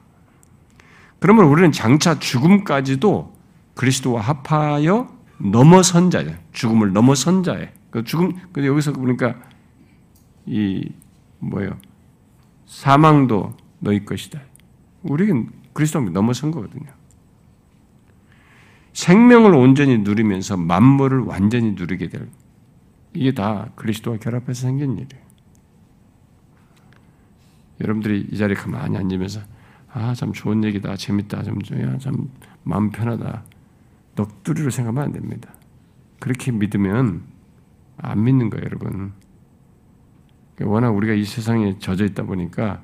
그러면 1.18 1.46
우리는 1.46 1.72
장차 1.72 2.18
죽음까지도 2.18 3.35
그리스도와 3.76 4.20
합하여 4.20 5.06
넘어선 5.38 6.10
자예 6.10 6.38
죽음을 6.52 6.92
넘어선 6.92 7.44
자예 7.44 7.72
그 7.90 8.02
죽음, 8.02 8.34
근데 8.52 8.66
여기서 8.66 8.92
보니까 8.92 9.36
이 10.46 10.90
뭐예요? 11.38 11.78
사망도 12.66 13.54
너희 13.78 14.04
것이다. 14.04 14.40
우리는 15.02 15.48
그리스도를 15.72 16.12
넘어선 16.12 16.50
거거든요. 16.50 16.90
생명을 18.92 19.54
온전히 19.54 19.98
누리면서 19.98 20.56
만물을 20.56 21.20
완전히 21.20 21.72
누리게 21.72 22.08
될 22.08 22.28
이게 23.14 23.32
다 23.32 23.70
그리스도와 23.76 24.16
결합해서 24.16 24.62
생긴 24.62 24.92
일이에요. 24.92 25.24
여러분들이 27.82 28.26
이 28.32 28.36
자리에 28.36 28.56
가만히 28.56 28.96
앉으면서 28.96 29.40
아 29.92 30.14
참 30.14 30.32
좋은 30.32 30.64
얘기다 30.64 30.96
재밌다 30.96 31.42
좀, 31.42 31.58
참 31.98 32.30
마음 32.64 32.90
편하다 32.90 33.44
넋두리로 34.16 34.70
생각하면 34.70 35.04
안 35.04 35.12
됩니다. 35.12 35.54
그렇게 36.18 36.50
믿으면 36.50 37.22
안 37.98 38.24
믿는 38.24 38.50
거예요 38.50 38.64
여러분. 38.64 39.12
워낙 40.62 40.90
우리가 40.90 41.12
이 41.12 41.24
세상에 41.24 41.78
젖어 41.78 42.04
있다 42.04 42.24
보니까 42.24 42.82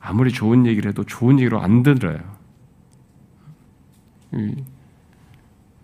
아무리 0.00 0.32
좋은 0.32 0.66
얘기를 0.66 0.90
해도 0.90 1.04
좋은 1.04 1.38
얘기로 1.38 1.60
안 1.60 1.82
들어요. 1.82 2.20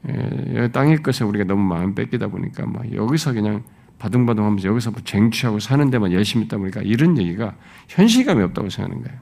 예, 0.09 0.68
땅의 0.72 1.03
것에 1.03 1.24
우리가 1.24 1.45
너무 1.45 1.62
마음 1.62 1.95
뺏기다 1.95 2.28
보니까 2.28 2.66
막 2.66 2.93
여기서 2.93 3.32
그냥 3.32 3.62
바둥바둥 3.99 4.45
하면서 4.45 4.66
여기서 4.68 4.91
뭐 4.91 5.03
쟁취하고 5.03 5.61
사는 5.61 5.88
데만 5.91 6.12
열심히 6.12 6.47
있다 6.47 6.57
보니까 6.59 6.80
이런 6.82 7.18
얘기가 7.18 7.55
현실감이 7.88 8.43
없다고 8.43 8.70
생각하는 8.70 9.05
거예요. 9.05 9.20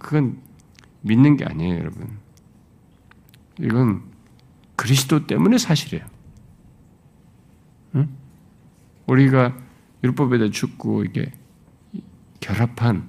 그건 0.00 0.38
믿는 1.02 1.36
게 1.36 1.44
아니에요, 1.44 1.78
여러분. 1.78 2.08
이건 3.58 4.02
그리스도 4.76 5.26
때문에 5.26 5.58
사실이에요. 5.58 6.04
응? 7.96 8.08
우리가 9.06 9.56
율법에 10.02 10.38
대해 10.38 10.50
죽고 10.50 11.04
이게 11.04 11.32
결합한 12.40 13.08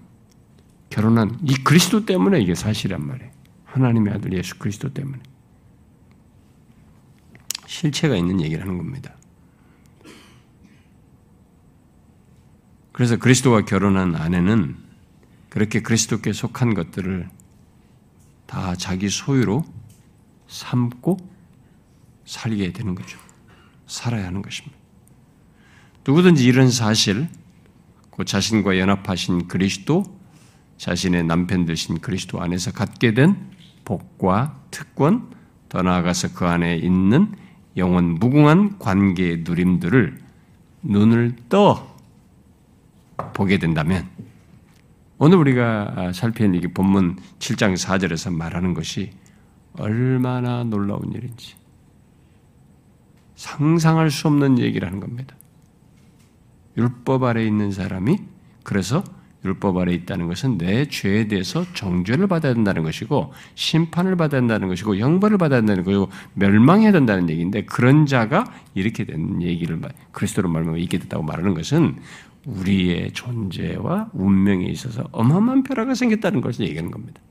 결혼한 0.89 1.39
이 1.43 1.55
그리스도 1.55 2.05
때문에 2.05 2.39
이게 2.39 2.53
사실이란 2.53 3.05
말이에요. 3.05 3.31
하나님의 3.65 4.13
아들 4.13 4.33
예수 4.33 4.59
그리스도 4.59 4.93
때문에 4.93 5.19
실체가 7.65 8.15
있는 8.15 8.39
얘기를 8.41 8.61
하는 8.61 8.77
겁니다. 8.77 9.15
그래서 12.91 13.17
그리스도와 13.17 13.61
결혼한 13.61 14.15
아내는 14.15 14.77
그렇게 15.49 15.81
그리스도께 15.81 16.31
속한 16.31 16.75
것들을 16.75 17.27
다 18.45 18.75
자기 18.75 19.09
소유로 19.09 19.65
삼고 20.47 21.17
살게 22.25 22.71
되는 22.71 22.95
거죠. 22.95 23.17
살아야 23.87 24.27
하는 24.27 24.41
것입니다. 24.41 24.77
누구든지 26.05 26.45
이런 26.45 26.69
사실, 26.69 27.27
그 28.11 28.25
자신과 28.25 28.77
연합하신 28.77 29.47
그리스도, 29.47 30.03
자신의 30.77 31.23
남편 31.23 31.65
되신 31.65 31.99
그리스도 31.99 32.41
안에서 32.41 32.71
갖게 32.71 33.13
된 33.13 33.37
복과 33.85 34.59
특권, 34.71 35.31
더 35.69 35.81
나아가서 35.81 36.33
그 36.33 36.45
안에 36.45 36.77
있는 36.77 37.33
영원 37.77 38.15
무궁한 38.15 38.77
관계의 38.79 39.43
누림들을 39.43 40.19
눈을 40.83 41.35
떠 41.49 41.95
보게 43.33 43.57
된다면 43.57 44.07
오늘 45.17 45.37
우리가 45.37 46.11
살피는 46.13 46.55
이 46.55 46.67
본문 46.67 47.17
7장 47.39 47.73
4절에서 47.75 48.33
말하는 48.33 48.73
것이 48.73 49.11
얼마나 49.79 50.63
놀라운 50.63 51.11
일인지 51.13 51.55
상상할 53.35 54.11
수 54.11 54.27
없는 54.27 54.59
얘기를 54.59 54.87
하는 54.87 54.99
겁니다. 54.99 55.35
율법 56.77 57.23
아래 57.23 57.45
있는 57.45 57.71
사람이 57.71 58.17
그래서 58.63 59.03
율법 59.45 59.77
아래 59.77 59.93
있다는 59.93 60.27
것은 60.27 60.57
내 60.57 60.85
죄에 60.85 61.27
대해서 61.27 61.65
정죄를 61.73 62.27
받아야 62.27 62.53
된다는 62.53 62.83
것이고 62.83 63.33
심판을 63.55 64.15
받아야 64.15 64.41
된다는 64.41 64.69
것이고 64.69 64.95
형벌을 64.95 65.37
받아야 65.37 65.59
된다는 65.59 65.83
것이고 65.83 66.09
멸망해야 66.35 66.91
된다는 66.91 67.29
얘기인데 67.29 67.65
그런 67.65 68.05
자가 68.05 68.45
이렇게 68.73 69.03
된 69.03 69.41
얘기를 69.41 69.79
그리스도로 70.11 70.49
말하면 70.49 70.79
있게 70.79 70.97
됐다고 70.97 71.23
말하는 71.23 71.53
것은 71.53 71.97
우리의 72.45 73.11
존재와 73.11 74.11
운명에 74.13 74.65
있어서 74.65 75.07
어마어마한 75.11 75.63
변화가 75.63 75.93
생겼다는 75.93 76.41
것을 76.41 76.65
얘기하는 76.65 76.91
겁니다. 76.91 77.21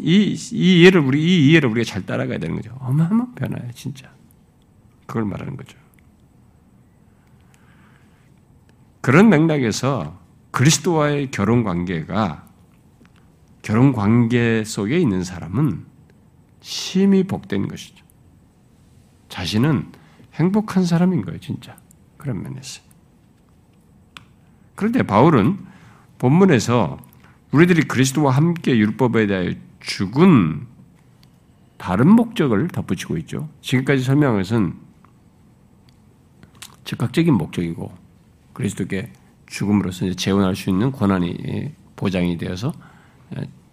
이, 0.00 0.34
이 0.52 0.80
이해를 0.80 1.00
우리 1.00 1.22
이 1.22 1.50
이해를 1.50 1.68
우리가 1.70 1.84
잘 1.84 2.06
따라가야 2.06 2.38
되는 2.38 2.56
거죠. 2.56 2.74
어마어마한 2.80 3.34
변화예요, 3.34 3.72
진짜. 3.72 4.10
그걸 5.06 5.24
말하는 5.24 5.56
거죠. 5.56 5.76
그런 9.00 9.28
맥락에서 9.28 10.18
그리스도와의 10.50 11.30
결혼 11.30 11.64
관계가 11.64 12.48
결혼 13.62 13.92
관계 13.92 14.64
속에 14.64 14.98
있는 14.98 15.24
사람은 15.24 15.84
심히 16.60 17.24
복된 17.24 17.68
것이죠. 17.68 18.04
자신은 19.28 19.92
행복한 20.34 20.84
사람인 20.84 21.22
거예요, 21.22 21.38
진짜. 21.40 21.76
그런 22.16 22.42
면에서. 22.42 22.82
그런데 24.74 25.02
바울은 25.02 25.58
본문에서 26.18 26.98
우리들이 27.52 27.82
그리스도와 27.82 28.32
함께 28.32 28.76
율법에 28.76 29.26
대하여 29.26 29.52
죽은 29.80 30.66
다른 31.76 32.08
목적을 32.10 32.68
덧붙이고 32.68 33.16
있죠. 33.18 33.48
지금까지 33.62 34.02
설명한 34.02 34.38
것은 34.40 34.74
즉각적인 36.84 37.34
목적이고 37.34 37.92
그리스도께 38.52 39.12
죽음으로써 39.46 40.12
재혼할 40.14 40.54
수 40.54 40.70
있는 40.70 40.92
권한이 40.92 41.72
보장이 41.96 42.36
되어서 42.36 42.72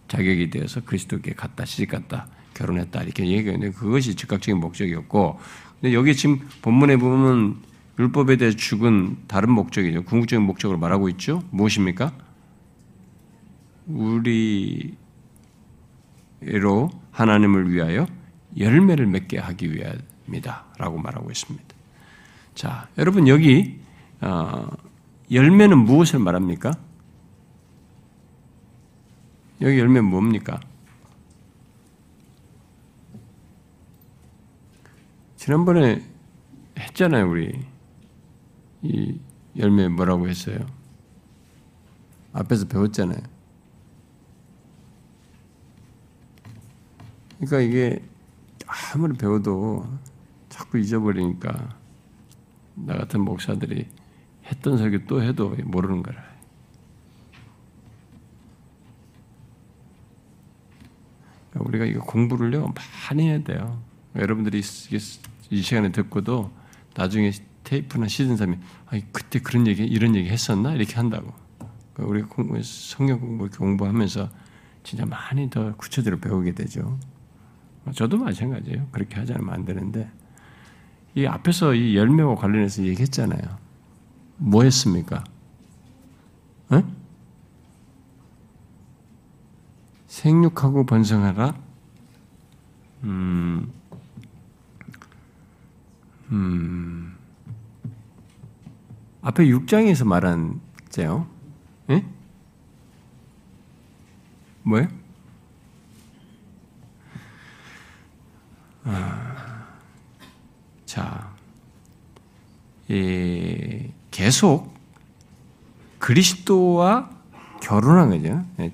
자격이 0.07 0.49
되어서 0.49 0.81
그리스도께 0.81 1.33
갔다 1.33 1.65
시집 1.65 1.91
갔다 1.91 2.27
결혼했다 2.53 3.03
이렇게 3.03 3.27
얘기하는데 3.27 3.71
그것이 3.71 4.15
즉각적인 4.15 4.59
목적이었고 4.59 5.39
근데 5.79 5.93
여기 5.93 6.15
지금 6.15 6.39
본문에 6.61 6.97
보면 6.97 7.57
율법에 7.99 8.37
대해 8.37 8.51
죽은 8.51 9.17
다른 9.27 9.51
목적이죠. 9.51 10.03
궁극적인 10.03 10.45
목적으로 10.45 10.79
말하고 10.79 11.09
있죠. 11.09 11.43
무엇입니까? 11.51 12.13
우리로 13.87 14.91
하나님을 17.11 17.71
위하여 17.71 18.05
열매를 18.57 19.07
맺게 19.07 19.37
하기 19.39 19.71
위함이다. 19.73 20.65
라고 20.77 20.97
말하고 20.97 21.31
있습니다. 21.31 21.75
자, 22.55 22.89
여러분, 22.97 23.27
여기, 23.27 23.79
어, 24.21 24.67
열매는 25.31 25.77
무엇을 25.77 26.19
말합니까? 26.19 26.71
여기 29.61 29.79
열매는 29.79 30.05
뭡니까? 30.05 30.59
지난번에 35.35 36.03
했잖아요, 36.77 37.29
우리. 37.29 37.65
이 38.83 39.19
열매 39.57 39.87
뭐라고 39.87 40.27
했어요? 40.27 40.59
앞에서 42.33 42.67
배웠잖아요. 42.67 43.36
그러니까 47.39 47.59
이게 47.61 48.03
아무리 48.65 49.17
배워도 49.17 49.85
자꾸 50.49 50.79
잊어버리니까 50.79 51.77
나 52.75 52.97
같은 52.97 53.21
목사들이 53.21 53.87
했던 54.45 54.77
설교 54.77 55.05
또 55.05 55.21
해도 55.21 55.55
모르는 55.63 56.03
거라. 56.03 56.23
그러니까 61.49 61.69
우리가 61.69 61.85
이거 61.85 62.01
공부를요 62.01 62.73
많이 63.09 63.27
해야 63.27 63.43
돼요. 63.43 63.81
여러분들이 64.15 64.59
이 65.49 65.61
시간에 65.61 65.91
듣고도 65.91 66.51
나중에 66.95 67.31
테이프나 67.63 68.07
사람이 68.07 68.57
아니, 68.87 69.11
그때 69.11 69.39
그런 69.39 69.67
얘기 69.67 69.83
이런 69.83 70.15
얘기 70.15 70.29
했었나 70.29 70.73
이렇게 70.73 70.95
한다고. 70.95 71.33
그러니까 71.93 72.31
우리 72.49 72.63
성경 72.63 73.19
공부 73.19 73.49
공부하면서 73.49 74.29
진짜 74.83 75.05
많이 75.05 75.49
더 75.49 75.75
구체적으로 75.75 76.19
배우게 76.19 76.53
되죠. 76.53 76.97
저도 77.93 78.17
마찬가지예요. 78.17 78.87
그렇게 78.91 79.15
하지 79.15 79.33
않으면 79.33 79.53
안 79.53 79.65
되는데 79.65 80.09
이 81.15 81.25
앞에서 81.25 81.73
이 81.73 81.95
열매와 81.95 82.35
관련해서 82.35 82.83
얘기했잖아요. 82.83 83.57
뭐 84.37 84.63
했습니까? 84.63 85.23
어? 86.69 86.83
생육하고 90.07 90.85
번성하라. 90.85 91.55
음, 93.03 93.71
음, 96.31 97.15
앞에 99.21 99.45
6장에서 99.45 100.05
말한 100.05 100.59
제요. 100.89 101.27
예? 101.89 102.05
뭐예요? 104.63 104.87
아, 108.89 109.67
자, 110.85 111.29
이, 112.87 113.91
계속 114.11 114.73
그리스도와 115.99 117.09
결혼한 117.61 118.11
거죠. 118.11 118.45
예, 118.59 118.71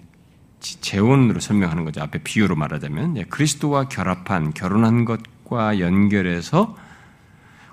재혼으로 0.59 1.39
설명하는 1.39 1.84
거죠. 1.84 2.01
앞에 2.01 2.20
비유로 2.24 2.55
말하자면 2.55 3.18
예, 3.18 3.24
그리스도와 3.24 3.88
결합한 3.89 4.53
결혼한 4.53 5.05
것과 5.05 5.80
연결해서 5.80 6.78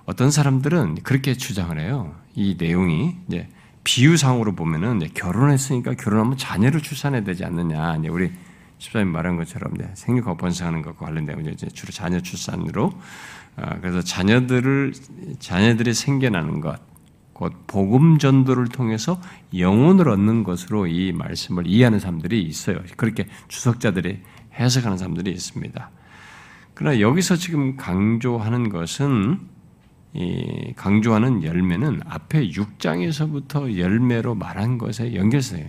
어떤 0.07 0.30
사람들은 0.30 1.03
그렇게 1.03 1.34
주장을 1.34 1.78
해요. 1.78 2.14
이 2.34 2.57
내용이 2.59 3.16
비유상으로 3.84 4.55
보면은 4.55 5.01
결혼했으니까 5.14 5.95
결혼하면 5.95 6.38
자녀를 6.38 6.80
출산해야 6.80 7.22
되지 7.22 7.45
않느냐. 7.45 7.97
우리 8.09 8.32
집사님 8.80 9.08
말한 9.08 9.36
것처럼 9.36 9.74
생육하고 9.94 10.36
번성하는 10.36 10.82
것과 10.82 11.06
관련되고 11.06 11.42
이제 11.50 11.68
주로 11.68 11.92
자녀 11.92 12.20
출산으로 12.20 12.92
아, 13.56 13.78
그래서 13.78 14.00
자녀들을 14.00 14.92
자녀들이 15.38 15.92
생겨나는 15.92 16.60
것, 16.60 16.80
곧 17.32 17.52
복음 17.66 18.18
전도를 18.18 18.68
통해서 18.68 19.20
영혼을 19.56 20.08
얻는 20.08 20.44
것으로 20.44 20.86
이 20.86 21.12
말씀을 21.12 21.66
이해하는 21.66 22.00
사람들이 22.00 22.42
있어요. 22.42 22.78
그렇게 22.96 23.26
주석자들이 23.48 24.20
해석하는 24.54 24.98
사람들이 24.98 25.30
있습니다. 25.30 25.90
그러나 26.74 27.00
여기서 27.00 27.36
지금 27.36 27.76
강조하는 27.76 28.70
것은 28.70 29.40
이 29.40 29.59
강조하는 30.76 31.44
열매는 31.44 32.00
앞에 32.04 32.48
6장에서부터 32.48 33.78
열매로 33.78 34.34
말한 34.34 34.78
것에 34.78 35.14
연결돼요. 35.14 35.66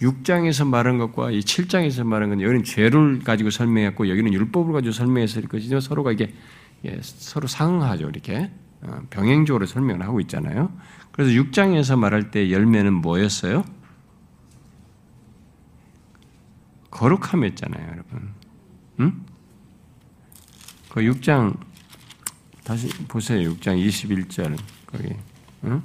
6장에서 0.00 0.66
말한 0.66 0.98
것과 0.98 1.30
이 1.30 1.40
7장에서 1.40 2.04
말한 2.04 2.30
건 2.30 2.40
여기는 2.40 2.64
죄를 2.64 3.20
가지고 3.20 3.50
설명했고 3.50 4.08
여기는 4.08 4.32
율법을 4.32 4.72
가지고 4.72 4.92
설명했을 4.92 5.46
것이지만 5.46 5.80
서로가 5.80 6.12
이게 6.12 6.32
서로 7.00 7.46
상응하죠. 7.46 8.08
이렇게 8.08 8.50
어, 8.82 9.00
병행적으로 9.10 9.66
설명을 9.66 10.04
하고 10.04 10.20
있잖아요. 10.20 10.70
그래서 11.12 11.30
6장에서 11.32 11.98
말할 11.98 12.30
때 12.30 12.50
열매는 12.50 12.92
뭐였어요? 12.92 13.64
거룩함이었잖아요, 16.90 17.88
여러분. 17.92 18.34
응? 19.00 19.24
그 20.90 21.00
6장 21.00 21.56
다시 22.66 22.88
보세요. 23.06 23.48
6장 23.50 23.78
21절 23.78 24.58
거기. 24.86 25.10
응? 25.66 25.80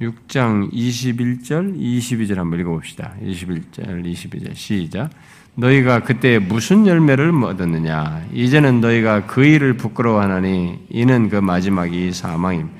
6장 0.00 0.72
21절, 0.72 1.76
22절 1.76 2.36
한번 2.36 2.60
읽어봅시다. 2.60 3.14
21절, 3.20 4.04
22절 4.04 4.54
시작. 4.54 5.10
너희가 5.56 6.04
그때 6.04 6.38
무슨 6.38 6.86
열매를 6.86 7.32
얻었느냐? 7.42 8.24
이제는 8.32 8.80
너희가 8.80 9.26
그 9.26 9.44
일을 9.44 9.76
부끄러워하나니 9.76 10.86
이는 10.88 11.28
그 11.28 11.36
마지막이 11.36 12.12
사망임. 12.12 12.70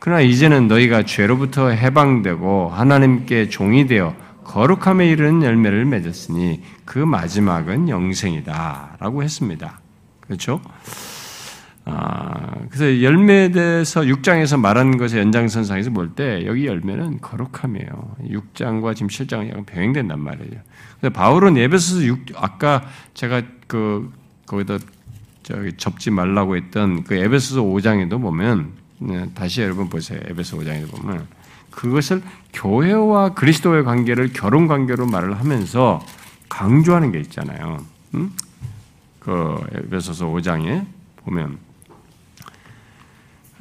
그러나 0.00 0.20
이제는 0.22 0.66
너희가 0.66 1.04
죄로부터 1.04 1.68
해방되고 1.68 2.70
하나님께 2.70 3.48
종이 3.48 3.86
되어 3.86 4.16
거룩함에 4.48 5.06
이르는 5.06 5.42
열매를 5.42 5.84
맺었으니 5.84 6.62
그 6.86 6.98
마지막은 6.98 7.88
영생이다라고 7.90 9.22
했습니다. 9.22 9.78
그렇죠? 10.20 10.60
아, 11.84 12.54
그래서 12.70 13.02
열매에 13.02 13.50
대해서 13.50 14.00
6장에서 14.02 14.58
말한 14.58 14.96
것의 14.96 15.20
연장선상에서 15.20 15.90
볼 15.90 16.14
때 16.14 16.44
여기 16.46 16.66
열매는 16.66 17.20
거룩함이에요. 17.20 18.16
6장과 18.30 18.94
지금 18.96 19.08
7장은 19.08 19.50
약간 19.50 19.64
병행된단 19.64 20.18
말이에요. 20.18 20.60
그래서 20.98 21.12
바울은 21.12 21.56
에베소서 21.56 22.04
6 22.04 22.26
아까 22.36 22.84
제가 23.14 23.42
그 23.66 24.10
거기다 24.46 24.78
저기 25.42 25.72
접지 25.76 26.10
말라고 26.10 26.56
했던 26.56 27.04
그 27.04 27.14
에베소서 27.14 27.62
5장에도 27.62 28.20
보면 28.20 28.72
네, 29.00 29.26
다시 29.34 29.60
여러분 29.62 29.88
보세요. 29.88 30.20
에베소 30.26 30.58
5장에도 30.58 30.90
보면 30.90 31.26
그것을 31.78 32.22
교회와 32.54 33.34
그리스도의 33.34 33.84
관계를 33.84 34.32
결혼 34.32 34.66
관계로 34.66 35.06
말을 35.06 35.38
하면서 35.38 36.04
강조하는 36.48 37.12
게 37.12 37.20
있잖아요. 37.20 37.78
음? 38.14 38.32
그 39.20 39.64
에베소서 39.72 40.26
5장에 40.26 40.84
보면 41.18 41.56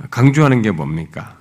강조하는 0.09 0.63
게 0.63 0.71
뭡니까? 0.71 1.35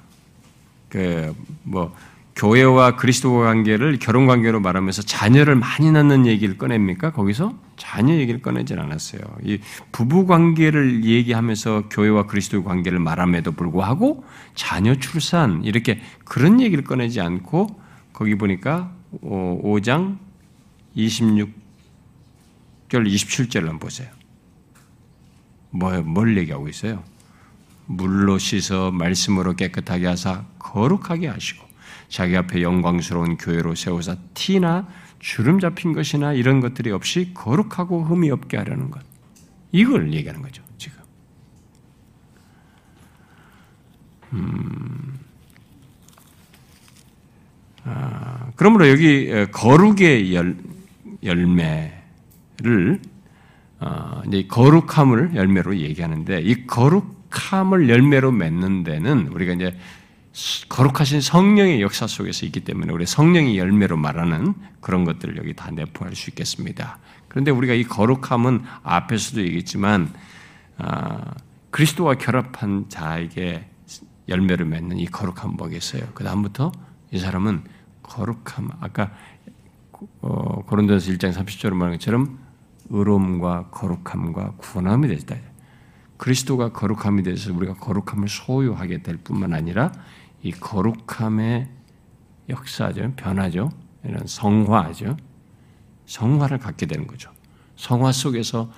그뭐 0.91 1.97
교회와 2.37 2.97
그리스도와 2.97 3.47
관계를 3.47 3.99
결혼 3.99 4.26
관계로 4.26 4.61
말하면서 4.61 5.03
자녀를 5.03 5.57
많이 5.57 5.91
낳는 5.91 6.26
얘기를 6.26 6.59
꺼냅니까? 6.59 7.12
거기서 7.12 7.59
자녀 7.78 8.14
얘기를 8.14 8.43
꺼내질 8.43 8.78
않았어요. 8.78 9.22
이 9.43 9.59
부부 9.91 10.26
관계를 10.26 11.05
얘기하면서 11.05 11.84
교회와 11.89 12.26
그리스도의 12.26 12.62
관계를 12.62 12.99
말함에도 12.99 13.53
불구하고 13.53 14.24
자녀 14.55 14.95
출산 14.97 15.64
이렇게 15.64 16.01
그런 16.26 16.61
얘기를 16.61 16.84
꺼내지 16.84 17.22
않고 17.22 17.80
거기 18.12 18.34
보니까 18.34 18.93
5장 19.22 20.18
26절 20.95 21.49
27절을 22.91 23.61
한번 23.61 23.78
보세요. 23.78 24.09
뭐, 25.70 26.03
뭘 26.03 26.37
얘기하고 26.37 26.68
있어요? 26.68 27.03
물로 27.87 28.37
씻어 28.39 28.91
말씀으로 28.91 29.55
깨끗하게 29.57 30.07
하사 30.07 30.45
거룩하게 30.59 31.28
하시고 31.28 31.65
자기 32.09 32.36
앞에 32.36 32.62
영광스러운 32.62 33.36
교회로 33.36 33.74
세우사 33.74 34.16
티나 34.34 34.86
주름 35.18 35.59
잡힌 35.61 35.92
것이나 35.92 36.32
이런 36.32 36.61
것들이 36.61 36.90
없이 36.90 37.32
거룩하고 37.34 38.04
흠이 38.04 38.30
없게 38.30 38.57
하려는 38.57 38.90
것. 38.90 39.02
이걸 39.72 40.12
얘기하는 40.12 40.42
거죠, 40.42 40.62
지금. 40.78 40.98
음, 44.32 45.18
아, 47.84 48.50
그러므로 48.57 48.88
여기 48.88 49.28
거룩의 49.50 50.34
열, 50.34 50.57
열매를 51.22 53.00
어, 53.78 54.22
이제 54.26 54.46
거룩함을 54.48 55.34
열매로 55.34 55.76
얘기하는데 55.76 56.40
이 56.40 56.66
거룩함을 56.66 57.88
열매로 57.88 58.32
맺는 58.32 58.84
데는 58.84 59.28
우리가 59.28 59.52
이제 59.52 59.76
거룩하신 60.68 61.20
성령의 61.22 61.80
역사 61.80 62.07
속에서 62.07 62.45
있기 62.47 62.61
때문에 62.61 62.93
우리 62.93 63.07
성령이 63.07 63.59
열매로 63.59 63.97
말하는 63.97 64.55
그런 64.80 65.05
것들을 65.05 65.37
여기 65.39 65.55
다 65.55 65.70
내포할 65.70 66.14
수 66.14 66.30
있겠습니다. 66.30 66.99
그런데 67.28 67.51
우리가 67.51 67.72
이 67.74 67.84
거룩함은 67.84 68.62
앞에서도 68.82 69.41
얘기했지만 69.43 70.12
아, 70.78 71.32
그리스도와 71.70 72.14
결합한 72.14 72.89
자에게 72.89 73.68
열매를 74.28 74.66
맺는 74.66 74.99
이 74.99 75.07
거룩함 75.07 75.57
뭐겠어요? 75.57 76.09
그 76.14 76.24
다음부터 76.24 76.72
이 77.12 77.18
사람은 77.18 77.64
거룩함 78.03 78.70
아까 78.80 79.12
어, 80.20 80.62
고린도서 80.64 81.12
1장 81.12 81.32
30절을 81.32 81.72
말한 81.74 81.95
것처럼 81.95 82.39
의로움과 82.91 83.68
거룩함과 83.70 84.55
구원함이 84.59 85.09
되다. 85.09 85.37
그리스도가 86.16 86.72
거룩함이 86.72 87.22
돼서 87.22 87.53
우리가 87.53 87.74
거룩함을 87.74 88.28
소유하게 88.28 89.03
될 89.03 89.16
뿐만 89.16 89.55
아니라 89.55 89.93
이 90.43 90.53
거룩함의 90.53 91.68
역사죠, 92.49 93.12
변화죠, 93.16 93.70
이런 94.05 94.26
성화죠, 94.26 95.16
성화를 96.07 96.59
갖게 96.59 96.87
되는 96.87 97.07
거죠. 97.07 97.30
성화 97.76 98.12
속에서 98.12 98.70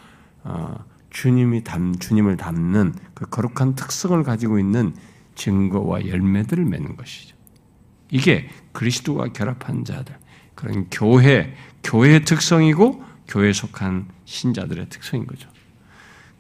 어, 0.45 0.85
주님이 1.11 1.65
담, 1.65 1.95
주님을 1.95 2.37
담는 2.37 2.95
그 3.15 3.27
거룩한 3.27 3.75
특성을 3.75 4.23
가지고 4.23 4.59
있는 4.59 4.95
증거와 5.35 6.07
열매들을 6.07 6.65
맺는 6.65 6.97
것이죠. 6.97 7.37
이게 8.11 8.49
그리스도와 8.73 9.29
결합한 9.29 9.85
자들, 9.85 10.17
그런 10.55 10.87
교회, 10.91 11.55
교회의 11.85 12.25
특성이고 12.25 13.05
교회에 13.29 13.53
속한 13.53 14.09
신자들의 14.25 14.89
특성인 14.89 15.27
거죠. 15.27 15.49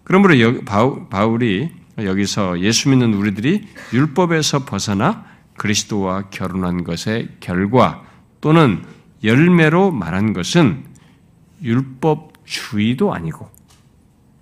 그러므로 0.04 0.64
바울이 0.64 1.70
여기서 2.04 2.60
예수 2.60 2.88
믿는 2.88 3.14
우리들이 3.14 3.66
율법에서 3.92 4.64
벗어나 4.64 5.24
그리스도와 5.56 6.30
결혼한 6.30 6.84
것의 6.84 7.28
결과 7.40 8.04
또는 8.40 8.84
열매로 9.24 9.90
말한 9.90 10.32
것은 10.32 10.84
율법주의도 11.62 13.12
아니고 13.12 13.50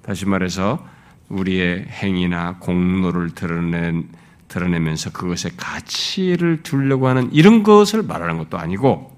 다시 0.02 0.26
말해서 0.26 0.86
우리의 1.28 1.86
행위나 1.88 2.58
공로를 2.58 3.30
드러낸, 3.30 4.08
드러내면서 4.48 5.10
그것의 5.10 5.56
가치를 5.56 6.62
두려고 6.62 7.08
하는 7.08 7.32
이런 7.32 7.62
것을 7.62 8.02
말하는 8.02 8.38
것도 8.38 8.58
아니고 8.58 9.16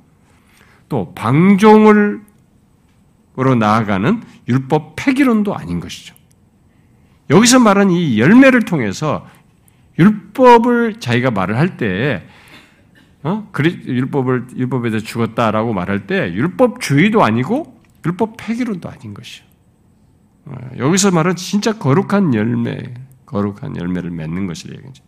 또 0.88 1.12
방종을 1.14 2.28
으로 3.38 3.54
나아가는 3.54 4.20
율법 4.48 4.96
폐기론도 4.96 5.54
아닌 5.54 5.78
것이죠. 5.78 6.17
여기서 7.30 7.58
말한 7.60 7.90
이 7.90 8.18
열매를 8.18 8.62
통해서 8.64 9.26
율법을 9.98 11.00
자기가 11.00 11.30
말을 11.30 11.58
할 11.58 11.76
때, 11.76 12.22
어? 13.22 13.50
율법을, 13.58 14.46
율법에 14.56 14.90
대해서 14.90 15.04
죽었다라고 15.04 15.72
말할 15.72 16.06
때, 16.06 16.32
율법주의도 16.32 17.22
아니고, 17.22 17.80
율법 18.06 18.36
폐기론도 18.38 18.88
아닌 18.88 19.12
것이요. 19.12 19.44
어, 20.46 20.54
여기서 20.78 21.10
말은 21.10 21.36
진짜 21.36 21.72
거룩한 21.78 22.34
열매, 22.34 22.94
거룩한 23.26 23.76
열매를 23.76 24.10
맺는 24.10 24.46
것을 24.46 24.70
얘기하죠. 24.76 25.02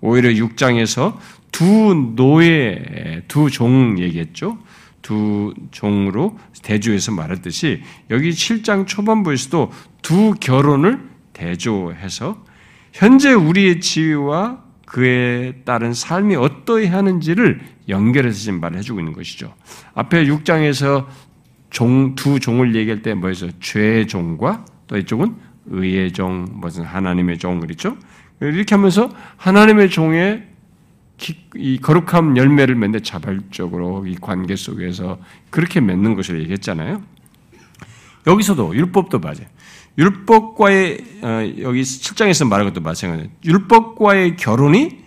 오히려 0.00 0.30
6장에서 0.30 1.16
두 1.52 1.94
노예, 2.14 3.22
두 3.28 3.48
종 3.50 3.98
얘기했죠. 3.98 4.58
두 5.00 5.54
종으로 5.70 6.38
대조해서 6.62 7.12
말했듯이 7.12 7.82
여기 8.10 8.30
7장 8.30 8.86
초반부에서도 8.86 9.72
두 10.02 10.34
결혼을 10.38 11.08
대조해서 11.38 12.44
현재 12.92 13.32
우리의 13.32 13.80
지위와 13.80 14.64
그에 14.86 15.60
따른 15.64 15.92
삶이 15.92 16.34
어떠해야 16.36 16.92
하는지를 16.92 17.60
연결해서 17.88 18.38
지금 18.38 18.60
말해주고 18.60 19.00
있는 19.00 19.12
것이죠. 19.12 19.54
앞에 19.94 20.24
6장에서 20.24 21.06
종, 21.70 22.14
두 22.14 22.40
종을 22.40 22.74
얘기할 22.74 23.02
때 23.02 23.14
뭐였어요? 23.14 23.50
죄의 23.60 24.06
종과 24.08 24.64
또 24.86 24.96
이쪽은 24.96 25.36
의의 25.66 26.12
종, 26.12 26.46
무슨 26.50 26.84
하나님의 26.84 27.38
종, 27.38 27.60
그렇죠? 27.60 27.96
이렇게 28.40 28.74
하면서 28.74 29.10
하나님의 29.36 29.90
종의 29.90 30.48
이 31.56 31.78
거룩함 31.78 32.36
열매를 32.36 32.74
맺는데 32.74 33.02
자발적으로 33.02 34.06
이 34.06 34.16
관계 34.18 34.56
속에서 34.56 35.18
그렇게 35.50 35.80
맺는 35.80 36.14
것을 36.14 36.40
얘기했잖아요. 36.40 37.02
여기서도 38.26 38.74
율법도 38.74 39.18
맞아요. 39.18 39.46
율법과의 39.98 41.04
어, 41.22 41.28
여기 41.60 41.82
7장에서 41.82 42.48
말한 42.48 42.68
것도 42.68 42.80
마찬가지예요. 42.80 43.30
율법과의 43.44 44.36
결혼이 44.36 45.04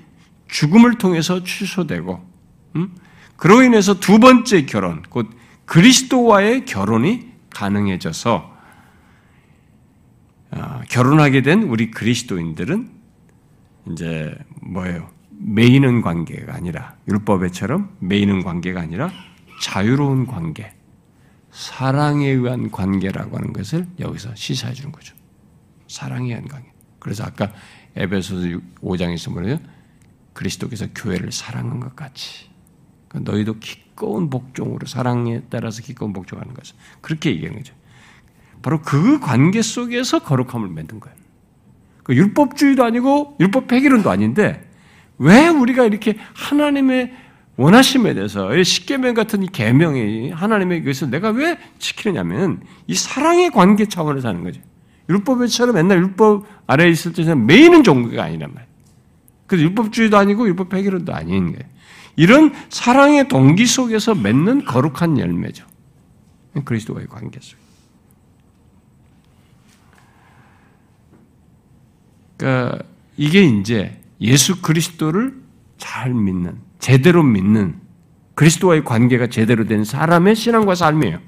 죽음을 0.48 0.98
통해서 0.98 1.44
취소되고 1.44 2.28
음? 2.76 2.96
그로 3.38 3.64
인해서 3.64 4.00
두 4.00 4.20
번째 4.20 4.66
결혼, 4.66 5.02
곧 5.04 5.30
그리스도와의 5.66 6.66
결혼이 6.66 7.32
가능해져서 7.50 8.52
어, 10.52 10.82
결혼하게 10.90 11.42
된 11.42 11.64
우리 11.64 11.90
그리스도인들은 11.90 12.90
이제 13.92 14.38
뭐예요? 14.62 15.10
매이는 15.40 16.02
관계가 16.02 16.54
아니라 16.54 16.96
율법에처럼 17.08 17.96
매이는 18.00 18.44
관계가 18.44 18.82
아니라 18.82 19.10
자유로운 19.62 20.28
관계, 20.28 20.74
사랑에 21.52 22.28
의한 22.28 22.72
관계라고 22.72 23.38
하는 23.38 23.54
것을 23.54 23.88
여기서 24.00 24.36
시사해 24.36 24.74
주는 24.74 24.92
거죠. 24.92 25.16
사랑에 25.88 26.30
의한 26.30 26.48
관계. 26.48 26.72
그래서 27.00 27.24
아까 27.24 27.52
에베소서 27.96 28.48
5장에서 28.82 29.32
뭐래요? 29.32 29.58
그리스도께서 30.34 30.88
교회를 30.96 31.32
사랑한 31.32 31.80
것 31.80 31.96
같이 31.96 32.50
그러니까 33.10 33.32
너희도 33.32 33.60
기꺼운 33.60 34.30
복종으로 34.30 34.88
사랑에 34.88 35.42
따라서 35.50 35.82
기꺼운 35.82 36.14
복종하는 36.14 36.54
것을 36.54 36.76
그렇게 37.02 37.32
얘기하는 37.32 37.58
거죠. 37.58 37.74
바로 38.62 38.82
그 38.82 39.20
관계 39.20 39.62
속에서 39.62 40.20
거룩함을 40.20 40.70
맺는 40.70 41.00
거예요. 41.00 41.18
그 42.04 42.16
율법주의도 42.16 42.84
아니고 42.84 43.38
율법 43.40 43.68
폐기론도 43.68 44.10
아닌데 44.10 44.68
왜 45.18 45.48
우리가 45.48 45.86
이렇게 45.86 46.18
하나님의 46.34 47.14
원하심에 47.62 48.16
대해서 48.16 48.52
십계명 48.64 49.14
같은 49.14 49.44
이 49.44 49.48
계명이 49.48 50.32
하나님의 50.32 50.84
것을 50.84 51.12
내가 51.12 51.30
왜 51.30 51.60
지키느냐면 51.78 52.64
이 52.88 52.96
사랑의 52.96 53.52
관계 53.52 53.86
차원에서 53.86 54.30
하는 54.30 54.44
거죠. 54.44 54.62
율법처럼 55.10 55.76
맨날 55.76 56.00
율법 56.00 56.46
아래에 56.66 56.90
있을 56.90 57.14
때는 57.14 57.46
매이는 57.46 57.84
종교가 57.84 58.24
아니란 58.24 58.52
말이에요. 58.54 58.72
그래서 59.46 59.66
율법주의도 59.66 60.18
아니고 60.18 60.48
율법 60.48 60.70
폐기론도 60.70 61.14
아닌 61.14 61.52
거예요. 61.52 61.70
이런 62.16 62.54
사랑의 62.70 63.28
동기 63.28 63.66
속에서 63.66 64.16
맺는 64.16 64.66
거룩한 64.66 65.20
열매죠. 65.20 65.66
그리스도와의 66.66 67.08
관계 67.08 67.40
속. 67.42 67.60
그러니까 72.38 72.80
이게 73.18 73.44
이제 73.44 74.02
예수 74.20 74.62
그리스도를 74.62 75.40
잘 75.78 76.14
믿는, 76.14 76.58
제대로 76.82 77.24
믿는 77.24 77.80
그리스도와의 78.34 78.84
관계가 78.84 79.28
제대로 79.28 79.66
된 79.66 79.86
사람의 79.86 80.36
신앙과 80.36 80.76
삶이에요. 80.76 81.20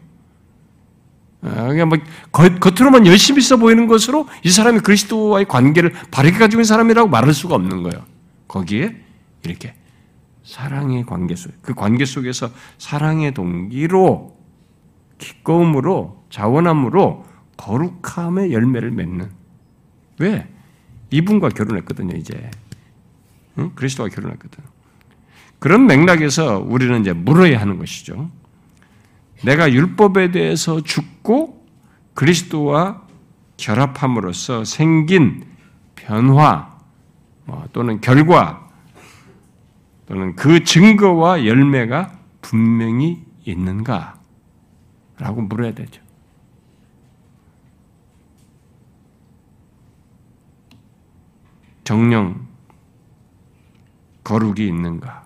아, 1.43 1.67
그냥 1.67 1.89
뭐 1.89 1.97
겉으로만 2.31 3.05
열심히 3.05 3.39
있어 3.39 3.57
보이는 3.57 3.85
것으로 3.87 4.27
이 4.43 4.49
사람이 4.49 4.79
그리스도와의 4.79 5.45
관계를 5.45 5.93
바르게 6.09 6.37
가지고 6.37 6.61
있는 6.61 6.63
사람이라고 6.65 7.09
말할 7.09 7.33
수가 7.33 7.55
없는 7.55 7.83
거예요. 7.83 8.03
거기에 8.47 8.95
이렇게 9.43 9.75
사랑의 10.43 11.05
관계 11.05 11.35
속, 11.35 11.51
그 11.61 11.73
관계 11.73 12.05
속에서 12.05 12.49
사랑의 12.77 13.33
동기로 13.33 14.35
기꺼움으로 15.17 16.25
자원함으로 16.29 17.25
거룩함의 17.57 18.51
열매를 18.51 18.91
맺는 18.91 19.29
왜 20.19 20.47
이분과 21.11 21.49
결혼했거든요 21.49 22.17
이제 22.17 22.49
응? 23.59 23.71
그리스도와 23.75 24.09
결혼했거든. 24.09 24.72
그런 25.63 25.87
맥락에서 25.87 26.59
우리는 26.59 26.99
이제 26.99 27.13
물어야 27.13 27.61
하는 27.61 27.77
것이죠. 27.77 28.29
내가 29.45 29.71
율법에 29.71 30.31
대해서 30.31 30.81
죽고 30.81 31.65
그리스도와 32.13 33.01
결합함으로써 33.55 34.65
생긴 34.65 35.45
변화 35.95 36.77
뭐 37.45 37.65
또는 37.71 38.01
결과 38.01 38.69
또는 40.05 40.35
그 40.35 40.65
증거와 40.65 41.45
열매가 41.45 42.11
분명히 42.41 43.23
있는가? 43.45 44.19
라고 45.17 45.41
물어야 45.43 45.73
되죠. 45.73 46.01
정령 51.85 52.47
거룩이 54.25 54.67
있는가? 54.67 55.22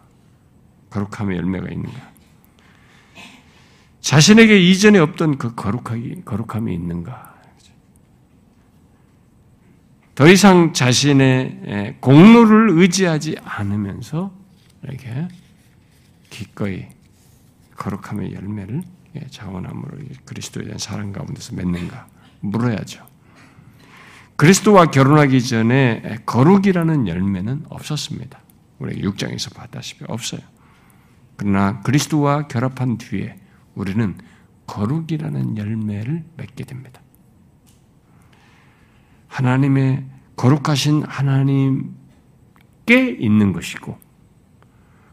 거룩함의 0.98 1.38
열매가 1.38 1.70
있는가? 1.70 2.12
자신에게 4.02 4.58
이전에 4.58 5.00
없던 5.00 5.38
그 5.38 5.54
거룩하기, 5.54 6.24
거룩함이 6.26 6.74
있는가? 6.74 7.36
더 10.16 10.28
이상 10.28 10.74
자신의 10.74 11.98
공로를 12.00 12.72
의지하지 12.72 13.38
않으면서 13.44 14.34
이렇게 14.84 15.28
기꺼이 16.32 16.88
거룩함의 17.76 18.34
열매를 18.34 18.82
자원함으로 19.30 20.00
그리스도에 20.26 20.64
대한 20.64 20.80
사랑 20.80 21.12
가운데서 21.12 21.56
맺는가 21.56 22.08
물어야죠. 22.40 23.06
그리스도와 24.36 24.88
결혼하기 24.88 25.44
전에 25.44 26.20
거룩이라는 26.26 27.08
열매는 27.08 27.66
없었습니다. 27.70 28.40
우리 28.80 29.02
6장에서 29.02 29.54
봤다시피 29.56 30.06
없어요. 30.08 30.42
그러나 31.38 31.80
그리스도와 31.82 32.48
결합한 32.48 32.98
뒤에 32.98 33.40
우리는 33.76 34.18
거룩이라는 34.66 35.58
열매를 35.58 36.24
맺게 36.36 36.66
됩니다. 36.66 37.02
하나님의 39.28 40.04
거룩하신 40.36 41.04
하나님께 41.04 41.92
있는 43.20 43.54
것이고 43.54 43.98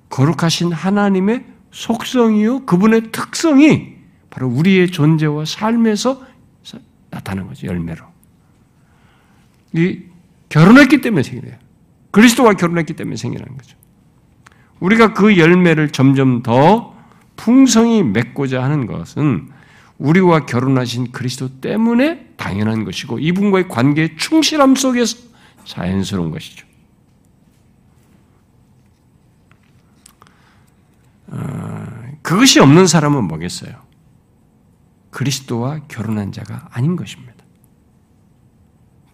거룩하신 0.08 0.72
하나님의 0.72 1.44
속성이요 1.70 2.66
그분의 2.66 3.12
특성이 3.12 3.94
바로 4.30 4.48
우리의 4.48 4.90
존재와 4.90 5.44
삶에서 5.44 6.24
나타나는 7.10 7.48
거죠 7.48 7.66
열매로. 7.66 8.04
이 9.72 10.02
결혼했기 10.48 11.00
때문에 11.00 11.22
생겨요. 11.22 11.56
그리스도와 12.10 12.54
결혼했기 12.54 12.94
때문에 12.94 13.16
생기는 13.16 13.44
거죠. 13.56 13.76
우리가 14.84 15.14
그 15.14 15.38
열매를 15.38 15.92
점점 15.92 16.42
더 16.42 16.94
풍성히 17.36 18.02
맺고자 18.02 18.62
하는 18.62 18.86
것은 18.86 19.50
우리와 19.96 20.44
결혼하신 20.44 21.10
그리스도 21.10 21.60
때문에 21.60 22.34
당연한 22.36 22.84
것이고 22.84 23.18
이분과의 23.18 23.68
관계의 23.68 24.18
충실함 24.18 24.74
속에서 24.74 25.16
자연스러운 25.64 26.30
것이죠. 26.30 26.66
어, 31.28 31.86
그것이 32.20 32.60
없는 32.60 32.86
사람은 32.86 33.24
뭐겠어요? 33.24 33.82
그리스도와 35.10 35.80
결혼한 35.88 36.30
자가 36.30 36.68
아닌 36.70 36.96
것입니다. 36.96 37.32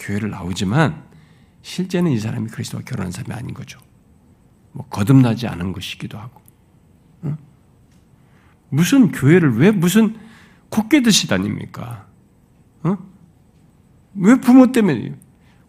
교회를 0.00 0.30
나오지만 0.30 1.04
실제는 1.62 2.10
이 2.10 2.18
사람이 2.18 2.48
그리스도와 2.48 2.82
결혼한 2.84 3.12
사람이 3.12 3.32
아닌 3.38 3.54
거죠. 3.54 3.78
뭐 4.72 4.86
거듭나지 4.88 5.46
않은 5.46 5.72
것이기도 5.72 6.18
하고. 6.18 6.40
어? 7.22 7.36
무슨 8.68 9.10
교회를 9.12 9.56
왜 9.56 9.70
무슨 9.70 10.16
드시 11.02 11.26
다닙니까? 11.26 12.06
어? 12.82 12.96
왜 14.14 14.40
부모 14.40 14.72
때문에 14.72 15.14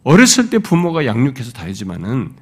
어렸을 0.04 0.50
때 0.50 0.60
부모가 0.60 1.06
양육해서 1.06 1.52
다니지만은 1.52 2.36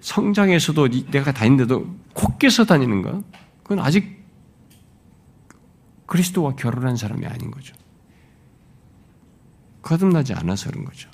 성장에서도 0.00 0.88
내가 1.10 1.32
다니는데도 1.32 1.96
콧께서 2.14 2.64
다니는 2.64 3.02
거, 3.02 3.22
그건 3.62 3.80
아직 3.80 4.24
그리스도와 6.06 6.54
결혼한 6.54 6.96
사람이 6.96 7.26
아닌 7.26 7.50
거죠. 7.50 7.74
거듭나지 9.82 10.34
않아서 10.34 10.70
그런 10.70 10.84
거죠. 10.84 11.10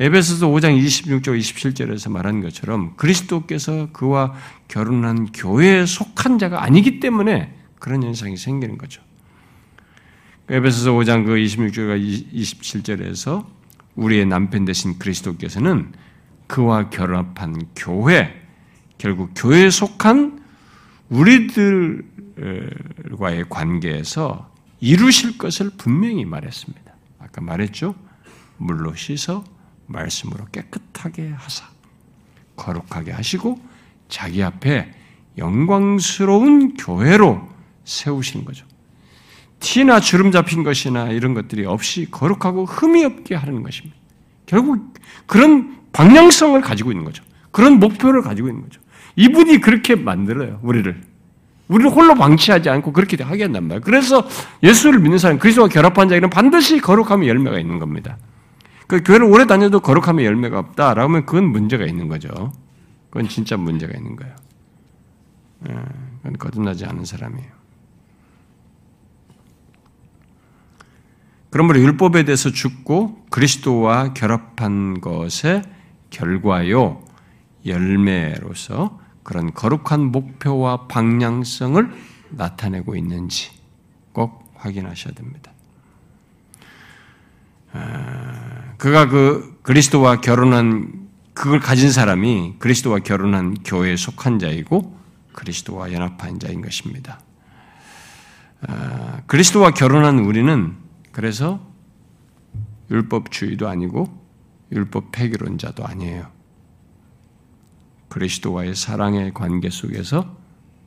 에베소서 0.00 0.46
5장 0.48 0.80
26절 0.80 1.38
27절에서 1.40 2.10
말한 2.10 2.40
것처럼 2.40 2.94
그리스도께서 2.96 3.88
그와 3.92 4.32
결혼한 4.68 5.32
교회에 5.32 5.86
속한 5.86 6.38
자가 6.38 6.62
아니기 6.62 7.00
때문에 7.00 7.52
그런 7.80 8.04
현상이 8.04 8.36
생기는 8.36 8.78
거죠. 8.78 9.02
에베소서 10.48 10.92
5장 10.92 11.26
그 11.26 11.34
26절과 11.34 12.32
27절에서 12.32 13.44
우리의 13.96 14.26
남편 14.26 14.64
되신 14.64 14.98
그리스도께서는 14.98 15.92
그와 16.46 16.90
결합한 16.90 17.60
교회, 17.74 18.40
결국 18.98 19.32
교회에 19.34 19.68
속한 19.68 20.40
우리들과의 21.08 22.04
관계에서 23.48 24.48
이루실 24.80 25.38
것을 25.38 25.70
분명히 25.76 26.24
말했습니다. 26.24 26.92
아까 27.18 27.40
말했죠? 27.40 27.96
물로 28.58 28.94
씻어 28.94 29.42
말씀으로 29.88 30.44
깨끗하게 30.52 31.30
하사 31.36 31.66
거룩하게 32.56 33.12
하시고 33.12 33.58
자기 34.08 34.42
앞에 34.42 34.92
영광스러운 35.36 36.74
교회로 36.74 37.48
세우시는 37.84 38.44
거죠. 38.44 38.66
티나 39.60 40.00
주름 40.00 40.30
잡힌 40.30 40.62
것이나 40.62 41.08
이런 41.08 41.34
것들이 41.34 41.64
없이 41.64 42.08
거룩하고 42.10 42.64
흠이 42.64 43.04
없게 43.04 43.34
하는 43.34 43.62
것입니다. 43.62 43.96
결국 44.46 44.94
그런 45.26 45.78
방향성을 45.92 46.60
가지고 46.60 46.92
있는 46.92 47.04
거죠. 47.04 47.22
그런 47.50 47.78
목표를 47.80 48.22
가지고 48.22 48.48
있는 48.48 48.62
거죠. 48.62 48.80
이분이 49.16 49.60
그렇게 49.60 49.96
만들어요, 49.96 50.60
우리를. 50.62 51.02
우리를 51.68 51.90
홀로 51.90 52.14
방치하지 52.14 52.70
않고 52.70 52.92
그렇게 52.92 53.22
하게 53.22 53.44
한단 53.44 53.64
말이에요. 53.64 53.80
그래서 53.82 54.26
예수를 54.62 55.00
믿는 55.00 55.18
사람, 55.18 55.38
그리스도와 55.38 55.68
결합한 55.68 56.08
자에는 56.08 56.30
반드시 56.30 56.78
거룩함의 56.80 57.28
열매가 57.28 57.58
있는 57.58 57.78
겁니다. 57.78 58.16
그 58.88 59.02
교회를 59.04 59.26
오래 59.26 59.46
다녀도 59.46 59.80
거룩함의 59.80 60.24
열매가 60.24 60.58
없다라고 60.58 61.08
하면 61.08 61.26
그건 61.26 61.44
문제가 61.44 61.84
있는 61.84 62.08
거죠. 62.08 62.52
그건 63.10 63.28
진짜 63.28 63.56
문제가 63.56 63.96
있는 63.96 64.16
거예요. 64.16 64.34
예, 65.68 65.74
그건 66.18 66.32
거듭나지 66.38 66.86
않은 66.86 67.04
사람이에요. 67.04 67.58
그러므로 71.50 71.80
율법에 71.80 72.24
대해서 72.24 72.50
죽고 72.50 73.26
그리스도와 73.30 74.14
결합한 74.14 75.00
것의 75.00 75.62
결과요, 76.10 77.04
열매로서 77.66 78.98
그런 79.22 79.52
거룩한 79.52 80.06
목표와 80.12 80.86
방향성을 80.88 81.92
나타내고 82.30 82.96
있는지 82.96 83.50
꼭 84.12 84.50
확인하셔야 84.56 85.12
됩니다. 85.12 85.52
아, 87.72 88.67
그가 88.78 89.08
그 89.08 89.58
그리스도와 89.62 90.20
결혼한 90.20 91.08
그걸 91.34 91.60
가진 91.60 91.92
사람이 91.92 92.54
그리스도와 92.58 93.00
결혼한 93.00 93.54
교회에 93.64 93.96
속한 93.96 94.38
자이고 94.38 94.96
그리스도와 95.32 95.92
연합한 95.92 96.38
자인 96.38 96.62
것입니다. 96.62 97.20
아, 98.66 99.22
그리스도와 99.26 99.72
결혼한 99.72 100.20
우리는 100.20 100.74
그래서 101.12 101.60
율법주의도 102.90 103.68
아니고 103.68 104.06
율법 104.72 105.12
폐기론자도 105.12 105.84
아니에요. 105.84 106.28
그리스도와의 108.08 108.74
사랑의 108.74 109.34
관계 109.34 109.70
속에서 109.70 110.36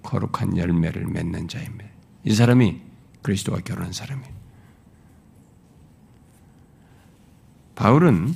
거룩한 0.04 0.58
열매를 0.58 1.06
맺는 1.08 1.48
자입니다. 1.48 1.90
이 2.24 2.34
사람이 2.34 2.82
그리스도와 3.22 3.60
결혼한 3.60 3.94
사람이에요. 3.94 4.41
바울은 7.82 8.36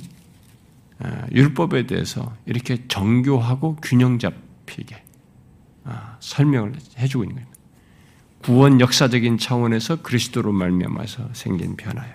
아, 0.98 1.26
율법에 1.30 1.86
대해서 1.86 2.34
이렇게 2.46 2.88
정교하고 2.88 3.76
균형 3.80 4.18
잡히게 4.18 5.00
아, 5.84 6.16
설명을 6.18 6.72
해주고 6.98 7.22
있는 7.22 7.36
겁니다. 7.36 7.56
구원 8.42 8.80
역사적인 8.80 9.38
차원에서 9.38 10.02
그리스도로 10.02 10.50
말미암아서 10.50 11.28
생긴 11.32 11.76
변화예요. 11.76 12.12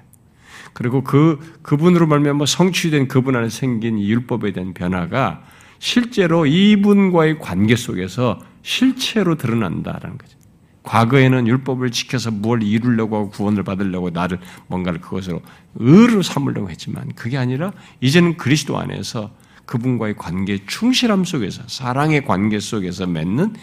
그리고 0.74 1.06
그 1.06 1.40
그분으로 1.62 2.06
말미암아 2.08 2.46
성취된 2.46 3.08
그분 3.08 3.38
안에 3.38 3.48
생긴 3.48 3.98
율법에 3.98 4.52
대한 4.52 4.74
변화가 4.74 5.44
실제로 5.80 6.46
이분과의 6.46 7.40
관계 7.40 7.78
속에서 7.78 8.42
실체로 8.62 9.36
드러난다라는 9.36 10.18
거죠. 10.18 10.38
과거에는 10.84 11.48
율법을 11.48 11.92
지켜서 11.92 12.32
뭘 12.32 12.64
이루려고 12.64 13.16
하고 13.16 13.30
구원을 13.30 13.64
받으려고 13.64 14.10
나를 14.10 14.40
뭔가를 14.68 15.00
그것으로 15.02 15.42
의로 15.76 16.22
삼으려고 16.22 16.70
했지만 16.70 17.12
그게 17.16 17.38
아니라 17.38 17.72
이제는 18.00 18.38
그리스도 18.38 18.78
안에서 18.80 19.32
그분과의 19.66 20.16
관계 20.18 20.58
충실함 20.66 21.24
속에서 21.24 21.64
사랑의 21.68 22.26
관계 22.26 22.60
속에서 22.60 23.06
맺는 23.06 23.56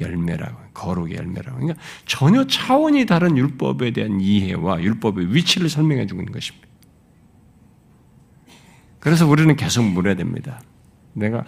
열매라고 0.00 0.56
거룩의 0.74 1.16
열매라고 1.16 1.58
그러니까 1.58 1.80
전혀 2.04 2.46
차원이 2.46 3.06
다른 3.06 3.36
율법에 3.36 3.92
대한 3.92 4.20
이해와 4.20 4.82
율법의 4.82 5.34
위치를 5.34 5.68
설명해 5.68 6.06
주고 6.06 6.20
있는 6.20 6.32
것입니다. 6.32 6.66
그래서 8.98 9.26
우리는 9.26 9.54
계속 9.56 9.84
물어야 9.84 10.16
됩니다. 10.16 10.60
내가 11.12 11.44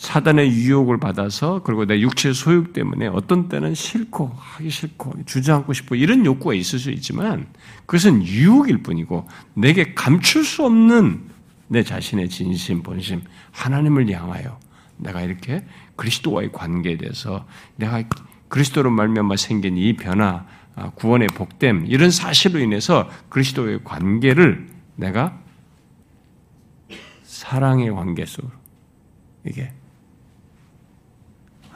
사단의 0.00 0.50
유혹을 0.50 0.98
받아서 0.98 1.60
그리고 1.62 1.84
내 1.84 2.00
육체의 2.00 2.34
소욕 2.34 2.72
때문에 2.72 3.08
어떤 3.08 3.50
때는 3.50 3.74
싫고 3.74 4.32
하기 4.34 4.70
싫고 4.70 5.26
주저앉고 5.26 5.74
싶고 5.74 5.94
이런 5.94 6.24
욕구가 6.24 6.54
있을 6.54 6.78
수 6.78 6.90
있지만 6.90 7.46
그것은 7.84 8.24
유혹일 8.24 8.82
뿐이고 8.82 9.28
내게 9.52 9.92
감출 9.92 10.42
수 10.42 10.64
없는 10.64 11.28
내 11.68 11.82
자신의 11.82 12.30
진심 12.30 12.82
본심 12.82 13.20
하나님을 13.52 14.10
향하여 14.10 14.58
내가 14.96 15.20
이렇게 15.20 15.66
그리스도와의 15.96 16.50
관계에 16.50 16.96
대해서 16.96 17.46
내가 17.76 18.02
그리스도로 18.48 18.90
말미암아 18.90 19.36
생긴 19.36 19.76
이 19.76 19.96
변화 19.96 20.46
아, 20.76 20.90
구원의 20.94 21.28
복됨 21.34 21.84
이런 21.88 22.10
사실로 22.10 22.58
인해서 22.58 23.10
그리스도의 23.28 23.84
관계를 23.84 24.66
내가 24.96 25.38
사랑의 27.22 27.90
관계 27.90 28.24
속으로 28.24 28.50
이게 29.44 29.74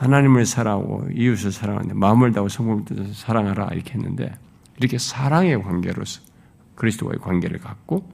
하나님을 0.05 0.44
사랑하고 0.44 1.09
이웃을 1.14 1.50
사랑하는데 1.50 1.94
마음을 1.94 2.32
다하고 2.32 2.50
성품을 2.50 2.84
뜻해서 2.84 3.12
사랑하라 3.14 3.68
이렇게 3.72 3.94
했는데 3.94 4.34
이렇게 4.76 4.98
사랑의 4.98 5.62
관계로서 5.62 6.20
그리스도와의 6.74 7.20
관계를 7.20 7.59
갖고 7.59 8.07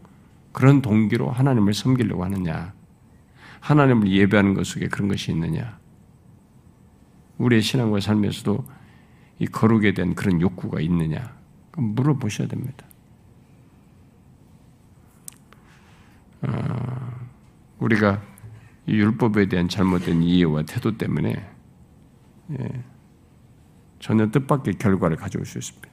그런 0.53 0.83
동기로 0.83 1.31
하나님을 1.31 1.75
섬기려고 1.75 2.25
하느냐 2.25 2.73
하나님을 3.59 4.09
예배하는 4.09 4.55
것 4.55 4.67
속에 4.67 4.87
그런 4.87 5.09
것이 5.09 5.33
있느냐 5.33 5.79
우리의 7.39 7.61
신앙과 7.61 7.99
삶에서도 7.99 8.65
이 9.41 9.47
거룩에 9.47 9.93
대한 9.93 10.15
그런 10.15 10.41
욕구가 10.41 10.81
있느냐 10.81 11.35
물어보셔야 11.77 12.47
됩니다. 12.47 12.87
어, 16.43 17.29
우리가 17.79 18.23
율법에 18.87 19.47
대한 19.47 19.69
잘못된 19.69 20.23
이해와 20.23 20.63
태도 20.63 20.97
때문에 20.97 21.31
예, 21.31 21.60
전혀 23.99 24.31
뜻밖의 24.31 24.79
결과를 24.79 25.17
가져올 25.17 25.47
수 25.47 25.59
있습니다. 25.59 25.89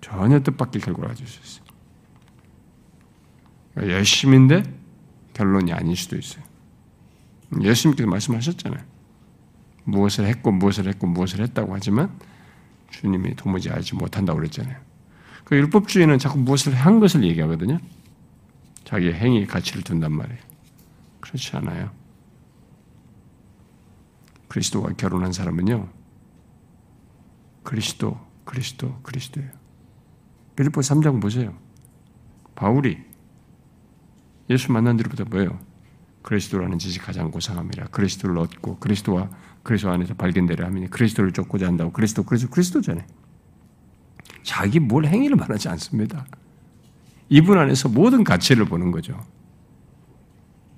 전혀 0.00 0.40
뜻밖의 0.40 0.80
결과를 0.80 1.08
가져올 1.10 1.28
수 1.28 1.40
있어요. 1.42 1.68
그러니까 3.74 3.96
열심인데 3.96 4.62
결론이 5.34 5.72
아닐 5.72 5.96
수도 5.96 6.16
있어요. 6.16 6.42
예수님께서 7.60 8.08
말씀하셨잖아요. 8.08 8.84
무엇을 9.84 10.26
했고 10.26 10.52
무엇을 10.52 10.88
했고 10.88 11.06
무엇을 11.06 11.40
했다고 11.40 11.74
하지만 11.74 12.18
주님이 12.90 13.36
도무지 13.36 13.70
알지 13.70 13.94
못한다고 13.94 14.38
그랬잖아요. 14.38 14.76
그 15.44 15.56
율법주의는 15.56 16.18
자꾸 16.18 16.38
무엇을 16.38 16.74
한 16.74 17.00
것을 17.00 17.24
얘기하거든요. 17.24 17.78
자기의 18.84 19.14
행위 19.14 19.46
가치를 19.46 19.82
둔단 19.82 20.12
말이에요. 20.12 20.40
그렇지 21.20 21.56
않아요. 21.56 21.90
그리스도와 24.48 24.92
결혼한 24.96 25.32
사람은요. 25.32 25.88
그리스도, 27.62 28.18
그리스도, 28.44 28.98
그리스도예요. 29.02 29.50
빌립보 30.56 30.80
3장 30.80 31.20
보세요. 31.20 31.54
바울이 32.54 32.98
예수 34.50 34.72
만난 34.72 34.96
뒤부터 34.96 35.24
뭐예요? 35.24 35.58
그리스도라는 36.22 36.78
지식 36.78 37.02
가장 37.02 37.30
고상함이라 37.30 37.86
그리스도를 37.88 38.38
얻고 38.38 38.78
그리스도와 38.78 39.30
그리스도 39.62 39.90
안에서 39.90 40.14
발견되려 40.14 40.64
하면 40.66 40.88
그리스도를 40.90 41.32
쫓고자 41.32 41.66
한다고 41.66 41.92
그리스도 41.92 42.22
그리스도 42.22 42.50
그리스도잖아요. 42.50 43.06
자기 44.42 44.80
뭘 44.80 45.04
행위를 45.06 45.36
말하지 45.36 45.68
않습니다. 45.68 46.26
이분 47.28 47.58
안에서 47.58 47.88
모든 47.88 48.24
가치를 48.24 48.64
보는 48.64 48.90
거죠. 48.90 49.22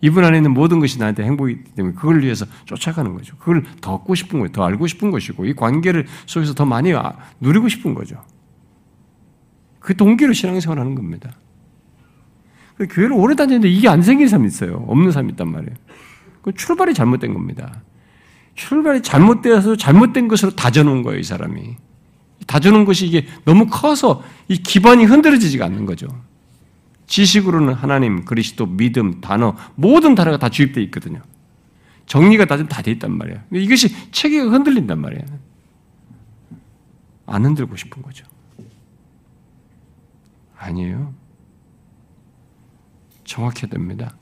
이분 0.02 0.24
안에 0.24 0.38
있는 0.38 0.52
모든 0.52 0.80
것이 0.80 0.98
나한테 0.98 1.24
행복이기 1.24 1.72
때문에 1.72 1.94
그걸 1.94 2.22
위해서 2.22 2.46
쫓아가는 2.64 3.12
거죠. 3.14 3.36
그걸 3.36 3.64
더 3.80 3.94
얻고 3.94 4.14
싶은 4.14 4.38
거예요. 4.38 4.52
더 4.52 4.64
알고 4.64 4.86
싶은 4.86 5.10
것이고 5.10 5.44
이 5.44 5.54
관계를 5.54 6.06
속에서 6.26 6.54
더 6.54 6.64
많이 6.64 6.92
아, 6.94 7.16
누리고 7.40 7.68
싶은 7.68 7.94
거죠. 7.94 8.22
그 9.78 9.96
동기로 9.96 10.32
신앙생활 10.32 10.78
하는 10.78 10.94
겁니다. 10.94 11.30
그 12.76 12.86
교회를 12.88 13.12
오래 13.12 13.34
다니는데 13.34 13.68
이게 13.68 13.88
안 13.88 14.00
생긴 14.00 14.28
사람이 14.28 14.48
있어요. 14.48 14.84
없는 14.88 15.10
사람이 15.10 15.32
있단 15.32 15.50
말이에요. 15.50 15.74
그 16.42 16.52
출발이 16.52 16.94
잘못된 16.94 17.34
겁니다. 17.34 17.82
출발이 18.54 19.02
잘못되어서 19.02 19.76
잘못된 19.76 20.28
것으로 20.28 20.52
다져놓은 20.52 21.02
거예요, 21.02 21.18
이 21.18 21.22
사람이. 21.22 21.76
다져놓은 22.46 22.84
것이 22.84 23.06
이게 23.06 23.26
너무 23.44 23.66
커서 23.66 24.22
이 24.48 24.56
기반이 24.56 25.04
흔들어지지가 25.04 25.66
않는 25.66 25.86
거죠. 25.86 26.08
지식으로는 27.10 27.74
하나님, 27.74 28.24
그리스도, 28.24 28.66
믿음, 28.66 29.20
단어, 29.20 29.56
모든 29.74 30.14
단어가 30.14 30.38
다 30.38 30.48
주입되어 30.48 30.82
있거든요. 30.84 31.20
정리가 32.06 32.44
다좀다돼 32.44 32.92
있단 32.92 33.10
말이에요. 33.18 33.40
이것이 33.52 34.12
체계가 34.12 34.50
흔들린단 34.50 35.00
말이에요. 35.00 35.24
안 37.26 37.44
흔들고 37.44 37.74
싶은 37.74 38.00
거죠. 38.02 38.24
아니에요. 40.56 41.12
정확해야 43.24 43.68
됩니다. 43.68 44.14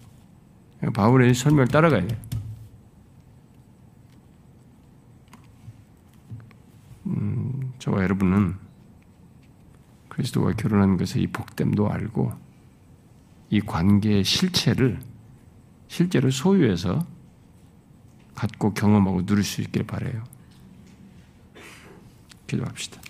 바울의 0.95 1.35
설명을 1.35 1.69
따라가야 1.69 2.07
돼요. 2.07 2.19
음, 7.07 7.73
저와 7.79 8.03
여러분은 8.03 8.57
그리스도와 10.09 10.53
결혼한 10.53 10.97
것의 10.97 11.23
이 11.23 11.27
복됨도 11.27 11.91
알고 11.91 12.48
이 13.51 13.61
관계의 13.61 14.25
실체를 14.25 15.01
실제로 15.89 16.31
소유해서 16.31 17.07
갖고 18.35 18.73
경험하고 18.75 19.25
누릴 19.27 19.43
수 19.43 19.63
있길 19.63 19.85
바래요. 19.85 20.23
기도합시다. 22.47 23.01